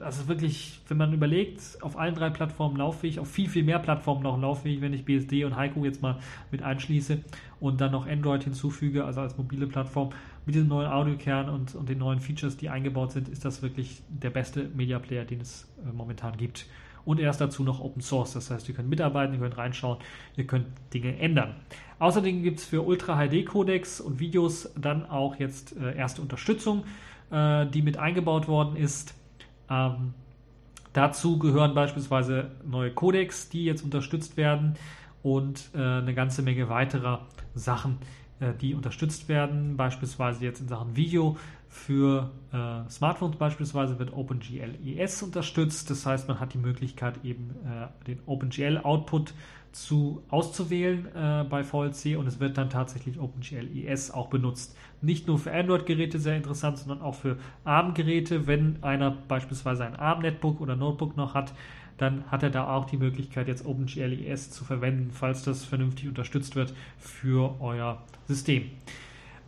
also 0.00 0.28
wirklich, 0.28 0.80
wenn 0.88 0.96
man 0.96 1.12
überlegt, 1.12 1.60
auf 1.80 1.96
allen 1.98 2.14
drei 2.14 2.30
Plattformen 2.30 2.76
lauffähig, 2.76 3.20
auf 3.20 3.30
viel, 3.30 3.48
viel 3.48 3.62
mehr 3.62 3.78
Plattformen 3.78 4.22
noch 4.22 4.40
lauffähig, 4.40 4.80
wenn 4.80 4.92
ich 4.92 5.04
BSD 5.04 5.44
und 5.44 5.56
Heiko 5.56 5.84
jetzt 5.84 6.02
mal 6.02 6.18
mit 6.50 6.62
einschließe 6.62 7.18
und 7.60 7.80
dann 7.80 7.92
noch 7.92 8.06
Android 8.06 8.44
hinzufüge, 8.44 9.04
also 9.04 9.20
als 9.20 9.36
mobile 9.38 9.66
Plattform, 9.66 10.10
mit 10.46 10.54
diesem 10.54 10.68
neuen 10.68 10.90
Audiokern 10.90 11.48
und, 11.48 11.74
und 11.74 11.88
den 11.88 11.98
neuen 11.98 12.18
Features, 12.18 12.56
die 12.56 12.68
eingebaut 12.68 13.12
sind, 13.12 13.28
ist 13.28 13.44
das 13.44 13.62
wirklich 13.62 14.02
der 14.08 14.30
beste 14.30 14.64
Media 14.74 14.98
Player, 14.98 15.24
den 15.24 15.40
es 15.40 15.68
äh, 15.86 15.92
momentan 15.92 16.36
gibt. 16.36 16.66
Und 17.04 17.18
er 17.18 17.30
ist 17.30 17.40
dazu 17.40 17.62
noch 17.62 17.80
Open 17.80 18.02
Source, 18.02 18.34
das 18.34 18.50
heißt, 18.50 18.68
ihr 18.68 18.74
könnt 18.74 18.88
mitarbeiten, 18.88 19.34
ihr 19.34 19.40
könnt 19.40 19.56
reinschauen, 19.56 19.98
ihr 20.36 20.46
könnt 20.46 20.66
Dinge 20.92 21.16
ändern. 21.18 21.54
Außerdem 21.98 22.42
gibt 22.42 22.58
es 22.58 22.66
für 22.66 22.82
Ultra 22.82 23.16
HD 23.26 23.46
Codecs 23.46 24.00
und 24.00 24.20
Videos 24.20 24.70
dann 24.78 25.06
auch 25.06 25.36
jetzt 25.36 25.76
äh, 25.76 25.96
erste 25.96 26.20
Unterstützung 26.22 26.84
äh, 27.30 27.66
die 27.66 27.82
mit 27.82 27.96
eingebaut 27.96 28.48
worden 28.48 28.76
ist. 28.76 29.14
Ähm, 29.68 30.14
dazu 30.92 31.38
gehören 31.38 31.74
beispielsweise 31.74 32.50
neue 32.64 32.90
Codecs, 32.90 33.48
die 33.48 33.64
jetzt 33.64 33.82
unterstützt 33.82 34.36
werden 34.36 34.74
und 35.22 35.70
äh, 35.74 35.78
eine 35.78 36.14
ganze 36.14 36.42
Menge 36.42 36.68
weiterer 36.68 37.26
Sachen, 37.54 37.98
äh, 38.40 38.52
die 38.54 38.74
unterstützt 38.74 39.28
werden. 39.28 39.76
Beispielsweise 39.76 40.44
jetzt 40.44 40.60
in 40.60 40.68
Sachen 40.68 40.96
Video 40.96 41.36
für 41.72 42.32
äh, 42.52 42.90
Smartphones 42.90 43.36
beispielsweise 43.36 43.96
wird 44.00 44.12
OpenGL 44.12 44.74
ES 44.84 45.22
unterstützt. 45.22 45.88
Das 45.88 46.04
heißt, 46.04 46.26
man 46.26 46.40
hat 46.40 46.52
die 46.52 46.58
Möglichkeit 46.58 47.24
eben 47.24 47.54
äh, 47.64 47.86
den 48.08 48.18
OpenGL 48.26 48.78
Output 48.82 49.34
zu 49.70 50.24
auszuwählen 50.30 51.06
äh, 51.14 51.44
bei 51.48 51.62
VLC 51.62 52.18
und 52.18 52.26
es 52.26 52.40
wird 52.40 52.58
dann 52.58 52.70
tatsächlich 52.70 53.20
OpenGL 53.20 53.68
ES 53.72 54.10
auch 54.10 54.26
benutzt. 54.26 54.76
Nicht 55.00 55.28
nur 55.28 55.38
für 55.38 55.52
Android-Geräte 55.52 56.18
sehr 56.18 56.36
interessant, 56.36 56.78
sondern 56.78 57.02
auch 57.02 57.14
für 57.14 57.36
ARM-Geräte. 57.62 58.48
Wenn 58.48 58.82
einer 58.82 59.12
beispielsweise 59.12 59.84
ein 59.84 59.94
ARM-Netbook 59.94 60.60
oder 60.60 60.74
Notebook 60.74 61.16
noch 61.16 61.34
hat, 61.34 61.52
dann 61.98 62.24
hat 62.32 62.42
er 62.42 62.50
da 62.50 62.66
auch 62.68 62.86
die 62.86 62.96
Möglichkeit, 62.96 63.46
jetzt 63.46 63.64
OpenGL 63.64 64.26
ES 64.26 64.50
zu 64.50 64.64
verwenden, 64.64 65.12
falls 65.12 65.44
das 65.44 65.64
vernünftig 65.64 66.08
unterstützt 66.08 66.56
wird 66.56 66.74
für 66.98 67.60
euer 67.60 68.02
System. 68.26 68.64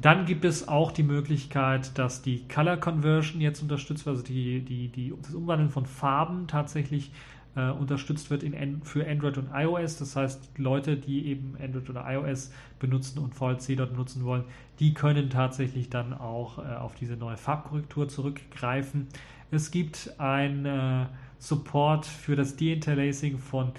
Dann 0.00 0.26
gibt 0.26 0.44
es 0.44 0.66
auch 0.66 0.90
die 0.90 1.04
Möglichkeit, 1.04 1.96
dass 1.96 2.22
die 2.22 2.46
Color 2.48 2.78
Conversion 2.78 3.40
jetzt 3.40 3.62
unterstützt 3.62 4.04
wird, 4.04 4.16
also 4.16 4.26
die, 4.26 4.60
die, 4.60 4.88
die, 4.88 5.14
das 5.22 5.34
Umwandeln 5.34 5.70
von 5.70 5.86
Farben 5.86 6.48
tatsächlich 6.48 7.12
äh, 7.54 7.70
unterstützt 7.70 8.30
wird 8.30 8.42
in, 8.42 8.82
für 8.82 9.06
Android 9.06 9.38
und 9.38 9.50
iOS. 9.52 9.98
Das 9.98 10.16
heißt, 10.16 10.58
Leute, 10.58 10.96
die 10.96 11.26
eben 11.26 11.56
Android 11.62 11.90
oder 11.90 12.04
iOS 12.10 12.50
benutzen 12.78 13.18
und 13.18 13.34
VLC 13.34 13.76
dort 13.76 13.94
nutzen 13.94 14.24
wollen, 14.24 14.44
die 14.80 14.94
können 14.94 15.30
tatsächlich 15.30 15.90
dann 15.90 16.14
auch 16.14 16.58
äh, 16.58 16.74
auf 16.74 16.94
diese 16.94 17.16
neue 17.16 17.36
Farbkorrektur 17.36 18.08
zurückgreifen. 18.08 19.08
Es 19.50 19.70
gibt 19.70 20.14
ein 20.18 20.64
äh, 20.64 21.06
Support 21.38 22.06
für 22.06 22.36
das 22.36 22.56
Deinterlacing 22.56 23.38
von 23.38 23.72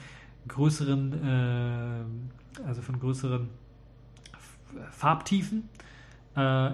größeren, 0.48 1.14
äh, 1.24 2.64
also 2.66 2.82
von 2.82 3.00
größeren 3.00 3.50
Farbtiefen. 4.92 5.70
Äh, 6.36 6.72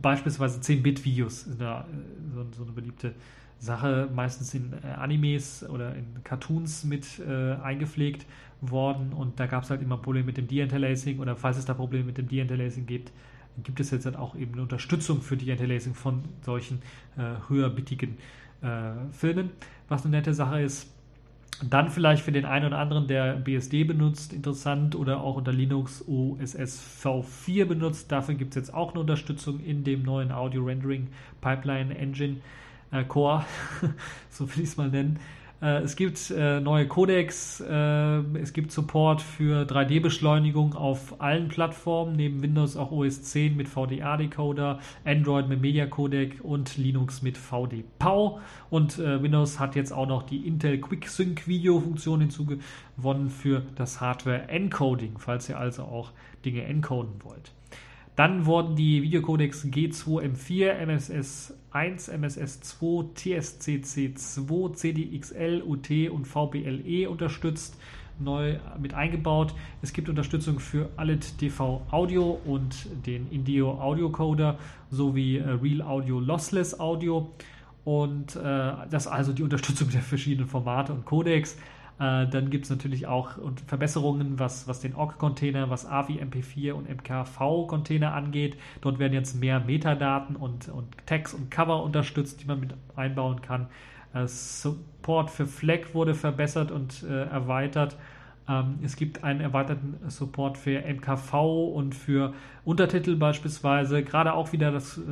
beispielsweise 0.00 0.60
10-Bit-Videos 0.60 1.44
sind 1.44 1.60
da 1.60 1.82
äh, 1.82 2.34
so, 2.34 2.46
so 2.56 2.62
eine 2.64 2.72
beliebte 2.72 3.14
Sache 3.58 4.08
meistens 4.14 4.52
in 4.54 4.72
äh, 4.82 4.88
Animes 4.88 5.68
oder 5.68 5.94
in 5.94 6.22
Cartoons 6.22 6.84
mit 6.84 7.18
äh, 7.20 7.54
eingepflegt 7.54 8.26
worden 8.60 9.12
und 9.12 9.38
da 9.40 9.46
gab 9.46 9.64
es 9.64 9.70
halt 9.70 9.82
immer 9.82 9.96
Probleme 9.96 10.26
mit 10.26 10.36
dem 10.36 10.48
De-Interlacing 10.48 11.18
oder 11.18 11.36
falls 11.36 11.56
es 11.56 11.64
da 11.64 11.74
Probleme 11.74 12.04
mit 12.04 12.18
dem 12.18 12.28
De-Interlacing 12.28 12.86
gibt, 12.86 13.12
gibt 13.62 13.80
es 13.80 13.90
jetzt 13.90 14.06
halt 14.06 14.16
auch 14.16 14.34
eben 14.34 14.52
eine 14.54 14.62
Unterstützung 14.62 15.22
für 15.22 15.36
De-Interlacing 15.36 15.94
von 15.94 16.22
solchen 16.42 16.82
äh, 17.16 17.48
höherbittigen 17.48 18.18
äh, 18.62 18.92
Filmen, 19.12 19.50
was 19.88 20.04
eine 20.04 20.16
nette 20.16 20.34
Sache 20.34 20.60
ist. 20.60 20.90
Dann 21.62 21.88
vielleicht 21.88 22.24
für 22.24 22.32
den 22.32 22.44
einen 22.44 22.66
oder 22.66 22.78
anderen, 22.78 23.06
der 23.06 23.34
BSD 23.34 23.84
benutzt, 23.84 24.32
interessant 24.32 24.96
oder 24.96 25.20
auch 25.20 25.36
unter 25.36 25.52
Linux 25.52 26.04
OSS 26.06 26.82
V4 27.02 27.64
benutzt. 27.64 28.10
Dafür 28.10 28.34
gibt 28.34 28.50
es 28.50 28.56
jetzt 28.56 28.74
auch 28.74 28.90
eine 28.90 29.00
Unterstützung 29.00 29.60
in 29.60 29.84
dem 29.84 30.02
neuen 30.02 30.32
Audio 30.32 30.64
Rendering 30.64 31.08
Pipeline 31.40 31.96
Engine. 31.96 32.38
äh, 32.90 33.04
Core, 33.04 33.44
so 34.30 34.48
will 34.48 34.64
ich 34.64 34.70
es 34.70 34.76
mal 34.76 34.90
nennen. 34.90 35.18
Äh, 35.64 35.80
es 35.80 35.96
gibt 35.96 36.30
äh, 36.30 36.60
neue 36.60 36.86
Codecs, 36.86 37.60
äh, 37.60 38.18
es 38.38 38.52
gibt 38.52 38.70
Support 38.70 39.22
für 39.22 39.64
3D-Beschleunigung 39.64 40.74
auf 40.74 41.22
allen 41.22 41.48
Plattformen, 41.48 42.16
neben 42.16 42.42
Windows 42.42 42.76
auch 42.76 42.92
OS 42.92 43.22
10 43.22 43.56
mit 43.56 43.68
VDA-Decoder, 43.68 44.80
Android 45.06 45.48
mit 45.48 45.62
Media 45.62 45.86
Codec 45.86 46.40
und 46.42 46.76
Linux 46.76 47.22
mit 47.22 47.38
VD-POW. 47.38 48.40
Und 48.68 48.98
Windows 48.98 49.60
hat 49.60 49.76
jetzt 49.76 49.92
auch 49.92 50.06
noch 50.06 50.24
die 50.24 50.46
Intel 50.46 50.78
QuickSync 50.78 51.46
Video-Funktion 51.46 52.20
hinzugewonnen 52.20 53.30
für 53.30 53.62
das 53.76 54.00
Hardware-Encoding, 54.00 55.18
falls 55.18 55.48
ihr 55.48 55.58
also 55.58 55.84
auch 55.84 56.10
Dinge 56.44 56.64
encoden 56.64 57.12
wollt. 57.22 57.52
Dann 58.16 58.46
wurden 58.46 58.76
die 58.76 59.02
Videocodecs 59.02 59.64
G2M4, 59.64 60.86
MSS1, 60.86 62.12
MSS2, 62.12 63.12
TSCC2, 63.16 64.72
CDXL, 64.74 65.62
UT 65.66 65.90
und 66.10 66.24
VBLE 66.26 67.10
unterstützt, 67.10 67.76
neu 68.20 68.58
mit 68.80 68.94
eingebaut. 68.94 69.52
Es 69.82 69.92
gibt 69.92 70.08
Unterstützung 70.08 70.60
für 70.60 70.90
ALIT 70.96 71.38
TV 71.38 71.82
Audio 71.90 72.38
und 72.44 72.86
den 73.04 73.28
Indio 73.32 73.80
Audio 73.80 74.10
Coder 74.10 74.58
sowie 74.90 75.38
äh, 75.38 75.50
Real 75.50 75.82
Audio 75.82 76.20
Lossless 76.20 76.78
Audio. 76.78 77.32
Und 77.84 78.36
äh, 78.36 78.72
das 78.90 79.08
also 79.08 79.32
die 79.32 79.42
Unterstützung 79.42 79.90
der 79.90 80.02
verschiedenen 80.02 80.48
Formate 80.48 80.92
und 80.92 81.04
Codecs. 81.04 81.58
Äh, 81.98 82.26
dann 82.26 82.50
gibt 82.50 82.64
es 82.64 82.70
natürlich 82.70 83.06
auch 83.06 83.32
Verbesserungen, 83.66 84.38
was, 84.38 84.66
was 84.66 84.80
den 84.80 84.94
OGG-Container, 84.94 85.70
was 85.70 85.86
AVI 85.86 86.20
MP4 86.22 86.72
und 86.72 86.88
MKV-Container 86.88 88.12
angeht. 88.14 88.56
Dort 88.80 88.98
werden 88.98 89.12
jetzt 89.12 89.38
mehr 89.38 89.60
Metadaten 89.60 90.36
und, 90.36 90.68
und 90.68 90.88
Tags 91.06 91.34
und 91.34 91.50
Cover 91.50 91.82
unterstützt, 91.82 92.42
die 92.42 92.46
man 92.46 92.60
mit 92.60 92.74
einbauen 92.96 93.42
kann. 93.42 93.68
Äh, 94.12 94.26
Support 94.26 95.30
für 95.30 95.46
FLAG 95.46 95.94
wurde 95.94 96.14
verbessert 96.14 96.72
und 96.72 97.04
äh, 97.04 97.24
erweitert. 97.26 97.96
Ähm, 98.48 98.78
es 98.82 98.96
gibt 98.96 99.22
einen 99.22 99.40
erweiterten 99.40 99.96
Support 100.08 100.58
für 100.58 100.80
MKV 100.80 101.32
und 101.74 101.94
für 101.94 102.34
Untertitel 102.64 103.16
beispielsweise. 103.16 104.02
Gerade 104.02 104.34
auch 104.34 104.52
wieder 104.52 104.72
das, 104.72 104.98
äh, 104.98 105.02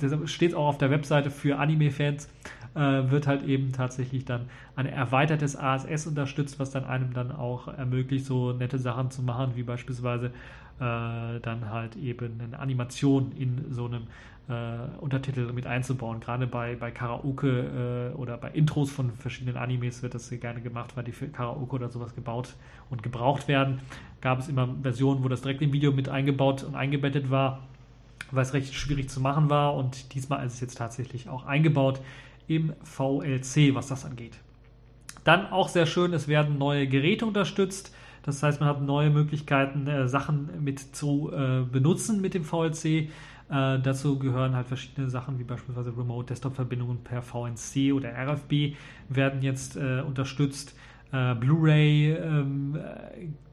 das 0.00 0.30
steht 0.30 0.54
auch 0.54 0.68
auf 0.68 0.78
der 0.78 0.90
Webseite 0.90 1.30
für 1.30 1.58
Anime-Fans 1.58 2.28
wird 2.74 3.26
halt 3.26 3.42
eben 3.44 3.72
tatsächlich 3.72 4.24
dann 4.24 4.46
ein 4.76 4.86
erweitertes 4.86 5.56
ASS 5.56 6.06
unterstützt, 6.06 6.58
was 6.58 6.70
dann 6.70 6.84
einem 6.84 7.12
dann 7.12 7.30
auch 7.30 7.68
ermöglicht, 7.68 8.24
so 8.24 8.52
nette 8.52 8.78
Sachen 8.78 9.10
zu 9.10 9.22
machen, 9.22 9.52
wie 9.56 9.62
beispielsweise 9.62 10.32
äh, 10.82 11.40
dann 11.40 11.70
halt 11.70 11.96
eben 11.96 12.40
eine 12.40 12.58
Animation 12.58 13.32
in 13.32 13.66
so 13.70 13.86
einem 13.86 14.06
äh, 14.48 15.00
Untertitel 15.00 15.52
mit 15.52 15.66
einzubauen. 15.66 16.18
Gerade 16.18 16.46
bei, 16.46 16.74
bei 16.74 16.90
Karaoke 16.90 18.12
äh, 18.12 18.16
oder 18.16 18.36
bei 18.36 18.50
Intros 18.50 18.90
von 18.90 19.12
verschiedenen 19.12 19.56
Animes 19.56 20.02
wird 20.02 20.14
das 20.14 20.28
gerne 20.30 20.60
gemacht, 20.60 20.96
weil 20.96 21.04
die 21.04 21.12
für 21.12 21.28
Karaoke 21.28 21.76
oder 21.76 21.88
sowas 21.88 22.14
gebaut 22.14 22.54
und 22.90 23.02
gebraucht 23.02 23.48
werden. 23.48 23.80
Gab 24.20 24.40
es 24.40 24.48
immer 24.48 24.68
Versionen, 24.82 25.22
wo 25.22 25.28
das 25.28 25.42
direkt 25.42 25.62
im 25.62 25.72
Video 25.72 25.92
mit 25.92 26.08
eingebaut 26.08 26.64
und 26.64 26.74
eingebettet 26.74 27.30
war, 27.30 27.60
weil 28.30 28.42
es 28.42 28.52
recht 28.54 28.74
schwierig 28.74 29.08
zu 29.08 29.20
machen 29.20 29.50
war 29.50 29.74
und 29.74 30.14
diesmal 30.14 30.44
ist 30.44 30.54
es 30.54 30.60
jetzt 30.60 30.78
tatsächlich 30.78 31.28
auch 31.28 31.46
eingebaut 31.46 32.00
im 32.46 32.72
VLC, 32.82 33.74
was 33.74 33.88
das 33.88 34.04
angeht. 34.04 34.38
Dann 35.24 35.46
auch 35.46 35.68
sehr 35.68 35.86
schön, 35.86 36.12
es 36.12 36.28
werden 36.28 36.58
neue 36.58 36.86
Geräte 36.88 37.26
unterstützt. 37.26 37.94
Das 38.24 38.42
heißt, 38.42 38.60
man 38.60 38.68
hat 38.68 38.82
neue 38.82 39.10
Möglichkeiten, 39.10 39.86
äh, 39.86 40.08
Sachen 40.08 40.62
mit 40.62 40.78
zu 40.78 41.32
äh, 41.32 41.62
benutzen 41.62 42.20
mit 42.20 42.34
dem 42.34 42.44
VLC. 42.44 42.84
Äh, 42.84 43.08
dazu 43.48 44.18
gehören 44.18 44.54
halt 44.54 44.68
verschiedene 44.68 45.10
Sachen 45.10 45.38
wie 45.38 45.44
beispielsweise 45.44 45.96
Remote 45.96 46.28
Desktop-Verbindungen 46.28 47.04
per 47.04 47.22
VNC 47.22 47.92
oder 47.94 48.12
RFB 48.12 48.76
werden 49.08 49.42
jetzt 49.42 49.76
äh, 49.76 50.00
unterstützt. 50.00 50.76
Äh, 51.12 51.34
Blu-ray 51.34 52.12
ähm, 52.12 52.78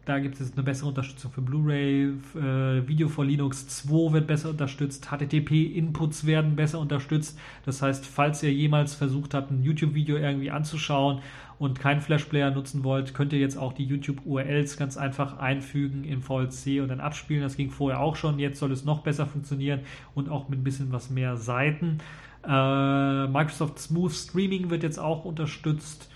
da 0.09 0.17
gibt 0.17 0.41
es 0.41 0.53
eine 0.53 0.63
bessere 0.63 0.87
Unterstützung 0.87 1.31
für 1.31 1.41
Blu-ray, 1.41 2.13
äh, 2.35 2.87
Video 2.87 3.07
for 3.09 3.23
Linux 3.23 3.67
2 3.67 4.11
wird 4.11 4.25
besser 4.25 4.49
unterstützt, 4.49 5.11
HTTP-Inputs 5.11 6.25
werden 6.25 6.55
besser 6.55 6.79
unterstützt. 6.79 7.37
Das 7.63 7.83
heißt, 7.83 8.07
falls 8.07 8.41
ihr 8.41 8.51
jemals 8.51 8.95
versucht 8.95 9.35
habt, 9.35 9.51
ein 9.51 9.61
YouTube-Video 9.61 10.17
irgendwie 10.17 10.49
anzuschauen 10.49 11.19
und 11.59 11.79
keinen 11.79 12.01
Flash-Player 12.01 12.49
nutzen 12.49 12.83
wollt, 12.83 13.13
könnt 13.13 13.33
ihr 13.33 13.39
jetzt 13.39 13.55
auch 13.55 13.71
die 13.71 13.85
YouTube-URLs 13.85 14.77
ganz 14.77 14.97
einfach 14.97 15.37
einfügen 15.37 16.03
in 16.03 16.23
VLC 16.23 16.81
und 16.81 16.87
dann 16.87 17.01
abspielen. 17.01 17.43
Das 17.43 17.55
ging 17.55 17.69
vorher 17.69 17.99
auch 17.99 18.15
schon, 18.15 18.39
jetzt 18.39 18.57
soll 18.57 18.71
es 18.71 18.83
noch 18.83 19.01
besser 19.01 19.27
funktionieren 19.27 19.81
und 20.15 20.27
auch 20.27 20.49
mit 20.49 20.59
ein 20.59 20.63
bisschen 20.63 20.91
was 20.91 21.11
mehr 21.11 21.37
Seiten. 21.37 21.99
Äh, 22.43 23.27
Microsoft 23.27 23.77
Smooth 23.77 24.13
Streaming 24.13 24.71
wird 24.71 24.81
jetzt 24.81 24.97
auch 24.97 25.23
unterstützt. 25.25 26.09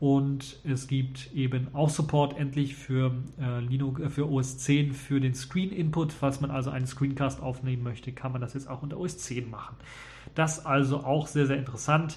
Und 0.00 0.60
es 0.62 0.86
gibt 0.86 1.32
eben 1.34 1.68
auch 1.74 1.90
Support 1.90 2.38
endlich 2.38 2.76
für, 2.76 3.12
äh, 3.40 3.60
Linux, 3.60 4.00
äh, 4.00 4.08
für 4.08 4.30
OS 4.30 4.58
10 4.58 4.92
für 4.92 5.20
den 5.20 5.34
Screen 5.34 5.70
Input. 5.70 6.12
Falls 6.12 6.40
man 6.40 6.52
also 6.52 6.70
einen 6.70 6.86
Screencast 6.86 7.42
aufnehmen 7.42 7.82
möchte, 7.82 8.12
kann 8.12 8.30
man 8.30 8.40
das 8.40 8.54
jetzt 8.54 8.68
auch 8.68 8.82
unter 8.82 8.98
OS 8.98 9.18
10 9.18 9.50
machen. 9.50 9.76
Das 10.34 10.64
also 10.64 11.04
auch 11.04 11.26
sehr, 11.26 11.46
sehr 11.46 11.56
interessant. 11.56 12.16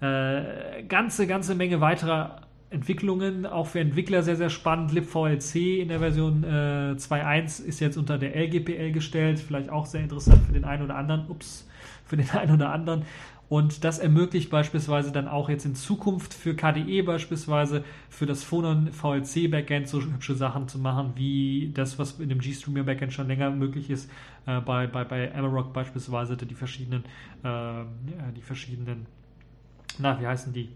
Äh, 0.00 0.82
ganze, 0.88 1.26
ganze 1.26 1.54
Menge 1.54 1.80
weiterer 1.80 2.42
Entwicklungen, 2.68 3.46
auch 3.46 3.66
für 3.66 3.80
Entwickler 3.80 4.22
sehr, 4.22 4.36
sehr 4.36 4.50
spannend. 4.50 4.92
libVLC 4.92 5.80
in 5.80 5.88
der 5.88 6.00
Version 6.00 6.42
äh, 6.44 6.96
2.1 6.96 7.62
ist 7.64 7.80
jetzt 7.80 7.96
unter 7.96 8.18
der 8.18 8.34
LGPL 8.34 8.92
gestellt. 8.92 9.38
Vielleicht 9.38 9.70
auch 9.70 9.86
sehr 9.86 10.02
interessant 10.02 10.44
für 10.46 10.52
den 10.52 10.64
einen 10.64 10.82
oder 10.82 10.96
anderen. 10.96 11.28
Ups, 11.28 11.68
für 12.04 12.16
den 12.16 12.28
einen 12.34 12.52
oder 12.52 12.72
anderen. 12.72 13.04
Und 13.52 13.84
das 13.84 13.98
ermöglicht 13.98 14.48
beispielsweise 14.48 15.12
dann 15.12 15.28
auch 15.28 15.50
jetzt 15.50 15.66
in 15.66 15.74
Zukunft 15.74 16.32
für 16.32 16.56
KDE 16.56 17.02
beispielsweise 17.02 17.84
für 18.08 18.24
das 18.24 18.42
Phonon 18.42 18.90
VLC 18.90 19.50
Backend 19.50 19.88
so 19.88 20.00
hübsche 20.00 20.34
Sachen 20.34 20.68
zu 20.68 20.78
machen, 20.78 21.12
wie 21.16 21.70
das, 21.74 21.98
was 21.98 22.18
in 22.18 22.30
dem 22.30 22.38
GStreamer 22.38 22.82
Backend 22.82 23.12
schon 23.12 23.28
länger 23.28 23.50
möglich 23.50 23.90
ist, 23.90 24.10
äh, 24.46 24.58
bei, 24.62 24.86
bei, 24.86 25.04
bei 25.04 25.34
Amarok 25.34 25.74
beispielsweise 25.74 26.34
die 26.34 26.54
verschiedenen, 26.54 27.04
äh, 27.42 27.84
die 28.34 28.40
verschiedenen, 28.40 29.04
na, 29.98 30.18
wie 30.18 30.26
heißen 30.26 30.54
die? 30.54 30.70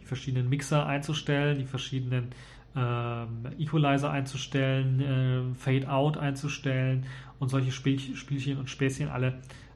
Die 0.00 0.06
verschiedenen 0.06 0.48
Mixer 0.48 0.86
einzustellen, 0.86 1.58
die 1.58 1.66
verschiedenen 1.66 2.28
ähm, 2.74 3.44
Equalizer 3.58 4.10
einzustellen, 4.10 5.52
äh, 5.52 5.54
Fade 5.54 5.86
Out 5.86 6.16
einzustellen 6.16 7.04
und 7.40 7.50
solche 7.50 7.72
Spiel 7.72 7.98
Spielchen 7.98 8.56
und 8.56 8.70
Späßchen 8.70 9.10
alle 9.10 9.34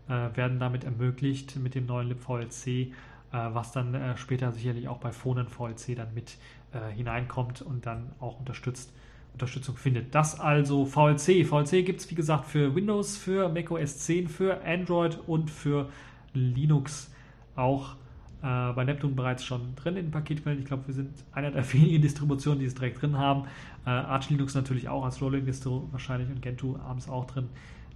äh, 0.09 0.37
werden 0.37 0.59
damit 0.59 0.85
ermöglicht 0.85 1.57
mit 1.57 1.75
dem 1.75 1.87
neuen 1.87 2.09
libVLC, 2.09 2.67
äh, 2.67 2.91
was 3.31 3.73
dann 3.73 3.95
äh, 3.95 4.17
später 4.17 4.53
sicherlich 4.53 4.89
auch 4.89 4.99
bei 4.99 5.13
Phonen 5.13 5.49
VLC 5.49 5.97
dann 5.97 6.15
mit 6.15 6.37
äh, 6.73 6.93
hineinkommt 6.95 7.63
und 7.63 7.87
dann 7.87 8.13
auch 8.21 8.39
unterstützt, 8.39 8.93
Unterstützung 9.33 9.77
findet. 9.77 10.15
Das 10.15 10.41
also 10.41 10.87
VLC. 10.87 11.47
VLC 11.47 11.85
gibt 11.85 12.01
es 12.01 12.11
wie 12.11 12.15
gesagt 12.15 12.47
für 12.47 12.75
Windows, 12.75 13.17
für 13.17 13.49
macOS 13.49 13.99
10, 13.99 14.29
für 14.29 14.65
Android 14.65 15.19
und 15.27 15.51
für 15.51 15.89
Linux 16.33 17.13
auch 17.55 17.97
äh, 18.43 18.73
bei 18.73 18.85
Neptune 18.85 19.15
bereits 19.15 19.45
schon 19.45 19.75
drin 19.77 19.97
in 19.97 20.11
Paketquellen. 20.11 20.59
Ich 20.61 20.67
glaube, 20.67 20.87
wir 20.87 20.95
sind 20.95 21.11
einer 21.33 21.51
der 21.51 21.73
wenigen 21.73 22.03
Distributionen, 22.03 22.61
die 22.61 22.67
es 22.67 22.75
direkt 22.75 23.03
drin 23.03 23.17
haben. 23.17 23.45
Äh, 23.85 23.91
Arch 23.91 24.31
Linux 24.31 24.55
natürlich 24.55 24.89
auch 24.89 25.05
als 25.05 25.21
Rolling-Distro 25.21 25.89
wahrscheinlich 25.91 26.29
und 26.29 26.43
Gentoo 26.43 26.77
abends 26.77 27.09
auch 27.09 27.27
drin. 27.27 27.49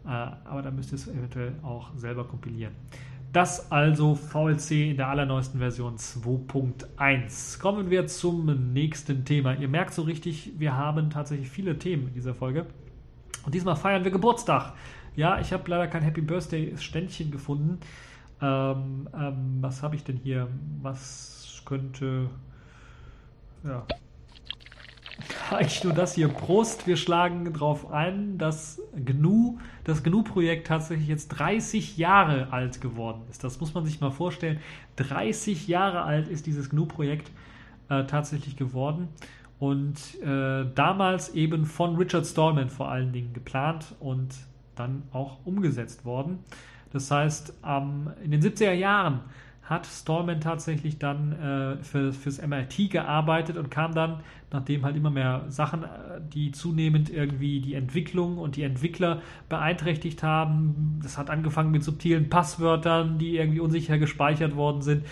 Äh, 0.05 0.09
aber 0.09 0.63
da 0.63 0.71
müsst 0.71 0.93
ihr 0.93 0.97
es 0.97 1.09
eventuell 1.09 1.55
auch 1.63 1.95
selber 1.97 2.25
kompilieren. 2.25 2.75
Das 3.33 3.71
also 3.71 4.17
VLC 4.17 4.91
in 4.91 4.97
der 4.97 5.09
allerneuesten 5.09 5.61
Version 5.61 5.97
2.1. 5.97 7.61
Kommen 7.61 7.89
wir 7.89 8.09
zum 8.09 8.73
nächsten 8.73 9.25
Thema. 9.25 9.55
Ihr 9.55 9.69
merkt 9.69 9.95
so 9.95 10.03
richtig, 10.03 10.53
wir 10.59 10.77
haben 10.77 11.11
tatsächlich 11.11 11.49
viele 11.49 11.79
Themen 11.79 12.09
in 12.09 12.15
dieser 12.15 12.35
Folge. 12.35 12.67
Und 13.47 13.55
diesmal 13.55 13.77
feiern 13.77 14.03
wir 14.03 14.11
Geburtstag. 14.11 14.73
Ja, 15.15 15.39
ich 15.39 15.53
habe 15.53 15.71
leider 15.71 15.87
kein 15.87 16.03
Happy 16.03 16.23
Birthday-Ständchen 16.23 17.31
gefunden. 17.31 17.79
Ähm, 18.43 19.09
ähm, 19.15 19.59
was 19.61 19.83
habe 19.83 19.95
ich 19.95 20.03
denn 20.03 20.17
hier? 20.17 20.49
Was 20.83 21.63
könnte. 21.65 22.29
Ja, 23.63 23.87
eigentlich 25.51 25.85
nur 25.85 25.93
das 25.93 26.15
hier. 26.15 26.29
Prost, 26.29 26.87
wir 26.87 26.97
schlagen 26.97 27.53
darauf 27.53 27.91
ein, 27.91 28.39
dass 28.39 28.81
GNU, 28.95 29.59
das 29.85 30.03
GNU-Projekt 30.03 30.67
tatsächlich 30.67 31.09
jetzt 31.09 31.29
30 31.29 31.97
Jahre 31.97 32.53
alt 32.53 32.81
geworden 32.81 33.23
ist. 33.31 33.45
Das 33.45 33.61
muss 33.61 33.75
man 33.75 33.85
sich 33.85 34.01
mal 34.01 34.11
vorstellen. 34.11 34.61
30 34.97 35.69
Jahre 35.69 36.03
alt 36.03 36.29
ist 36.29 36.47
dieses 36.47 36.71
GNU-Projekt 36.71 37.31
äh, 37.89 38.05
tatsächlich 38.05 38.57
geworden. 38.57 39.09
Und 39.59 40.21
äh, 40.23 40.65
damals 40.75 41.35
eben 41.35 41.67
von 41.67 41.97
Richard 41.97 42.27
Stallman 42.27 42.71
vor 42.71 42.91
allen 42.91 43.13
Dingen 43.13 43.33
geplant 43.35 43.95
und 44.01 44.35
dann 44.75 45.03
auch 45.13 45.45
umgesetzt 45.45 46.05
worden. 46.05 46.39
Das 46.93 47.11
heißt, 47.11 47.55
ähm, 47.67 48.11
in 48.25 48.31
den 48.31 48.41
70er 48.43 48.73
Jahren 48.73 49.21
hat 49.71 49.87
Stallman 49.87 50.41
tatsächlich 50.41 50.99
dann 50.99 51.33
äh, 51.33 51.85
für, 51.85 52.13
fürs 52.13 52.45
MIT 52.45 52.91
gearbeitet 52.91 53.57
und 53.57 53.71
kam 53.71 53.95
dann, 53.95 54.19
nachdem 54.51 54.85
halt 54.85 54.97
immer 54.97 55.11
mehr 55.11 55.45
Sachen, 55.49 55.85
äh, 55.85 55.87
die 56.35 56.51
zunehmend 56.51 57.09
irgendwie 57.09 57.61
die 57.61 57.75
Entwicklung 57.75 58.37
und 58.39 58.57
die 58.57 58.65
Entwickler 58.65 59.23
beeinträchtigt 59.49 60.25
haben. 60.25 60.99
Das 61.05 61.17
hat 61.17 61.31
angefangen 61.31 61.71
mit 61.71 61.85
subtilen 61.85 62.29
Passwörtern, 62.29 63.19
die 63.19 63.37
irgendwie 63.37 63.61
unsicher 63.61 63.97
gespeichert 63.97 64.57
worden 64.57 64.83
sind, 64.83 65.05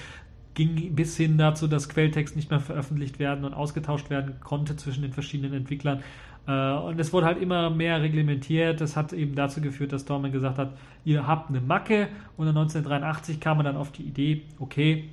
ging 0.55 0.93
bis 0.97 1.17
hin 1.17 1.39
dazu, 1.39 1.69
dass 1.69 1.89
Quelltext 1.89 2.35
nicht 2.35 2.51
mehr 2.51 2.59
veröffentlicht 2.59 3.21
werden 3.21 3.45
und 3.45 3.55
ausgetauscht 3.55 4.11
werden 4.11 4.41
konnte 4.41 4.75
zwischen 4.75 5.03
den 5.03 5.13
verschiedenen 5.13 5.55
Entwicklern. 5.55 6.03
Äh, 6.49 6.73
und 6.73 6.99
es 6.99 7.13
wurde 7.13 7.27
halt 7.27 7.41
immer 7.41 7.71
mehr 7.71 8.01
reglementiert. 8.01 8.81
Das 8.81 8.97
hat 8.97 9.13
eben 9.13 9.35
dazu 9.35 9.61
geführt, 9.61 9.93
dass 9.93 10.07
Dorman 10.07 10.33
gesagt 10.33 10.59
hat, 10.59 10.73
ihr 11.05 11.27
habt 11.27 11.51
eine 11.51 11.61
Macke. 11.61 12.09
Und 12.37 12.49
1983 12.49 13.39
kam 13.39 13.59
man 13.59 13.67
dann 13.67 13.77
auf 13.77 13.93
die 13.93 14.03
Idee, 14.03 14.43
okay, 14.59 15.05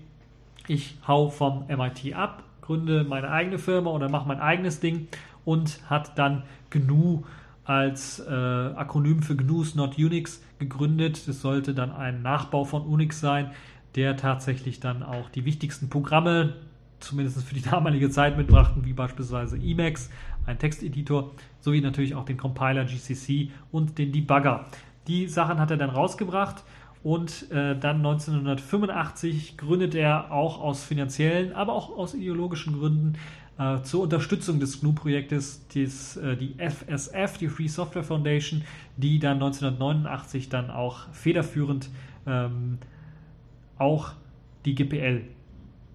ich 0.67 0.97
hau 1.07 1.29
vom 1.29 1.65
MIT 1.67 2.15
ab, 2.15 2.43
gründe 2.61 3.03
meine 3.03 3.29
eigene 3.29 3.59
Firma 3.59 3.91
oder 3.91 4.09
mache 4.09 4.27
mein 4.27 4.39
eigenes 4.39 4.79
Ding 4.79 5.07
und 5.43 5.79
hat 5.89 6.17
dann 6.17 6.43
GNU 6.71 7.23
als 7.65 8.19
äh, 8.19 8.31
Akronym 8.31 9.21
für 9.21 9.35
GNU's 9.35 9.75
Not 9.75 9.97
Unix 9.97 10.43
gegründet. 10.57 11.27
Das 11.27 11.41
sollte 11.41 11.73
dann 11.73 11.91
ein 11.91 12.21
Nachbau 12.21 12.63
von 12.63 12.83
Unix 12.83 13.19
sein, 13.19 13.51
der 13.95 14.17
tatsächlich 14.17 14.79
dann 14.79 15.03
auch 15.03 15.29
die 15.29 15.45
wichtigsten 15.45 15.89
Programme, 15.89 16.53
zumindest 16.99 17.43
für 17.43 17.55
die 17.55 17.61
damalige 17.69 18.09
Zeit 18.09 18.37
mitbrachten, 18.37 18.85
wie 18.85 18.93
beispielsweise 18.93 19.57
Emacs, 19.57 20.09
ein 20.45 20.59
Texteditor, 20.59 21.31
sowie 21.59 21.81
natürlich 21.81 22.15
auch 22.15 22.25
den 22.25 22.37
Compiler 22.37 22.85
GCC 22.85 23.51
und 23.71 23.97
den 23.97 24.11
Debugger. 24.11 24.65
Die 25.07 25.27
Sachen 25.27 25.59
hat 25.59 25.71
er 25.71 25.77
dann 25.77 25.89
rausgebracht 25.89 26.63
und 27.03 27.51
äh, 27.51 27.77
dann 27.77 27.97
1985 27.97 29.57
gründet 29.57 29.93
er 29.93 30.31
auch 30.31 30.59
aus 30.59 30.83
finanziellen, 30.83 31.53
aber 31.53 31.73
auch 31.73 31.95
aus 31.95 32.15
ideologischen 32.15 32.79
Gründen 32.79 33.13
äh, 33.57 33.81
zur 33.83 34.01
Unterstützung 34.01 34.59
des 34.59 34.81
GNU-Projektes 34.81 35.65
äh, 35.75 36.35
die 36.35 36.55
FSF, 36.57 37.37
die 37.37 37.47
Free 37.47 37.67
Software 37.67 38.03
Foundation, 38.03 38.63
die 38.97 39.19
dann 39.19 39.35
1989 39.35 40.49
dann 40.49 40.71
auch 40.71 41.07
federführend 41.13 41.89
ähm, 42.25 42.79
auch 43.77 44.13
die 44.65 44.73
GPL, 44.73 45.21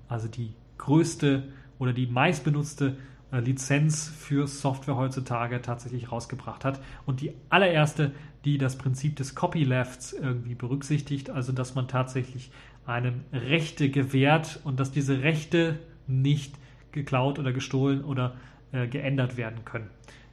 also 0.08 0.28
die 0.28 0.52
größte 0.78 1.42
oder 1.78 1.92
die 1.92 2.06
meistbenutzte 2.06 2.96
Lizenz 3.32 4.08
für 4.08 4.46
Software 4.46 4.96
heutzutage 4.96 5.62
tatsächlich 5.62 6.10
rausgebracht 6.10 6.64
hat. 6.64 6.80
Und 7.06 7.20
die 7.20 7.32
allererste, 7.48 8.12
die 8.44 8.58
das 8.58 8.76
Prinzip 8.76 9.16
des 9.16 9.34
Copylefts 9.34 10.12
irgendwie 10.12 10.54
berücksichtigt, 10.54 11.30
also 11.30 11.52
dass 11.52 11.74
man 11.74 11.86
tatsächlich 11.86 12.50
einem 12.86 13.20
Rechte 13.32 13.90
gewährt 13.90 14.60
und 14.64 14.80
dass 14.80 14.90
diese 14.90 15.22
Rechte 15.22 15.78
nicht 16.06 16.54
geklaut 16.92 17.38
oder 17.38 17.52
gestohlen 17.52 18.02
oder 18.02 18.34
äh, 18.72 18.88
geändert 18.88 19.36
werden 19.36 19.64
können 19.64 19.90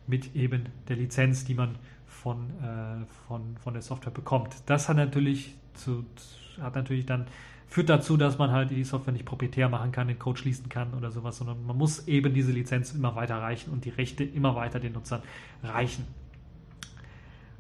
mit 0.08 0.36
eben 0.36 0.68
der 0.88 0.96
Lizenz, 0.96 1.46
die 1.46 1.54
man 1.54 1.76
von, 2.06 2.50
äh, 2.62 3.06
von, 3.28 3.58
von 3.58 3.74
der 3.74 3.84
Software 3.84 4.12
bekommt. 4.12 4.56
Das 4.66 4.90
hat 4.90 4.98
natürlich, 4.98 5.54
zu, 5.74 6.06
hat 6.60 6.76
natürlich 6.76 7.06
dann 7.06 7.28
führt 7.68 7.90
dazu, 7.90 8.18
dass 8.18 8.38
man 8.38 8.52
halt 8.52 8.72
die 8.72 8.84
Software 8.84 9.14
nicht 9.14 9.26
proprietär 9.26 9.70
machen 9.70 9.92
kann, 9.92 10.08
den 10.08 10.20
Code 10.20 10.40
schließen 10.40 10.70
kann 10.70 10.94
oder 10.94 11.12
sowas, 11.12 11.38
sondern 11.38 11.66
man 11.66 11.78
muss 11.78 12.08
eben 12.08 12.34
diese 12.34 12.52
Lizenz 12.52 12.94
immer 12.94 13.16
weiter 13.16 13.38
reichen 13.38 13.72
und 13.72 13.86
die 13.86 13.90
Rechte 13.90 14.24
immer 14.24 14.56
weiter 14.56 14.80
den 14.80 14.94
Nutzern 14.94 15.22
reichen. 15.64 16.06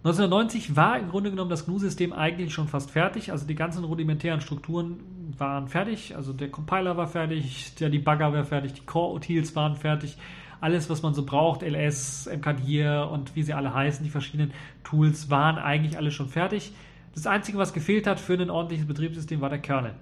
1990 0.03 0.75
war 0.75 0.97
im 0.99 1.09
Grunde 1.09 1.31
genommen 1.31 1.49
das 1.49 1.65
GNU-System 1.65 2.13
eigentlich 2.13 2.53
schon 2.53 2.67
fast 2.67 2.91
fertig, 2.91 3.31
also 3.31 3.45
die 3.45 3.55
ganzen 3.55 3.83
rudimentären 3.83 4.39
Strukturen 4.39 4.99
waren 5.37 5.67
fertig, 5.67 6.15
also 6.15 6.31
der 6.31 6.49
Compiler 6.49 6.95
war 6.95 7.07
fertig, 7.07 7.75
der 7.75 7.89
Debugger 7.89 8.31
war 8.31 8.45
fertig, 8.45 8.73
die 8.73 8.85
Core-Utils 8.85 9.55
waren 9.55 9.75
fertig, 9.75 10.17
alles, 10.61 10.89
was 10.89 11.01
man 11.01 11.13
so 11.13 11.25
braucht, 11.25 11.61
LS, 11.61 12.29
MKDIR 12.33 13.09
und 13.11 13.35
wie 13.35 13.43
sie 13.43 13.53
alle 13.53 13.73
heißen, 13.73 14.03
die 14.03 14.09
verschiedenen 14.09 14.53
Tools 14.83 15.29
waren 15.29 15.57
eigentlich 15.57 15.97
alle 15.97 16.11
schon 16.11 16.29
fertig. 16.29 16.71
Das 17.17 17.25
Einzige, 17.25 17.57
was 17.57 17.73
gefehlt 17.73 18.05
hat 18.05 18.19
für 18.19 18.33
ein 18.33 18.51
ordentliches 18.51 18.85
Betriebssystem, 18.85 19.41
war 19.41 19.49
der 19.49 19.57
Kernel. 19.57 19.93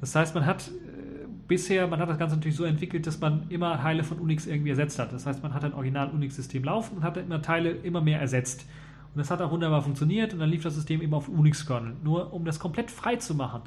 Das 0.00 0.14
heißt, 0.14 0.34
man 0.34 0.46
hat 0.46 0.68
äh, 0.68 1.26
bisher, 1.46 1.86
man 1.86 2.00
hat 2.00 2.08
das 2.08 2.16
Ganze 2.16 2.36
natürlich 2.36 2.56
so 2.56 2.64
entwickelt, 2.64 3.06
dass 3.06 3.20
man 3.20 3.42
immer 3.50 3.76
Teile 3.76 4.02
von 4.04 4.18
Unix 4.18 4.46
irgendwie 4.46 4.70
ersetzt 4.70 4.98
hat. 4.98 5.12
Das 5.12 5.26
heißt, 5.26 5.42
man 5.42 5.52
hat 5.52 5.64
ein 5.64 5.74
Original-Unix-System 5.74 6.64
laufen 6.64 6.96
und 6.96 7.02
hat 7.02 7.18
immer 7.18 7.42
Teile 7.42 7.72
immer 7.72 8.00
mehr 8.00 8.20
ersetzt. 8.20 8.64
Und 9.14 9.18
das 9.18 9.30
hat 9.30 9.42
auch 9.42 9.50
wunderbar 9.50 9.82
funktioniert 9.82 10.32
und 10.32 10.38
dann 10.38 10.48
lief 10.48 10.62
das 10.62 10.74
System 10.74 11.02
eben 11.02 11.12
auf 11.12 11.28
Unix-Kernel. 11.28 11.92
Nur 12.02 12.32
um 12.32 12.46
das 12.46 12.58
komplett 12.58 12.90
frei 12.90 13.16
zu 13.16 13.34
machen, 13.34 13.60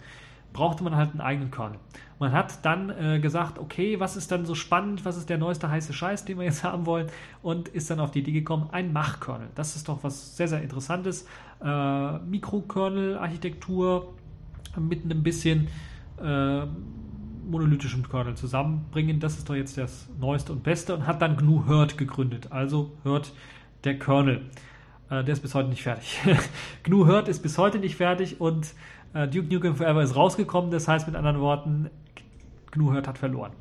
brauchte 0.56 0.84
man 0.86 0.96
halt 0.96 1.12
einen 1.12 1.20
eigenen 1.20 1.52
Kernel. 1.52 1.78
Man 2.18 2.32
hat 2.32 2.66
dann 2.66 2.90
äh, 2.90 3.20
gesagt, 3.20 3.60
okay, 3.60 4.00
was 4.00 4.16
ist 4.16 4.32
dann 4.32 4.46
so 4.46 4.56
spannend, 4.56 5.04
was 5.04 5.18
ist 5.18 5.30
der 5.30 5.38
neueste 5.38 5.70
heiße 5.70 5.92
Scheiß, 5.92 6.24
den 6.24 6.38
wir 6.38 6.46
jetzt 6.46 6.64
haben 6.64 6.86
wollen 6.86 7.08
und 7.42 7.68
ist 7.68 7.90
dann 7.92 8.00
auf 8.00 8.12
die 8.12 8.20
Idee 8.20 8.32
gekommen, 8.32 8.70
ein 8.72 8.94
Mach-Kernel. 8.94 9.50
Das 9.54 9.76
ist 9.76 9.90
doch 9.90 10.02
was 10.04 10.38
sehr, 10.38 10.48
sehr 10.48 10.62
Interessantes. 10.62 11.28
Äh, 11.62 12.20
Mikrokernel-Architektur 12.20 14.14
mit 14.80 15.04
einem 15.04 15.24
bisschen 15.24 15.68
äh, 16.24 16.66
monolithischem 17.46 18.08
Kernel 18.08 18.36
zusammenbringen. 18.36 19.20
Das 19.20 19.38
ist 19.38 19.50
doch 19.50 19.56
jetzt 19.56 19.78
das 19.78 20.08
Neueste 20.18 20.54
und 20.54 20.64
Beste 20.64 20.96
und 20.96 21.06
hat 21.06 21.22
dann 21.22 21.36
GNU 21.36 21.68
Hurt 21.68 21.98
gegründet. 21.98 22.54
Also 22.54 22.94
Hurt 23.04 23.34
der 23.84 24.00
Kernel. 24.00 24.50
Äh, 25.10 25.26
der 25.26 25.34
ist 25.34 25.42
bis 25.42 25.54
heute 25.54 25.68
nicht 25.68 25.84
fertig. 25.84 26.22
GNU 26.84 27.08
Hurt 27.08 27.28
ist 27.28 27.44
bis 27.44 27.58
heute 27.58 27.80
nicht 27.80 27.98
fertig 27.98 28.40
und 28.40 28.74
äh, 29.16 29.28
Duke 29.28 29.52
Nukem 29.52 29.76
Forever 29.76 30.04
ist 30.04 30.16
rausgekommen, 30.16 30.70
das 30.70 30.88
heißt 30.88 31.08
mit 31.08 31.16
anderen 31.16 31.40
Worten, 31.40 31.90
GNU 32.72 32.94
Hurt 32.94 33.08
hat 33.08 33.18
verloren. 33.18 33.54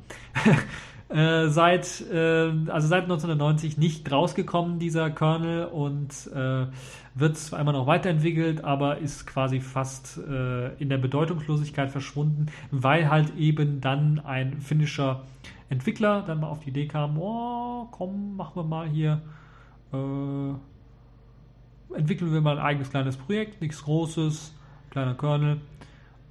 äh, 1.09 1.47
seit, 1.47 2.01
äh, 2.11 2.51
also 2.67 2.87
seit 2.87 3.03
1990 3.03 3.77
nicht 3.77 4.11
rausgekommen, 4.11 4.77
dieser 4.77 5.09
Kernel, 5.09 5.65
und 5.65 6.29
äh, 6.35 6.67
wird 7.15 7.37
zwar 7.37 7.61
immer 7.61 7.71
noch 7.71 7.87
weiterentwickelt, 7.87 8.63
aber 8.63 8.97
ist 8.97 9.25
quasi 9.25 9.61
fast 9.61 10.17
äh, 10.17 10.73
in 10.75 10.89
der 10.89 10.97
Bedeutungslosigkeit 10.97 11.89
verschwunden, 11.89 12.47
weil 12.71 13.09
halt 13.09 13.35
eben 13.37 13.79
dann 13.79 14.19
ein 14.19 14.59
finnischer 14.59 15.23
Entwickler 15.69 16.23
dann 16.27 16.41
mal 16.41 16.47
auf 16.47 16.59
die 16.59 16.69
Idee 16.69 16.87
kam, 16.87 17.17
oh, 17.17 17.87
komm, 17.91 18.35
machen 18.35 18.55
wir 18.55 18.63
mal 18.63 18.89
hier, 18.89 19.21
äh, 19.93 21.97
entwickeln 21.97 22.33
wir 22.33 22.41
mal 22.41 22.59
ein 22.59 22.65
eigenes 22.65 22.89
kleines 22.89 23.15
Projekt, 23.15 23.61
nichts 23.61 23.83
Großes, 23.83 24.53
kleiner 24.95 25.15
Kernel. 25.15 25.57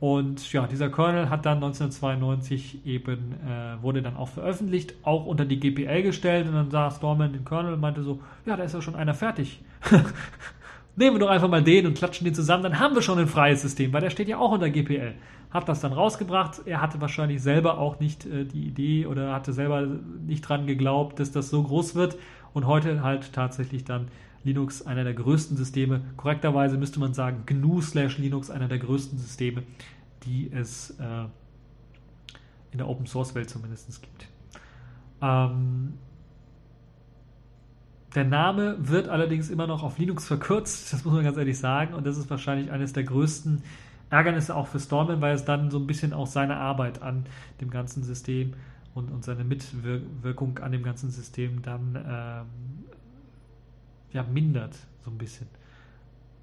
Und 0.01 0.51
ja, 0.53 0.67
dieser 0.67 0.89
Kernel 0.89 1.29
hat 1.29 1.45
dann 1.45 1.59
1992 1.59 2.87
eben, 2.87 3.35
äh, 3.47 3.83
wurde 3.83 4.01
dann 4.01 4.17
auch 4.17 4.29
veröffentlicht, 4.29 4.95
auch 5.03 5.27
unter 5.27 5.45
die 5.45 5.61
GPL 5.61 6.03
gestellt. 6.03 6.49
Und 6.49 6.55
dann 6.55 6.71
sah 6.71 6.91
Storman 6.91 7.33
den 7.35 7.45
Kernel 7.45 7.75
und 7.75 7.81
meinte 7.81 8.03
so, 8.03 8.21
ja, 8.47 8.57
da 8.57 8.65
ist 8.65 8.73
ja 8.73 8.81
schon 8.81 8.97
einer 8.97 9.13
fertig. 9.13 9.61
Nehmen 10.97 11.17
wir 11.17 11.21
doch 11.21 11.29
einfach 11.29 11.49
mal 11.49 11.63
den 11.63 11.87
und 11.87 11.99
klatschen 11.99 12.25
den 12.25 12.35
zusammen, 12.35 12.63
dann 12.63 12.79
haben 12.79 12.95
wir 12.95 13.03
schon 13.03 13.19
ein 13.19 13.27
freies 13.27 13.61
System, 13.61 13.93
weil 13.93 14.01
der 14.01 14.11
steht 14.11 14.29
ja 14.29 14.39
auch 14.39 14.53
unter 14.53 14.71
GPL. 14.71 15.13
Hat 15.51 15.69
das 15.69 15.81
dann 15.81 15.93
rausgebracht. 15.93 16.63
Er 16.65 16.81
hatte 16.81 17.01
wahrscheinlich 17.01 17.43
selber 17.43 17.79
auch 17.79 18.01
nicht 18.01 18.25
äh, 18.25 18.45
die 18.45 18.67
Idee 18.67 19.07
oder 19.07 19.35
hatte 19.35 19.53
selber 19.53 19.87
nicht 20.27 20.41
dran 20.49 20.67
geglaubt, 20.67 21.21
dass 21.21 21.33
das 21.33 21.51
so 21.51 21.63
groß 21.63 21.97
wird. 21.97 22.17
Und 22.55 22.67
heute 22.67 23.03
halt 23.03 23.33
tatsächlich 23.33 23.85
dann 23.85 24.09
Linux 24.45 24.83
einer 24.83 25.05
der 25.05 25.15
größten 25.15 25.57
Systeme. 25.57 26.03
Korrekterweise 26.17 26.77
müsste 26.77 27.01
man 27.01 27.15
sagen, 27.15 27.43
GNU 27.47 27.81
slash 27.81 28.19
Linux 28.19 28.51
einer 28.51 28.69
der 28.69 28.79
größten 28.79 29.19
Systeme, 29.19 29.63
die 30.25 30.51
es 30.53 30.91
äh, 31.01 31.25
in 32.71 32.79
der 32.79 32.89
Open 32.89 33.07
Source 33.07 33.35
Welt 33.35 33.49
zumindest 33.49 34.03
gibt. 34.03 34.29
Ähm, 35.23 35.95
der 38.15 38.25
Name 38.25 38.77
wird 38.79 39.09
allerdings 39.09 39.51
immer 39.51 39.67
noch 39.67 39.83
auf 39.83 39.99
Linux 39.99 40.27
verkürzt, 40.27 40.93
das 40.93 41.05
muss 41.05 41.15
man 41.15 41.25
ganz 41.25 41.37
ehrlich 41.37 41.59
sagen, 41.59 41.95
und 41.95 42.07
das 42.07 42.17
ist 42.17 42.31
wahrscheinlich 42.31 42.71
eines 42.71 42.93
der 42.93 43.05
größten 43.05 43.63
Ärgernisse 44.11 44.55
auch 44.55 44.69
für 44.69 44.79
Stallman, 44.79 45.21
weil 45.21 45.35
es 45.35 45.45
dann 45.45 45.71
so 45.71 45.79
ein 45.79 45.87
bisschen 45.87 46.13
auch 46.13 46.27
seine 46.27 46.57
Arbeit 46.57 47.03
an 47.03 47.27
dem 47.61 47.71
ganzen 47.71 48.05
System 48.05 48.55
und, 48.95 49.11
und 49.11 49.25
seine 49.25 49.43
Mitwirkung 49.43 50.59
an 50.59 50.71
dem 50.71 50.85
ganzen 50.85 51.11
System 51.11 51.63
dann 51.63 51.99
ähm, 52.07 52.47
ja, 54.15 54.23
mindert, 54.23 54.75
so 55.05 55.11
ein 55.11 55.19
bisschen. 55.19 55.47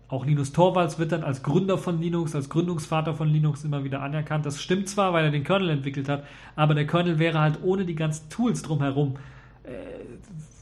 Auch 0.07 0.25
Linus 0.25 0.51
Torvalds 0.51 0.99
wird 0.99 1.13
dann 1.13 1.23
als 1.23 1.41
Gründer 1.41 1.77
von 1.77 1.99
Linux, 1.99 2.35
als 2.35 2.49
Gründungsvater 2.49 3.15
von 3.15 3.29
Linux 3.29 3.63
immer 3.63 3.83
wieder 3.83 4.01
anerkannt. 4.03 4.45
Das 4.45 4.61
stimmt 4.61 4.89
zwar, 4.89 5.13
weil 5.13 5.25
er 5.25 5.31
den 5.31 5.45
Kernel 5.45 5.69
entwickelt 5.69 6.09
hat, 6.09 6.25
aber 6.55 6.75
der 6.75 6.85
Kernel 6.85 7.17
wäre 7.17 7.39
halt 7.39 7.59
ohne 7.63 7.85
die 7.85 7.95
ganzen 7.95 8.29
Tools 8.29 8.61
drumherum 8.61 9.15
äh, 9.63 9.69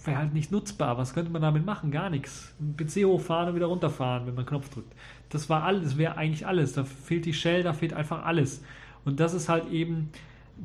wäre 0.06 0.18
halt 0.18 0.34
nicht 0.34 0.52
nutzbar. 0.52 0.98
Was 0.98 1.14
könnte 1.14 1.32
man 1.32 1.42
damit 1.42 1.66
machen? 1.66 1.92
Gar 1.92 2.10
nichts. 2.10 2.54
Ein 2.60 2.76
PC 2.78 3.06
hochfahren 3.06 3.50
und 3.50 3.56
wieder 3.56 3.68
runterfahren, 3.68 4.28
wenn 4.28 4.36
man 4.36 4.40
einen 4.40 4.48
Knopf 4.48 4.70
drückt. 4.70 4.94
Das 5.30 5.50
war 5.50 5.64
alles, 5.64 5.98
wäre 5.98 6.18
eigentlich 6.18 6.46
alles. 6.48 6.74
Da 6.74 6.84
fehlt 6.84 7.26
die 7.26 7.34
Shell, 7.34 7.64
da 7.64 7.74
fehlt 7.74 7.94
einfach 7.94 8.26
alles. 8.26 8.64
Und 9.06 9.20
das 9.20 9.34
ist 9.34 9.50
halt 9.50 9.72
eben 9.72 10.10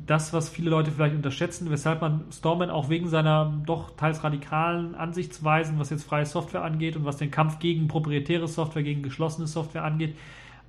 das, 0.05 0.33
was 0.33 0.49
viele 0.49 0.69
Leute 0.69 0.91
vielleicht 0.91 1.15
unterschätzen, 1.15 1.69
weshalb 1.69 2.01
man 2.01 2.25
Storman 2.31 2.69
auch 2.69 2.89
wegen 2.89 3.07
seiner 3.07 3.61
doch 3.65 3.95
teils 3.95 4.23
radikalen 4.23 4.93
Ansichtsweisen, 4.93 5.79
was 5.79 5.89
jetzt 5.89 6.03
freie 6.03 6.25
Software 6.25 6.63
angeht 6.63 6.95
und 6.95 7.05
was 7.05 7.17
den 7.17 7.31
Kampf 7.31 7.59
gegen 7.59 7.87
proprietäre 7.87 8.47
Software, 8.47 8.83
gegen 8.83 9.03
geschlossene 9.03 9.47
Software 9.47 9.83
angeht, 9.83 10.15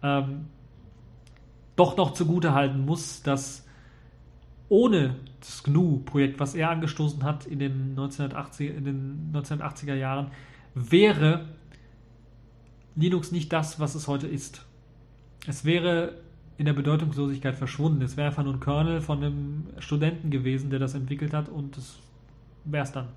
ähm, 0.02 0.46
doch 1.74 1.96
noch 1.96 2.12
zugute 2.12 2.54
halten 2.54 2.84
muss, 2.84 3.22
dass 3.22 3.66
ohne 4.68 5.16
das 5.40 5.62
GNU-Projekt, 5.62 6.40
was 6.40 6.54
er 6.54 6.70
angestoßen 6.70 7.22
hat 7.24 7.46
in 7.46 7.58
den, 7.58 7.90
1980, 7.90 8.76
in 8.76 8.84
den 8.84 9.32
1980er 9.32 9.94
Jahren, 9.94 10.30
wäre 10.74 11.46
Linux 12.94 13.32
nicht 13.32 13.52
das, 13.52 13.78
was 13.78 13.94
es 13.94 14.08
heute 14.08 14.26
ist. 14.26 14.64
Es 15.46 15.64
wäre 15.64 16.14
in 16.58 16.66
der 16.66 16.72
Bedeutungslosigkeit 16.72 17.54
verschwunden. 17.54 18.02
Es 18.02 18.16
wäre 18.16 18.28
einfach 18.28 18.44
nur 18.44 18.54
ein 18.54 18.60
Kernel 18.60 19.00
von 19.00 19.18
einem 19.18 19.66
Studenten 19.78 20.30
gewesen, 20.30 20.70
der 20.70 20.78
das 20.78 20.94
entwickelt 20.94 21.34
hat 21.34 21.48
und 21.48 21.76
das 21.76 21.98
wäre 22.64 22.84
es 22.84 22.92
dann. 22.92 23.08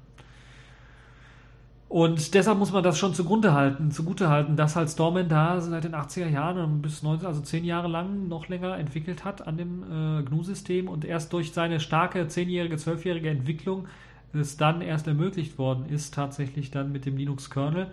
Und 1.88 2.36
deshalb 2.36 2.60
muss 2.60 2.72
man 2.72 2.84
das 2.84 3.00
schon 3.00 3.16
zugrunde 3.16 3.54
halten, 3.54 3.90
zugute 3.90 4.30
halten, 4.30 4.56
dass 4.56 4.76
halt 4.76 4.90
Storman 4.90 5.28
da 5.28 5.60
seit 5.60 5.86
den 5.86 5.96
80er 5.96 6.28
Jahren 6.28 6.84
bis 6.84 7.02
19, 7.02 7.26
also 7.26 7.42
10 7.42 7.66
Jahre 7.66 7.88
lang 7.88 8.28
noch 8.28 8.48
länger 8.48 8.78
entwickelt 8.78 9.26
hat 9.26 9.48
an 9.48 9.58
dem 9.58 9.84
äh, 9.84 10.22
GNU-System 10.22 10.88
und 10.88 11.04
erst 11.04 11.34
durch 11.34 11.52
seine 11.52 11.80
starke 11.80 12.22
10-jährige, 12.22 12.76
12-jährige 12.76 13.30
Entwicklung 13.30 13.88
es 14.34 14.58
dann 14.58 14.82
erst 14.82 15.08
ermöglicht 15.08 15.58
worden 15.58 15.86
ist, 15.90 16.14
tatsächlich 16.14 16.70
dann 16.70 16.92
mit 16.92 17.08
dem 17.08 17.18
Linux-Kernel 17.18 17.88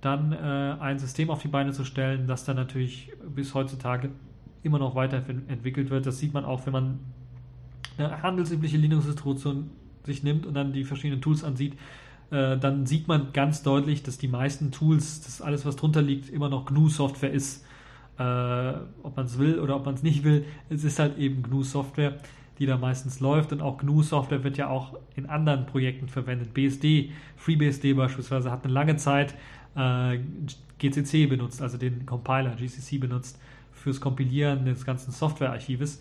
dann 0.00 0.32
äh, 0.32 0.76
ein 0.80 0.98
System 0.98 1.28
auf 1.28 1.42
die 1.42 1.48
Beine 1.48 1.72
zu 1.72 1.84
stellen, 1.84 2.26
das 2.26 2.44
dann 2.44 2.56
natürlich 2.56 3.12
bis 3.28 3.52
heutzutage 3.54 4.08
immer 4.62 4.78
noch 4.78 4.94
weiterentwickelt 4.94 5.90
wird. 5.90 6.06
Das 6.06 6.18
sieht 6.18 6.32
man 6.34 6.44
auch, 6.44 6.66
wenn 6.66 6.72
man 6.72 7.00
eine 7.98 8.22
handelsübliche 8.22 8.76
Linux-Distribution 8.76 9.70
sich 10.04 10.22
nimmt 10.22 10.46
und 10.46 10.54
dann 10.54 10.72
die 10.72 10.84
verschiedenen 10.84 11.20
Tools 11.20 11.44
ansieht, 11.44 11.74
äh, 12.30 12.56
dann 12.58 12.86
sieht 12.86 13.08
man 13.08 13.32
ganz 13.32 13.62
deutlich, 13.62 14.02
dass 14.02 14.18
die 14.18 14.28
meisten 14.28 14.70
Tools, 14.70 15.20
das 15.22 15.42
alles, 15.42 15.66
was 15.66 15.76
drunter 15.76 16.02
liegt, 16.02 16.30
immer 16.30 16.48
noch 16.48 16.66
GNU-Software 16.66 17.32
ist. 17.32 17.64
Äh, 18.18 18.22
ob 19.02 19.16
man 19.16 19.26
es 19.26 19.38
will 19.38 19.58
oder 19.58 19.76
ob 19.76 19.86
man 19.86 19.94
es 19.94 20.02
nicht 20.02 20.22
will, 20.22 20.44
es 20.68 20.84
ist 20.84 20.98
halt 20.98 21.18
eben 21.18 21.42
GNU-Software, 21.42 22.18
die 22.58 22.66
da 22.66 22.76
meistens 22.76 23.20
läuft. 23.20 23.52
Und 23.52 23.60
auch 23.60 23.78
GNU-Software 23.78 24.44
wird 24.44 24.56
ja 24.56 24.68
auch 24.68 24.98
in 25.16 25.26
anderen 25.26 25.66
Projekten 25.66 26.08
verwendet. 26.08 26.54
BSD, 26.54 27.10
FreeBSD 27.36 27.94
beispielsweise, 27.94 28.50
hat 28.50 28.64
eine 28.64 28.72
lange 28.72 28.96
Zeit 28.96 29.34
äh, 29.76 30.18
GCC 30.78 31.26
benutzt, 31.28 31.62
also 31.62 31.78
den 31.78 32.06
Compiler 32.06 32.56
GCC 32.56 32.98
benutzt 32.98 33.38
fürs 33.82 34.00
Kompilieren 34.00 34.64
des 34.64 34.84
ganzen 34.84 35.12
Softwarearchives. 35.12 36.00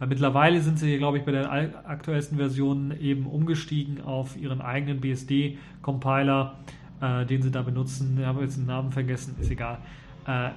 Mittlerweile 0.00 0.60
sind 0.62 0.78
sie, 0.78 0.96
glaube 0.96 1.18
ich, 1.18 1.24
bei 1.24 1.32
der 1.32 1.52
aktuellsten 1.86 2.38
Version 2.38 2.94
eben 3.00 3.26
umgestiegen 3.26 4.00
auf 4.00 4.34
ihren 4.36 4.62
eigenen 4.62 5.00
BSD-Compiler, 5.00 6.58
äh, 7.02 7.26
den 7.26 7.42
sie 7.42 7.50
da 7.50 7.60
benutzen. 7.60 8.16
Ich 8.18 8.24
habe 8.24 8.42
jetzt 8.42 8.56
den 8.56 8.64
Namen 8.64 8.92
vergessen, 8.92 9.36
ist 9.38 9.50
egal. 9.50 9.78
Äh, 10.26 10.50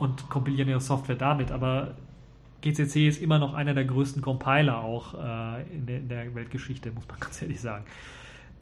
und 0.00 0.28
kompilieren 0.28 0.68
ihre 0.68 0.80
Software 0.80 1.14
damit. 1.14 1.52
Aber 1.52 1.94
GCC 2.62 3.06
ist 3.06 3.22
immer 3.22 3.38
noch 3.38 3.54
einer 3.54 3.72
der 3.72 3.84
größten 3.84 4.20
Compiler 4.20 4.82
auch 4.82 5.14
äh, 5.14 5.62
in, 5.74 5.86
der, 5.86 5.98
in, 5.98 6.08
der, 6.08 6.34
Weltgeschichte, 6.34 6.90
muss 6.90 7.06
man 7.08 7.18
ganz 7.20 7.40
ehrlich 7.40 7.60
sagen. 7.60 7.84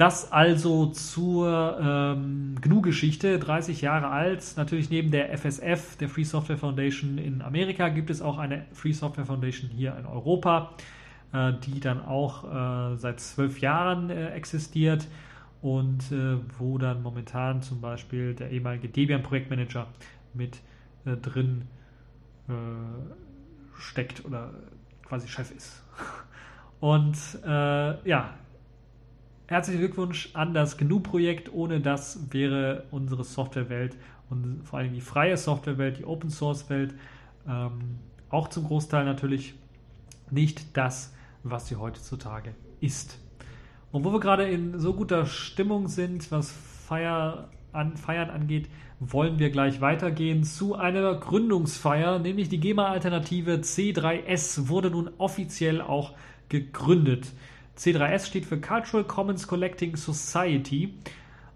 Das 0.00 0.32
also 0.32 0.86
zur 0.86 1.78
ähm, 1.78 2.54
GNU-Geschichte, 2.62 3.38
30 3.38 3.82
Jahre 3.82 4.08
alt. 4.08 4.54
Natürlich 4.56 4.88
neben 4.88 5.10
der 5.10 5.36
FSF, 5.36 5.96
der 5.96 6.08
Free 6.08 6.24
Software 6.24 6.56
Foundation 6.56 7.18
in 7.18 7.42
Amerika, 7.42 7.90
gibt 7.90 8.08
es 8.08 8.22
auch 8.22 8.38
eine 8.38 8.64
Free 8.72 8.94
Software 8.94 9.26
Foundation 9.26 9.68
hier 9.68 9.94
in 9.98 10.06
Europa, 10.06 10.70
äh, 11.34 11.52
die 11.66 11.80
dann 11.80 12.02
auch 12.02 12.44
äh, 12.44 12.96
seit 12.96 13.20
zwölf 13.20 13.60
Jahren 13.60 14.08
äh, 14.08 14.30
existiert 14.30 15.06
und 15.60 16.10
äh, 16.10 16.38
wo 16.58 16.78
dann 16.78 17.02
momentan 17.02 17.60
zum 17.60 17.82
Beispiel 17.82 18.32
der 18.32 18.52
ehemalige 18.52 18.88
Debian-Projektmanager 18.88 19.86
mit 20.32 20.62
äh, 21.04 21.18
drin 21.18 21.66
äh, 22.48 22.52
steckt 23.78 24.24
oder 24.24 24.54
quasi 25.04 25.28
Chef 25.28 25.50
ist. 25.50 25.84
Und 26.80 27.18
ja, 27.44 28.30
Herzlichen 29.50 29.80
Glückwunsch 29.80 30.30
an 30.34 30.54
das 30.54 30.76
GNU-Projekt. 30.76 31.52
Ohne 31.52 31.80
das 31.80 32.20
wäre 32.30 32.84
unsere 32.92 33.24
Softwarewelt 33.24 33.96
und 34.28 34.62
vor 34.62 34.78
allem 34.78 34.94
die 34.94 35.00
freie 35.00 35.36
Softwarewelt, 35.36 35.98
die 35.98 36.04
Open 36.04 36.30
Source 36.30 36.70
Welt, 36.70 36.94
ähm, 37.48 37.98
auch 38.28 38.46
zum 38.46 38.66
Großteil 38.66 39.04
natürlich 39.04 39.54
nicht 40.30 40.76
das, 40.76 41.12
was 41.42 41.66
sie 41.66 41.74
heutzutage 41.74 42.54
ist. 42.80 43.18
Und 43.90 44.04
wo 44.04 44.12
wir 44.12 44.20
gerade 44.20 44.48
in 44.48 44.78
so 44.78 44.94
guter 44.94 45.26
Stimmung 45.26 45.88
sind, 45.88 46.30
was 46.30 46.52
Feier 46.86 47.48
an, 47.72 47.96
Feiern 47.96 48.30
angeht, 48.30 48.68
wollen 49.00 49.40
wir 49.40 49.50
gleich 49.50 49.80
weitergehen 49.80 50.44
zu 50.44 50.76
einer 50.76 51.16
Gründungsfeier, 51.16 52.20
nämlich 52.20 52.50
die 52.50 52.60
GEMA-Alternative 52.60 53.54
C3S 53.54 54.68
wurde 54.68 54.92
nun 54.92 55.10
offiziell 55.18 55.80
auch 55.80 56.12
gegründet. 56.48 57.32
C3S 57.80 58.26
steht 58.26 58.44
für 58.44 58.60
Cultural 58.60 59.04
Commons 59.04 59.46
Collecting 59.46 59.96
Society. 59.96 60.92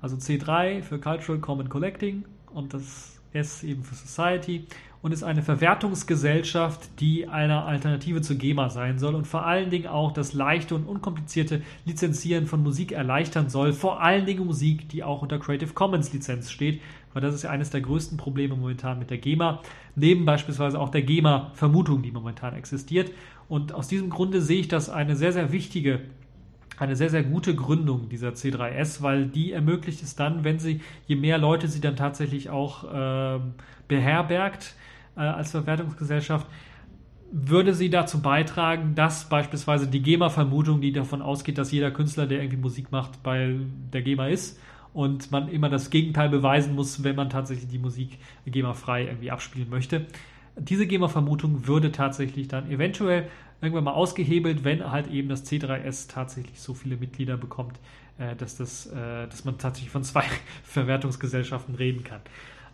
Also 0.01 0.16
C3 0.16 0.83
für 0.83 0.99
Cultural 0.99 1.39
Common 1.39 1.68
Collecting 1.68 2.25
und 2.55 2.72
das 2.72 3.20
S 3.35 3.62
eben 3.62 3.83
für 3.83 3.95
Society 3.95 4.66
und 5.03 5.12
ist 5.12 5.22
eine 5.22 5.43
Verwertungsgesellschaft, 5.43 6.99
die 6.99 7.29
eine 7.29 7.64
Alternative 7.64 8.22
zur 8.22 8.37
GEMA 8.37 8.70
sein 8.70 8.99
soll 8.99 9.14
und 9.14 9.27
vor 9.27 9.45
allen 9.45 9.68
Dingen 9.68 9.87
auch 9.87 10.12
das 10.12 10.33
leichte 10.33 10.75
und 10.75 10.87
unkomplizierte 10.87 11.61
Lizenzieren 11.85 12.47
von 12.47 12.62
Musik 12.62 12.93
erleichtern 12.93 13.51
soll. 13.51 13.75
Vor 13.75 14.01
allen 14.01 14.25
Dingen 14.25 14.47
Musik, 14.47 14.89
die 14.89 15.05
auch 15.05 15.20
unter 15.20 15.39
Creative 15.39 15.75
Commons 15.75 16.11
Lizenz 16.14 16.51
steht, 16.51 16.81
weil 17.15 17.23
das 17.23 17.35
ist 17.35 17.45
ja 17.45 17.51
eines 17.51 17.71
der 17.71 17.81
größten 17.81 18.19
Probleme 18.19 18.55
momentan 18.55 18.99
mit 18.99 19.09
der 19.09 19.19
GEMA, 19.19 19.62
neben 19.97 20.27
beispielsweise 20.27 20.79
auch 20.79 20.91
der 20.91 21.03
GEMA-Vermutung, 21.03 22.03
die 22.03 22.11
momentan 22.11 22.55
existiert. 22.55 23.11
Und 23.49 23.73
aus 23.73 23.89
diesem 23.89 24.11
Grunde 24.11 24.43
sehe 24.43 24.61
ich 24.61 24.69
das 24.69 24.91
eine 24.91 25.17
sehr, 25.17 25.33
sehr 25.33 25.53
wichtige 25.53 26.01
eine 26.77 26.97
sehr, 26.97 27.09
sehr 27.09 27.23
gute 27.23 27.55
Gründung 27.55 28.09
dieser 28.09 28.31
C3S, 28.31 29.01
weil 29.01 29.27
die 29.27 29.53
ermöglicht 29.53 30.03
es 30.03 30.17
dann, 30.17 30.43
wenn 30.43 30.59
sie, 30.59 30.81
je 31.07 31.15
mehr 31.15 31.39
Leute 31.39 31.69
sie 31.69 31.81
dann 31.81 31.95
tatsächlich 31.95 32.51
auch 32.51 32.85
äh, 32.93 33.39
beherbergt 33.87 34.75
äh, 35.17 35.21
als 35.21 35.53
Verwertungsgesellschaft, 35.53 36.49
würde 37.31 37.75
sie 37.75 37.91
dazu 37.91 38.23
beitragen, 38.23 38.95
dass 38.95 39.29
beispielsweise 39.29 39.87
die 39.87 40.03
GEMA-Vermutung, 40.03 40.81
die 40.81 40.93
davon 40.93 41.23
ausgeht, 41.23 41.59
dass 41.59 41.71
jeder 41.73 41.91
Künstler, 41.91 42.27
der 42.27 42.39
irgendwie 42.41 42.61
Musik 42.61 42.93
macht, 42.93 43.23
bei 43.23 43.57
der 43.93 44.03
GEMA 44.03 44.29
ist 44.29 44.59
und 44.95 45.30
man 45.30 45.49
immer 45.49 45.68
das 45.68 45.90
Gegenteil 45.90 46.30
beweisen 46.30 46.74
muss, 46.74 47.05
wenn 47.05 47.16
man 47.16 47.28
tatsächlich 47.28 47.68
die 47.68 47.78
Musik 47.78 48.18
GEMA-frei 48.47 49.07
irgendwie 49.07 49.30
abspielen 49.30 49.68
möchte, 49.68 50.07
diese 50.57 50.86
GEMA-Vermutung 50.86 51.66
würde 51.66 51.92
tatsächlich 51.92 52.49
dann 52.49 52.70
eventuell 52.70 53.28
irgendwann 53.61 53.84
mal 53.84 53.92
ausgehebelt, 53.92 54.64
wenn 54.64 54.90
halt 54.90 55.09
eben 55.09 55.28
das 55.28 55.45
C3S 55.45 56.09
tatsächlich 56.09 56.61
so 56.61 56.74
viele 56.74 56.97
Mitglieder 56.97 57.36
bekommt, 57.36 57.78
äh, 58.18 58.36
dass, 58.36 58.57
das, 58.57 58.86
äh, 58.86 59.26
dass 59.26 59.45
man 59.45 59.59
tatsächlich 59.59 59.90
von 59.90 60.05
zwei 60.05 60.24
Verwertungsgesellschaften 60.62 61.74
reden 61.74 62.05
kann. 62.05 62.20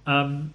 Ähm, 0.06 0.50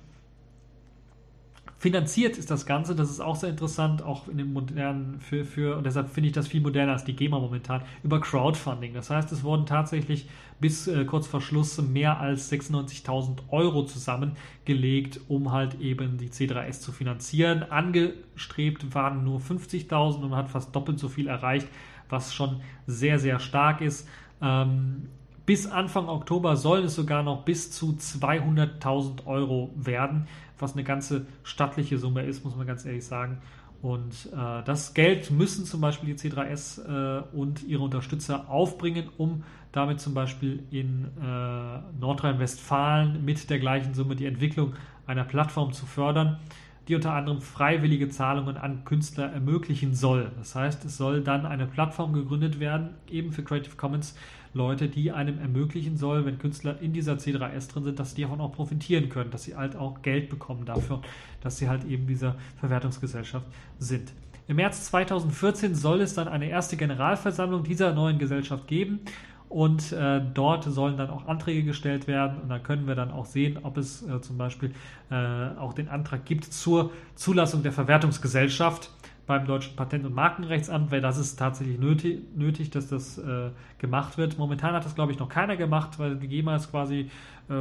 Finanziert 1.78 2.38
ist 2.38 2.50
das 2.50 2.66
Ganze, 2.66 2.96
das 2.96 3.10
ist 3.10 3.20
auch 3.20 3.36
sehr 3.36 3.50
interessant, 3.50 4.02
auch 4.02 4.30
in 4.30 4.38
den 4.38 4.54
modernen, 4.54 5.20
für, 5.20 5.44
für, 5.44 5.78
und 5.78 5.86
deshalb 5.86 6.10
finde 6.10 6.30
ich 6.30 6.34
das 6.34 6.48
viel 6.48 6.62
moderner 6.62 6.94
als 6.94 7.04
die 7.04 7.16
GEMA 7.16 7.38
momentan, 7.38 7.82
über 8.02 8.22
Crowdfunding. 8.22 8.94
Das 8.94 9.10
heißt, 9.10 9.32
es 9.34 9.44
wurden 9.44 9.66
tatsächlich 9.66 10.28
bis 10.60 10.88
äh, 10.88 11.04
kurz 11.04 11.28
vor 11.28 11.42
Schluss 11.42 11.80
mehr 11.82 12.20
als 12.20 12.50
96.000 12.52 13.40
Euro 13.50 13.86
zusammengelegt, 13.86 15.20
um 15.28 15.52
halt 15.52 15.80
eben 15.82 16.18
die 16.18 16.30
C3S 16.30 16.80
zu 16.80 16.94
finanzieren. 16.94 17.64
Angestrebt 17.64 18.96
waren 18.96 19.26
nur 19.26 19.42
50.000 19.42 20.22
und 20.22 20.30
man 20.30 20.40
hat 20.40 20.50
fast 20.50 20.74
doppelt 20.74 20.98
so 20.98 21.10
viel 21.10 21.28
erreicht, 21.28 21.68
was 22.08 22.34
schon 22.34 22.62
sehr, 22.88 23.20
sehr 23.20 23.40
stark 23.40 23.82
ist. 23.82 24.08
Ähm, 24.42 25.10
bis 25.46 25.68
Anfang 25.68 26.08
Oktober 26.08 26.56
sollen 26.56 26.86
es 26.86 26.96
sogar 26.96 27.22
noch 27.22 27.44
bis 27.44 27.70
zu 27.70 27.98
200.000 28.00 29.28
Euro 29.28 29.72
werden 29.76 30.28
was 30.60 30.74
eine 30.74 30.84
ganze 30.84 31.26
stattliche 31.43 31.97
Summe 31.97 32.24
ist, 32.24 32.43
muss 32.43 32.56
man 32.56 32.68
ganz 32.68 32.86
ehrlich 32.86 33.06
sagen. 33.06 33.39
Und 33.82 34.30
äh, 34.34 34.64
das 34.64 34.93
Geld 34.93 35.30
müssen 35.30 35.66
zum 35.66 35.82
Beispiel 35.82 36.16
die 36.16 36.20
C3S 36.20 37.20
äh, 37.20 37.24
und 37.34 37.64
ihre 37.64 37.84
Unterstützer 37.84 38.49
aufbringen, 38.49 39.10
um 39.18 39.43
damit 39.72 39.99
zum 39.99 40.14
Beispiel 40.14 40.64
in 40.72 41.06
äh, 41.22 41.99
Nordrhein-Westfalen 41.99 43.24
mit 43.24 43.49
der 43.49 43.60
gleichen 43.60 43.93
Summe 43.93 44.16
die 44.16 44.26
Entwicklung 44.26 44.74
einer 45.06 45.24
Plattform 45.24 45.74
zu 45.74 45.86
fördern, 45.86 46.39
die 46.88 46.95
unter 46.95 47.14
anderem 47.14 47.41
freiwillige 47.41 48.10
Zahlungen 48.10 48.58
an 48.58 48.86
Künstler 48.86 49.32
ermöglichen 49.32 49.93
soll. 49.93 50.32
Das 50.38 50.56
heißt, 50.56 50.86
es 50.86 50.97
soll 50.97 51.22
dann 51.22 51.45
eine 51.45 51.68
Plattform 51.68 52.14
gegründet 52.14 52.60
werden, 52.60 52.91
eben 53.10 53.32
für 53.34 53.43
Creative 53.43 53.76
Commons 53.76 54.16
Leute, 54.56 54.88
die 54.88 55.12
einem 55.12 55.38
ermöglichen 55.38 55.97
soll, 55.97 56.26
wenn 56.26 56.39
Künstler 56.39 56.80
in 56.82 56.93
dieser 56.93 57.16
C3S 57.16 57.70
drin 57.70 57.84
sind, 57.84 57.99
dass 57.99 58.16
die 58.16 58.22
davon 58.22 58.39
auch 58.39 58.53
profitieren 58.53 59.10
können, 59.10 59.30
dass 59.30 59.43
sie 59.43 59.56
halt 59.56 59.76
auch 59.76 60.01
Geld 60.01 60.30
bekommen 60.30 60.66
dafür, 60.66 61.01
dass 61.41 61.58
sie 61.58 61.68
halt 61.68 61.84
eben 61.84 62.08
dieser 62.08 62.36
Verwertungsgesellschaft 62.60 63.45
sind. 63.80 64.14
Im 64.47 64.56
März 64.56 64.86
2014 64.86 65.76
soll 65.76 66.01
es 66.01 66.14
dann 66.14 66.30
eine 66.30 66.49
erste 66.49 66.78
Generalversammlung 66.78 67.64
dieser 67.64 67.93
neuen 67.93 68.18
Gesellschaft 68.18 68.66
geben 68.68 69.01
und 69.49 69.91
äh, 69.91 70.22
dort 70.34 70.64
sollen 70.64 70.95
dann 70.95 71.10
auch 71.10 71.28
Anträge 71.28 71.64
gestellt 71.64 72.08
werden 72.08 72.39
und 72.41 72.49
dann 72.49 72.64
können 72.64 72.88
wir 72.88 72.95
dann 72.95 73.12
auch 73.12 73.26
sehen, 73.26 73.60
ob 73.62 73.78
es 73.78 74.08
äh, 74.08 74.22
zum 74.22 74.38
Beispiel 74.38 74.72
äh, 75.12 75.16
auch 75.60 75.74
den 75.74 75.89
Antrag 75.89 76.26
gibt 76.26 76.45
zur 76.45 76.91
Zulassung 77.16 77.62
der 77.62 77.74
Verwertungsgesellschaft 77.74 78.89
beim 79.28 79.46
Deutschen 79.46 79.76
Patent- 79.76 80.06
und 80.06 80.14
Markenrechtsamt, 80.14 80.92
weil 80.92 81.02
das 81.02 81.18
ist 81.18 81.38
tatsächlich 81.38 81.80
nötig, 81.80 82.22
nötig 82.36 82.70
dass 82.70 82.88
das 82.88 83.18
äh, 83.18 83.50
gemacht 83.80 84.18
wird. 84.18 84.38
Momentan 84.38 84.74
hat 84.74 84.86
das, 84.86 84.96
glaube 84.96 85.12
ich, 85.12 85.20
noch 85.20 85.30
keiner 85.30 85.58
gemacht, 85.58 85.98
weil 85.98 86.16
die 86.16 86.28
GEMA 86.28 86.56
ist 86.56 86.70
quasi 86.70 87.10
äh, 87.50 87.54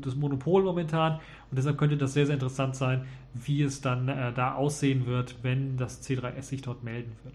das 0.00 0.16
Monopol 0.16 0.62
momentan 0.62 1.14
und 1.50 1.56
deshalb 1.56 1.78
könnte 1.78 1.96
das 1.96 2.14
sehr, 2.14 2.26
sehr 2.26 2.34
interessant 2.34 2.76
sein, 2.76 3.06
wie 3.34 3.62
es 3.62 3.80
dann 3.80 4.08
äh, 4.08 4.32
da 4.32 4.54
aussehen 4.54 5.06
wird, 5.06 5.36
wenn 5.42 5.76
das 5.76 6.02
C3S 6.02 6.42
sich 6.42 6.62
dort 6.62 6.82
melden 6.82 7.12
wird. 7.24 7.34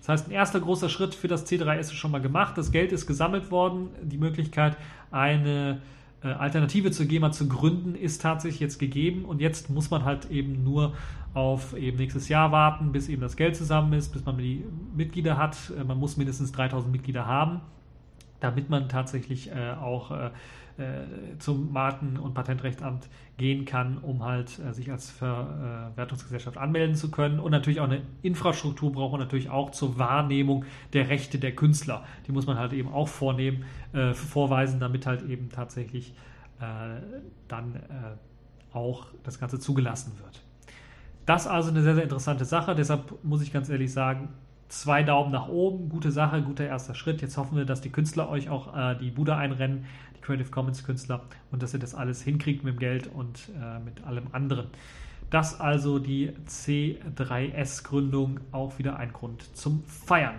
Das 0.00 0.08
heißt, 0.08 0.28
ein 0.28 0.32
erster 0.32 0.60
großer 0.60 0.88
Schritt 0.88 1.14
für 1.14 1.28
das 1.28 1.46
C3S 1.46 1.80
ist 1.80 1.94
schon 1.94 2.10
mal 2.10 2.20
gemacht. 2.20 2.58
Das 2.58 2.72
Geld 2.72 2.90
ist 2.90 3.06
gesammelt 3.06 3.52
worden. 3.52 3.90
Die 4.02 4.18
Möglichkeit, 4.18 4.76
eine 5.12 5.80
Alternative 6.28 6.90
zur 6.90 7.06
GEMA 7.06 7.32
zu 7.32 7.48
gründen, 7.48 7.94
ist 7.94 8.22
tatsächlich 8.22 8.60
jetzt 8.60 8.78
gegeben. 8.78 9.24
Und 9.24 9.40
jetzt 9.40 9.70
muss 9.70 9.90
man 9.90 10.04
halt 10.04 10.30
eben 10.30 10.62
nur 10.64 10.94
auf 11.34 11.76
eben 11.76 11.96
nächstes 11.96 12.28
Jahr 12.28 12.52
warten, 12.52 12.92
bis 12.92 13.08
eben 13.08 13.22
das 13.22 13.36
Geld 13.36 13.56
zusammen 13.56 13.92
ist, 13.94 14.12
bis 14.12 14.24
man 14.24 14.38
die 14.38 14.64
Mitglieder 14.94 15.36
hat. 15.36 15.56
Äh, 15.78 15.84
man 15.84 15.98
muss 15.98 16.16
mindestens 16.16 16.52
3000 16.52 16.92
Mitglieder 16.92 17.26
haben, 17.26 17.60
damit 18.40 18.70
man 18.70 18.88
tatsächlich 18.88 19.50
äh, 19.50 19.72
auch 19.72 20.10
äh, 20.78 21.38
zum 21.38 21.72
Marken- 21.72 22.18
und 22.18 22.34
Patentrechtsamt 22.34 23.08
gehen 23.36 23.64
kann, 23.64 23.98
um 23.98 24.24
halt 24.24 24.58
äh, 24.58 24.72
sich 24.72 24.90
als 24.90 25.10
Verwertungsgesellschaft 25.10 26.56
anmelden 26.56 26.94
zu 26.94 27.10
können. 27.10 27.40
Und 27.40 27.50
natürlich 27.50 27.80
auch 27.80 27.84
eine 27.84 28.02
Infrastruktur 28.22 28.92
braucht 28.92 29.12
man 29.12 29.20
natürlich 29.20 29.50
auch 29.50 29.70
zur 29.70 29.98
Wahrnehmung 29.98 30.64
der 30.92 31.08
Rechte 31.08 31.38
der 31.38 31.54
Künstler. 31.54 32.04
Die 32.26 32.32
muss 32.32 32.46
man 32.46 32.58
halt 32.58 32.72
eben 32.72 32.92
auch 32.92 33.08
vornehmen, 33.08 33.64
äh, 33.92 34.14
vorweisen, 34.14 34.80
damit 34.80 35.06
halt 35.06 35.22
eben 35.28 35.50
tatsächlich 35.50 36.14
äh, 36.60 37.00
dann 37.48 37.76
äh, 37.76 38.76
auch 38.76 39.06
das 39.24 39.38
Ganze 39.38 39.58
zugelassen 39.58 40.12
wird. 40.22 40.42
Das 41.26 41.42
ist 41.42 41.48
also 41.48 41.70
eine 41.70 41.82
sehr, 41.82 41.94
sehr 41.94 42.04
interessante 42.04 42.44
Sache. 42.44 42.74
Deshalb 42.74 43.22
muss 43.24 43.42
ich 43.42 43.52
ganz 43.52 43.68
ehrlich 43.68 43.92
sagen, 43.92 44.30
zwei 44.68 45.02
Daumen 45.02 45.30
nach 45.30 45.48
oben, 45.48 45.88
gute 45.88 46.10
Sache, 46.10 46.42
guter 46.42 46.66
erster 46.66 46.94
Schritt. 46.94 47.20
Jetzt 47.20 47.36
hoffen 47.36 47.56
wir, 47.56 47.64
dass 47.64 47.82
die 47.82 47.90
Künstler 47.90 48.28
euch 48.28 48.48
auch 48.48 48.74
äh, 48.76 48.96
die 48.96 49.10
Bude 49.10 49.36
einrennen, 49.36 49.84
Creative 50.22 50.50
Commons 50.50 50.84
Künstler 50.84 51.22
und 51.50 51.62
dass 51.62 51.74
ihr 51.74 51.80
das 51.80 51.94
alles 51.94 52.22
hinkriegt 52.22 52.64
mit 52.64 52.74
dem 52.74 52.78
Geld 52.78 53.08
und 53.08 53.50
äh, 53.60 53.78
mit 53.80 54.04
allem 54.04 54.28
anderen. 54.32 54.68
Das 55.30 55.60
also 55.60 55.98
die 55.98 56.32
C3S-Gründung 56.46 58.40
auch 58.52 58.78
wieder 58.78 58.96
ein 58.96 59.12
Grund 59.12 59.56
zum 59.56 59.82
Feiern. 59.84 60.34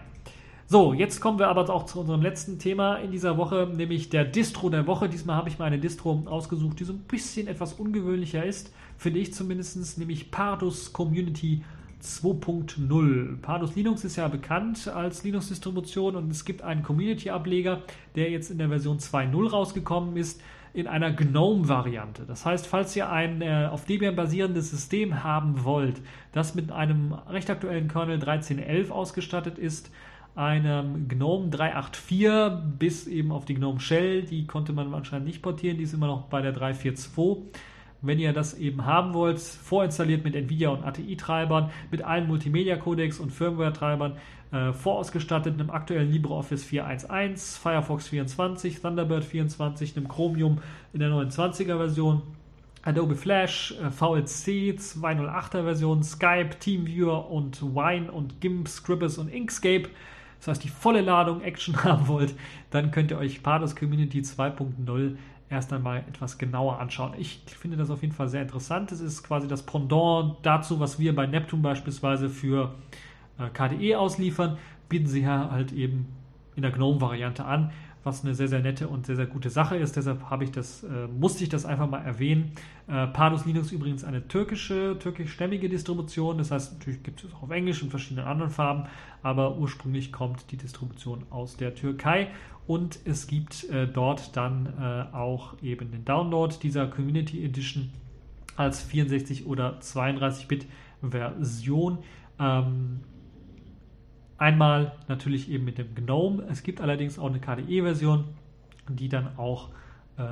So, 0.67 0.93
jetzt 0.93 1.19
kommen 1.19 1.39
wir 1.39 1.49
aber 1.49 1.69
auch 1.69 1.85
zu 1.85 1.99
unserem 1.99 2.21
letzten 2.21 2.57
Thema 2.57 2.95
in 2.95 3.11
dieser 3.11 3.37
Woche, 3.37 3.69
nämlich 3.75 4.09
der 4.09 4.23
Distro 4.23 4.69
der 4.69 4.87
Woche. 4.87 5.09
Diesmal 5.09 5.35
habe 5.35 5.49
ich 5.49 5.59
mir 5.59 5.65
eine 5.65 5.77
Distro 5.77 6.23
ausgesucht, 6.25 6.79
die 6.79 6.83
so 6.83 6.93
ein 6.93 6.99
bisschen 6.99 7.47
etwas 7.47 7.73
ungewöhnlicher 7.73 8.45
ist, 8.45 8.73
finde 8.97 9.19
ich 9.19 9.33
zumindest, 9.33 9.97
nämlich 9.97 10.31
Pardus 10.31 10.93
Community 10.93 11.63
2.0. 12.03 13.37
Pardus 13.41 13.75
Linux 13.75 14.03
ist 14.03 14.17
ja 14.17 14.27
bekannt 14.27 14.87
als 14.89 15.23
Linux-Distribution 15.23 16.15
und 16.15 16.29
es 16.29 16.43
gibt 16.43 16.61
einen 16.61 16.83
Community-Ableger, 16.83 17.81
der 18.15 18.29
jetzt 18.29 18.51
in 18.51 18.57
der 18.57 18.67
Version 18.67 18.99
2.0 18.99 19.49
rausgekommen 19.49 20.17
ist, 20.17 20.41
in 20.73 20.87
einer 20.87 21.11
GNOME-Variante. 21.11 22.23
Das 22.27 22.45
heißt, 22.45 22.67
falls 22.67 22.95
ihr 22.95 23.09
ein 23.09 23.41
äh, 23.41 23.69
auf 23.71 23.85
Debian 23.85 24.15
basierendes 24.15 24.71
System 24.71 25.23
haben 25.23 25.63
wollt, 25.63 26.01
das 26.31 26.55
mit 26.55 26.71
einem 26.71 27.13
recht 27.13 27.49
aktuellen 27.49 27.87
Kernel 27.87 28.19
13.11 28.19 28.89
ausgestattet 28.89 29.57
ist, 29.57 29.91
einem 30.35 31.07
GNOME 31.07 31.51
384 31.51 32.77
bis 32.79 33.07
eben 33.07 33.31
auf 33.31 33.45
die 33.45 33.53
GNOME 33.53 33.79
Shell, 33.79 34.23
die 34.23 34.47
konnte 34.47 34.73
man 34.73 34.93
anscheinend 34.93 35.27
nicht 35.27 35.43
portieren, 35.43 35.77
die 35.77 35.83
ist 35.83 35.93
immer 35.93 36.07
noch 36.07 36.23
bei 36.23 36.41
der 36.41 36.51
342 36.51 37.53
wenn 38.03 38.19
ihr 38.19 38.33
das 38.33 38.53
eben 38.53 38.85
haben 38.85 39.13
wollt, 39.13 39.39
vorinstalliert 39.39 40.23
mit 40.23 40.35
Nvidia 40.35 40.69
und 40.69 40.83
ATI-Treibern, 40.83 41.71
mit 41.89 42.03
allen 42.03 42.27
Multimedia-Codecs 42.27 43.19
und 43.19 43.31
Firmware-Treibern, 43.31 44.17
äh, 44.51 44.73
vorausgestattet 44.73 45.53
einem 45.53 45.69
aktuellen 45.69 46.11
LibreOffice 46.11 46.65
4.1.1, 46.65 47.59
Firefox 47.59 48.09
24, 48.09 48.81
Thunderbird 48.81 49.23
24, 49.23 49.97
einem 49.97 50.07
Chromium 50.09 50.59
in 50.91 50.99
der 50.99 51.09
29er 51.09 51.77
Version, 51.77 52.21
Adobe 52.83 53.15
Flash, 53.15 53.73
äh, 53.81 53.89
VLC 53.89 54.77
208er 54.77 55.63
Version, 55.63 56.03
Skype, 56.03 56.59
TeamViewer 56.59 57.31
und 57.31 57.61
Wine 57.61 58.11
und 58.11 58.41
GIMP, 58.41 58.67
Scribus 58.67 59.17
und 59.17 59.29
Inkscape. 59.29 59.87
Das 60.39 60.49
heißt, 60.49 60.63
die 60.65 60.69
volle 60.69 60.99
Ladung 60.99 61.41
Action 61.41 61.75
haben 61.85 62.09
wollt, 62.09 62.35
dann 62.69 62.91
könnt 62.91 63.11
ihr 63.11 63.17
euch 63.17 63.41
Pardos 63.41 63.77
Community 63.77 64.19
2.0 64.19 65.15
erst 65.49 65.71
einmal 65.73 65.99
etwas 65.99 66.37
genauer 66.37 66.79
anschauen. 66.79 67.13
Ich 67.17 67.41
finde 67.45 67.77
das 67.77 67.89
auf 67.89 68.01
jeden 68.01 68.13
Fall 68.13 68.29
sehr 68.29 68.41
interessant. 68.41 68.91
Es 68.91 69.01
ist 69.01 69.23
quasi 69.23 69.47
das 69.47 69.63
Pendant 69.63 70.37
dazu, 70.41 70.79
was 70.79 70.99
wir 70.99 71.15
bei 71.15 71.25
Neptune 71.25 71.61
beispielsweise 71.61 72.29
für 72.29 72.73
äh, 73.37 73.49
KDE 73.49 73.95
ausliefern, 73.95 74.57
bieten 74.89 75.07
sie 75.07 75.27
halt 75.27 75.71
eben 75.71 76.07
in 76.55 76.61
der 76.61 76.71
GNOME-Variante 76.71 77.45
an, 77.45 77.71
was 78.03 78.23
eine 78.23 78.35
sehr, 78.35 78.47
sehr 78.47 78.59
nette 78.59 78.87
und 78.87 79.05
sehr, 79.05 79.15
sehr 79.15 79.25
gute 79.25 79.49
Sache 79.49 79.77
ist. 79.77 79.95
Deshalb 79.95 80.29
habe 80.29 80.43
ich 80.43 80.51
das, 80.51 80.83
äh, 80.83 81.07
musste 81.07 81.43
ich 81.43 81.49
das 81.49 81.65
einfach 81.65 81.89
mal 81.89 82.01
erwähnen. 82.01 82.51
Äh, 82.87 83.07
Pardus 83.07 83.45
Linux 83.45 83.71
übrigens 83.71 84.03
eine 84.03 84.27
türkische, 84.27 84.97
türkischstämmige 84.99 85.69
Distribution. 85.69 86.37
Das 86.37 86.51
heißt, 86.51 86.73
natürlich 86.73 87.03
gibt 87.03 87.23
es 87.23 87.33
auch 87.33 87.43
auf 87.43 87.51
Englisch 87.51 87.81
in 87.81 87.89
verschiedenen 87.89 88.27
anderen 88.27 88.51
Farben, 88.51 88.85
aber 89.21 89.57
ursprünglich 89.57 90.11
kommt 90.11 90.51
die 90.51 90.57
Distribution 90.57 91.23
aus 91.29 91.55
der 91.55 91.75
Türkei 91.75 92.29
und 92.67 92.99
es 93.05 93.27
gibt 93.27 93.69
äh, 93.69 93.87
dort 93.87 94.35
dann 94.37 94.67
äh, 94.79 95.15
auch 95.15 95.61
eben 95.61 95.91
den 95.91 96.05
Download 96.05 96.53
dieser 96.61 96.87
Community 96.87 97.43
Edition 97.43 97.91
als 98.55 98.81
64 98.81 99.45
oder 99.47 99.79
32-Bit 99.79 100.67
Version. 101.01 101.99
Ähm, 102.39 103.01
einmal 104.43 104.91
natürlich 105.07 105.49
eben 105.49 105.63
mit 105.63 105.77
dem 105.77 105.95
GNOME. 105.95 106.43
Es 106.49 106.63
gibt 106.63 106.81
allerdings 106.81 107.17
auch 107.17 107.29
eine 107.29 107.39
KDE-Version, 107.39 108.25
die 108.89 109.07
dann 109.07 109.37
auch 109.37 109.69
äh, 110.17 110.23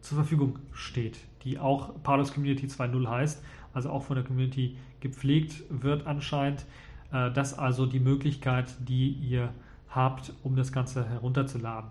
zur 0.00 0.16
Verfügung 0.16 0.58
steht, 0.72 1.18
die 1.44 1.60
auch 1.60 2.02
Parlos 2.02 2.34
Community 2.34 2.66
2.0 2.66 3.08
heißt, 3.08 3.44
also 3.72 3.90
auch 3.90 4.02
von 4.02 4.16
der 4.16 4.24
Community 4.24 4.76
gepflegt 4.98 5.62
wird 5.70 6.04
anscheinend. 6.08 6.66
Äh, 7.12 7.30
das 7.30 7.56
also 7.56 7.86
die 7.86 8.00
Möglichkeit, 8.00 8.74
die 8.80 9.10
ihr 9.10 9.50
habt, 9.88 10.32
um 10.42 10.56
das 10.56 10.72
Ganze 10.72 11.08
herunterzuladen. 11.08 11.90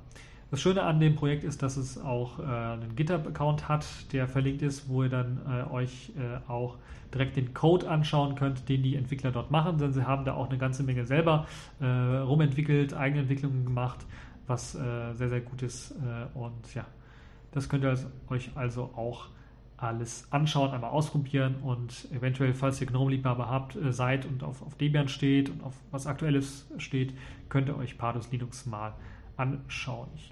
Das 0.52 0.62
Schöne 0.62 0.84
an 0.84 1.00
dem 1.00 1.16
Projekt 1.16 1.46
ist, 1.46 1.64
dass 1.64 1.78
es 1.78 1.98
auch 1.98 2.40
äh, 2.40 2.44
einen 2.44 2.94
GitHub-Account 2.98 3.70
hat, 3.70 3.86
der 4.12 4.28
verlinkt 4.28 4.62
ist, 4.62 4.90
wo 4.90 5.04
ihr 5.04 5.10
dann 5.10 5.40
äh, 5.48 5.72
euch 5.72 6.12
äh, 6.18 6.52
auch 6.52 6.76
direkt 7.14 7.36
den 7.36 7.54
Code 7.54 7.90
anschauen 7.90 8.36
könnt, 8.36 8.68
den 8.70 8.84
die 8.84 8.96
Entwickler 8.96 9.32
dort 9.32 9.52
machen, 9.52 9.78
denn 9.78 9.94
sie 9.94 10.06
haben 10.06 10.26
da 10.26 10.34
auch 10.34 10.50
eine 10.50 10.58
ganze 10.58 10.84
Menge 10.84 11.06
selber 11.06 11.48
äh, 11.80 11.86
rumentwickelt, 11.86 12.94
eigene 12.94 13.22
Entwicklungen 13.22 13.66
gemacht, 13.66 14.06
was 14.48 14.76
äh, 14.76 15.14
sehr, 15.14 15.30
sehr 15.30 15.42
gut 15.42 15.62
ist. 15.62 15.92
Äh, 15.92 16.38
und 16.38 16.74
ja, 16.74 16.86
das 17.52 17.70
könnt 17.70 17.84
ihr 17.84 17.96
euch 18.30 18.50
also 18.56 18.92
auch 18.96 19.28
alles 19.78 20.28
anschauen, 20.32 20.72
einmal 20.72 20.92
ausprobieren 20.92 21.56
und 21.62 22.08
eventuell, 22.12 22.54
falls 22.54 22.80
ihr 22.80 22.88
GNOME-Liebhaber 22.88 23.50
habt, 23.50 23.76
äh, 23.76 23.92
seid 23.92 24.26
und 24.26 24.44
auf, 24.44 24.62
auf 24.62 24.76
Debian 24.76 25.08
steht 25.08 25.50
und 25.50 25.64
auf 25.64 25.74
was 25.92 26.08
Aktuelles 26.08 26.68
steht, 26.78 27.14
könnt 27.50 27.68
ihr 27.68 27.78
euch 27.78 27.98
Pardus 27.98 28.32
Linux 28.32 28.66
mal 28.66 28.94
anschauen. 29.36 30.08
Ich 30.16 30.32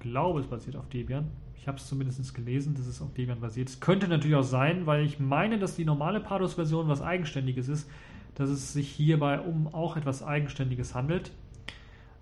glaube, 0.00 0.40
es 0.40 0.46
basiert 0.46 0.76
auf 0.76 0.88
Debian. 0.88 1.30
Ich 1.64 1.68
habe 1.68 1.78
es 1.78 1.86
zumindest 1.86 2.34
gelesen, 2.34 2.74
dass 2.74 2.86
es 2.86 3.00
auf 3.00 3.14
Debian 3.14 3.40
basiert. 3.40 3.70
Es 3.70 3.80
könnte 3.80 4.06
natürlich 4.06 4.36
auch 4.36 4.42
sein, 4.42 4.84
weil 4.84 5.02
ich 5.02 5.18
meine, 5.18 5.58
dass 5.58 5.76
die 5.76 5.86
normale 5.86 6.20
Pardus-Version 6.20 6.88
was 6.88 7.00
Eigenständiges 7.00 7.68
ist, 7.68 7.88
dass 8.34 8.50
es 8.50 8.74
sich 8.74 8.90
hierbei 8.90 9.40
um 9.40 9.72
auch 9.72 9.96
etwas 9.96 10.22
Eigenständiges 10.22 10.94
handelt. 10.94 11.30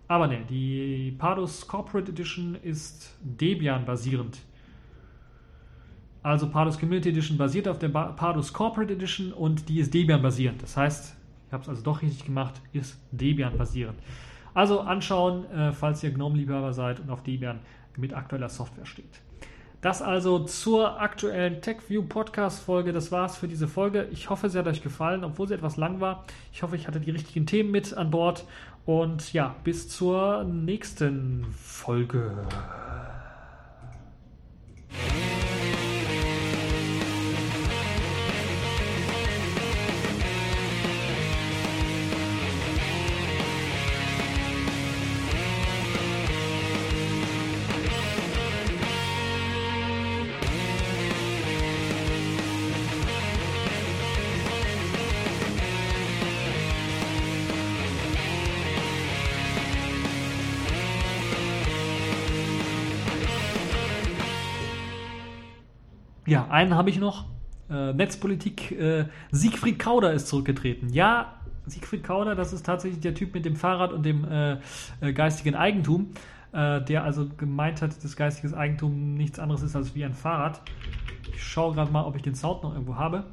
Aber 0.06 0.28
ne, 0.28 0.42
die 0.48 1.12
Pardus 1.18 1.66
Corporate 1.66 2.12
Edition 2.12 2.54
ist 2.62 3.16
Debian 3.20 3.84
basierend. 3.84 4.38
Also 6.22 6.48
Pardus 6.48 6.78
Community 6.78 7.08
Edition 7.08 7.36
basiert 7.36 7.66
auf 7.66 7.80
der 7.80 7.88
Pardus 7.88 8.52
Corporate 8.52 8.92
Edition 8.92 9.32
und 9.32 9.68
die 9.68 9.80
ist 9.80 9.92
Debian 9.92 10.22
basierend. 10.22 10.62
Das 10.62 10.76
heißt, 10.76 11.16
ich 11.48 11.52
habe 11.52 11.64
es 11.64 11.68
also 11.68 11.82
doch 11.82 12.00
richtig 12.00 12.26
gemacht, 12.26 12.62
ist 12.72 12.96
Debian 13.10 13.58
basierend. 13.58 13.98
Also 14.54 14.82
anschauen, 14.82 15.50
äh, 15.50 15.72
falls 15.72 16.04
ihr 16.04 16.12
GNOME-Liebhaber 16.12 16.72
seid 16.72 17.00
und 17.00 17.10
auf 17.10 17.24
Debian 17.24 17.58
mit 17.96 18.14
aktueller 18.14 18.48
Software 18.48 18.86
steht. 18.86 19.20
Das 19.82 20.00
also 20.00 20.38
zur 20.38 21.00
aktuellen 21.00 21.60
TechView 21.60 22.04
Podcast 22.04 22.62
Folge. 22.62 22.92
Das 22.92 23.10
war's 23.10 23.36
für 23.36 23.48
diese 23.48 23.66
Folge. 23.66 24.06
Ich 24.12 24.30
hoffe, 24.30 24.48
sie 24.48 24.56
hat 24.56 24.68
euch 24.68 24.80
gefallen, 24.80 25.24
obwohl 25.24 25.48
sie 25.48 25.54
etwas 25.54 25.76
lang 25.76 26.00
war. 26.00 26.24
Ich 26.52 26.62
hoffe, 26.62 26.76
ich 26.76 26.86
hatte 26.86 27.00
die 27.00 27.10
richtigen 27.10 27.46
Themen 27.46 27.72
mit 27.72 27.92
an 27.92 28.12
Bord. 28.12 28.44
Und 28.86 29.32
ja, 29.32 29.56
bis 29.64 29.88
zur 29.88 30.44
nächsten 30.44 31.46
Folge. 31.52 32.46
Einen 66.52 66.76
habe 66.76 66.90
ich 66.90 66.98
noch. 66.98 67.26
Äh, 67.70 67.92
Netzpolitik. 67.94 68.72
Äh, 68.72 69.06
Siegfried 69.30 69.78
Kauder 69.78 70.12
ist 70.12 70.28
zurückgetreten. 70.28 70.90
Ja, 70.90 71.34
Siegfried 71.66 72.04
Kauder, 72.04 72.34
das 72.34 72.52
ist 72.52 72.66
tatsächlich 72.66 73.00
der 73.00 73.14
Typ 73.14 73.34
mit 73.34 73.44
dem 73.44 73.56
Fahrrad 73.56 73.92
und 73.92 74.04
dem 74.04 74.24
äh, 74.24 74.58
äh 75.00 75.12
geistigen 75.12 75.54
Eigentum, 75.54 76.10
äh, 76.52 76.82
der 76.82 77.04
also 77.04 77.28
gemeint 77.36 77.80
hat, 77.80 78.04
das 78.04 78.16
geistige 78.16 78.56
Eigentum 78.56 79.14
nichts 79.14 79.38
anderes 79.38 79.62
ist 79.62 79.74
als 79.74 79.94
wie 79.94 80.04
ein 80.04 80.12
Fahrrad. 80.12 80.60
Ich 81.32 81.42
schaue 81.42 81.74
gerade 81.74 81.90
mal, 81.90 82.04
ob 82.04 82.16
ich 82.16 82.22
den 82.22 82.34
Sound 82.34 82.62
noch 82.62 82.72
irgendwo 82.72 82.96
habe. 82.96 83.24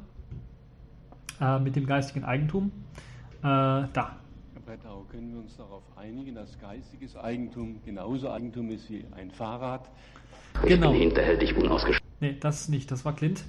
Äh, 1.40 1.58
mit 1.58 1.76
dem 1.76 1.86
geistigen 1.86 2.24
Eigentum. 2.24 2.72
da. 3.42 3.88
Herr 3.92 4.16
Brettau, 4.64 5.04
können 5.10 5.32
wir 5.32 5.40
uns 5.40 5.56
darauf 5.56 5.82
einigen, 5.96 6.34
dass 6.34 6.58
geistiges 6.58 7.16
Eigentum 7.16 7.80
genauso 7.84 8.30
Eigentum 8.30 8.70
ist 8.70 8.90
wie 8.90 9.04
ein 9.16 9.30
Fahrrad? 9.30 9.88
Genau. 10.62 10.92
Ich 10.92 10.98
bin 10.98 11.08
hinterhältig 11.08 11.56
unausgesprochen. 11.56 12.10
Nee, 12.20 12.36
das 12.38 12.68
nicht, 12.68 12.90
das 12.90 13.04
war 13.04 13.14
Clint. 13.14 13.44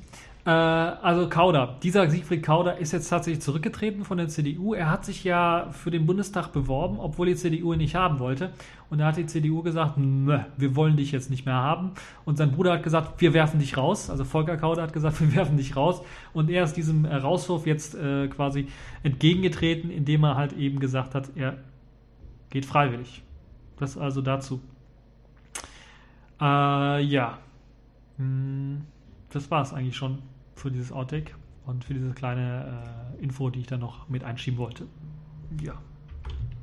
Äh, 0.45 0.49
also 0.49 1.29
Kauder, 1.29 1.77
dieser 1.83 2.09
Siegfried 2.09 2.41
Kauder 2.41 2.77
ist 2.77 2.93
jetzt 2.93 3.09
tatsächlich 3.09 3.43
zurückgetreten 3.43 4.05
von 4.05 4.17
der 4.17 4.27
CDU. 4.27 4.73
Er 4.73 4.89
hat 4.89 5.05
sich 5.05 5.23
ja 5.23 5.69
für 5.71 5.91
den 5.91 6.05
Bundestag 6.05 6.51
beworben, 6.51 6.99
obwohl 6.99 7.27
die 7.27 7.35
CDU 7.35 7.73
ihn 7.73 7.79
nicht 7.79 7.95
haben 7.95 8.19
wollte. 8.19 8.51
Und 8.89 8.99
da 8.99 9.07
hat 9.07 9.17
die 9.17 9.25
CDU 9.25 9.61
gesagt, 9.61 9.93
wir 9.97 10.75
wollen 10.75 10.97
dich 10.97 11.11
jetzt 11.11 11.29
nicht 11.29 11.45
mehr 11.45 11.55
haben. 11.55 11.91
Und 12.25 12.37
sein 12.37 12.51
Bruder 12.51 12.73
hat 12.73 12.83
gesagt, 12.83 13.21
wir 13.21 13.33
werfen 13.33 13.59
dich 13.59 13.77
raus. 13.77 14.09
Also 14.09 14.23
Volker 14.23 14.57
Kauder 14.57 14.81
hat 14.81 14.93
gesagt, 14.93 15.21
wir 15.21 15.35
werfen 15.35 15.57
dich 15.57 15.75
raus. 15.75 16.01
Und 16.33 16.49
er 16.49 16.63
ist 16.63 16.73
diesem 16.73 17.05
Rauswurf 17.05 17.67
jetzt 17.67 17.95
äh, 17.95 18.27
quasi 18.27 18.67
entgegengetreten, 19.03 19.91
indem 19.91 20.23
er 20.23 20.35
halt 20.35 20.53
eben 20.53 20.79
gesagt 20.79 21.13
hat, 21.13 21.29
er 21.35 21.57
geht 22.49 22.65
freiwillig. 22.65 23.21
Das 23.77 23.97
also 23.97 24.21
dazu. 24.21 24.59
Äh, 26.41 27.01
ja. 27.03 27.39
Hm, 28.17 28.85
das 29.29 29.49
war 29.51 29.61
es 29.61 29.73
eigentlich 29.73 29.95
schon 29.95 30.23
für 30.55 30.71
dieses 30.71 30.91
Outtake 30.91 31.33
und 31.65 31.85
für 31.85 31.93
diese 31.93 32.11
kleine 32.11 33.15
äh, 33.19 33.23
Info, 33.23 33.49
die 33.49 33.61
ich 33.61 33.67
da 33.67 33.77
noch 33.77 34.09
mit 34.09 34.23
einschieben 34.23 34.59
wollte. 34.59 34.87
Ja. 35.61 35.75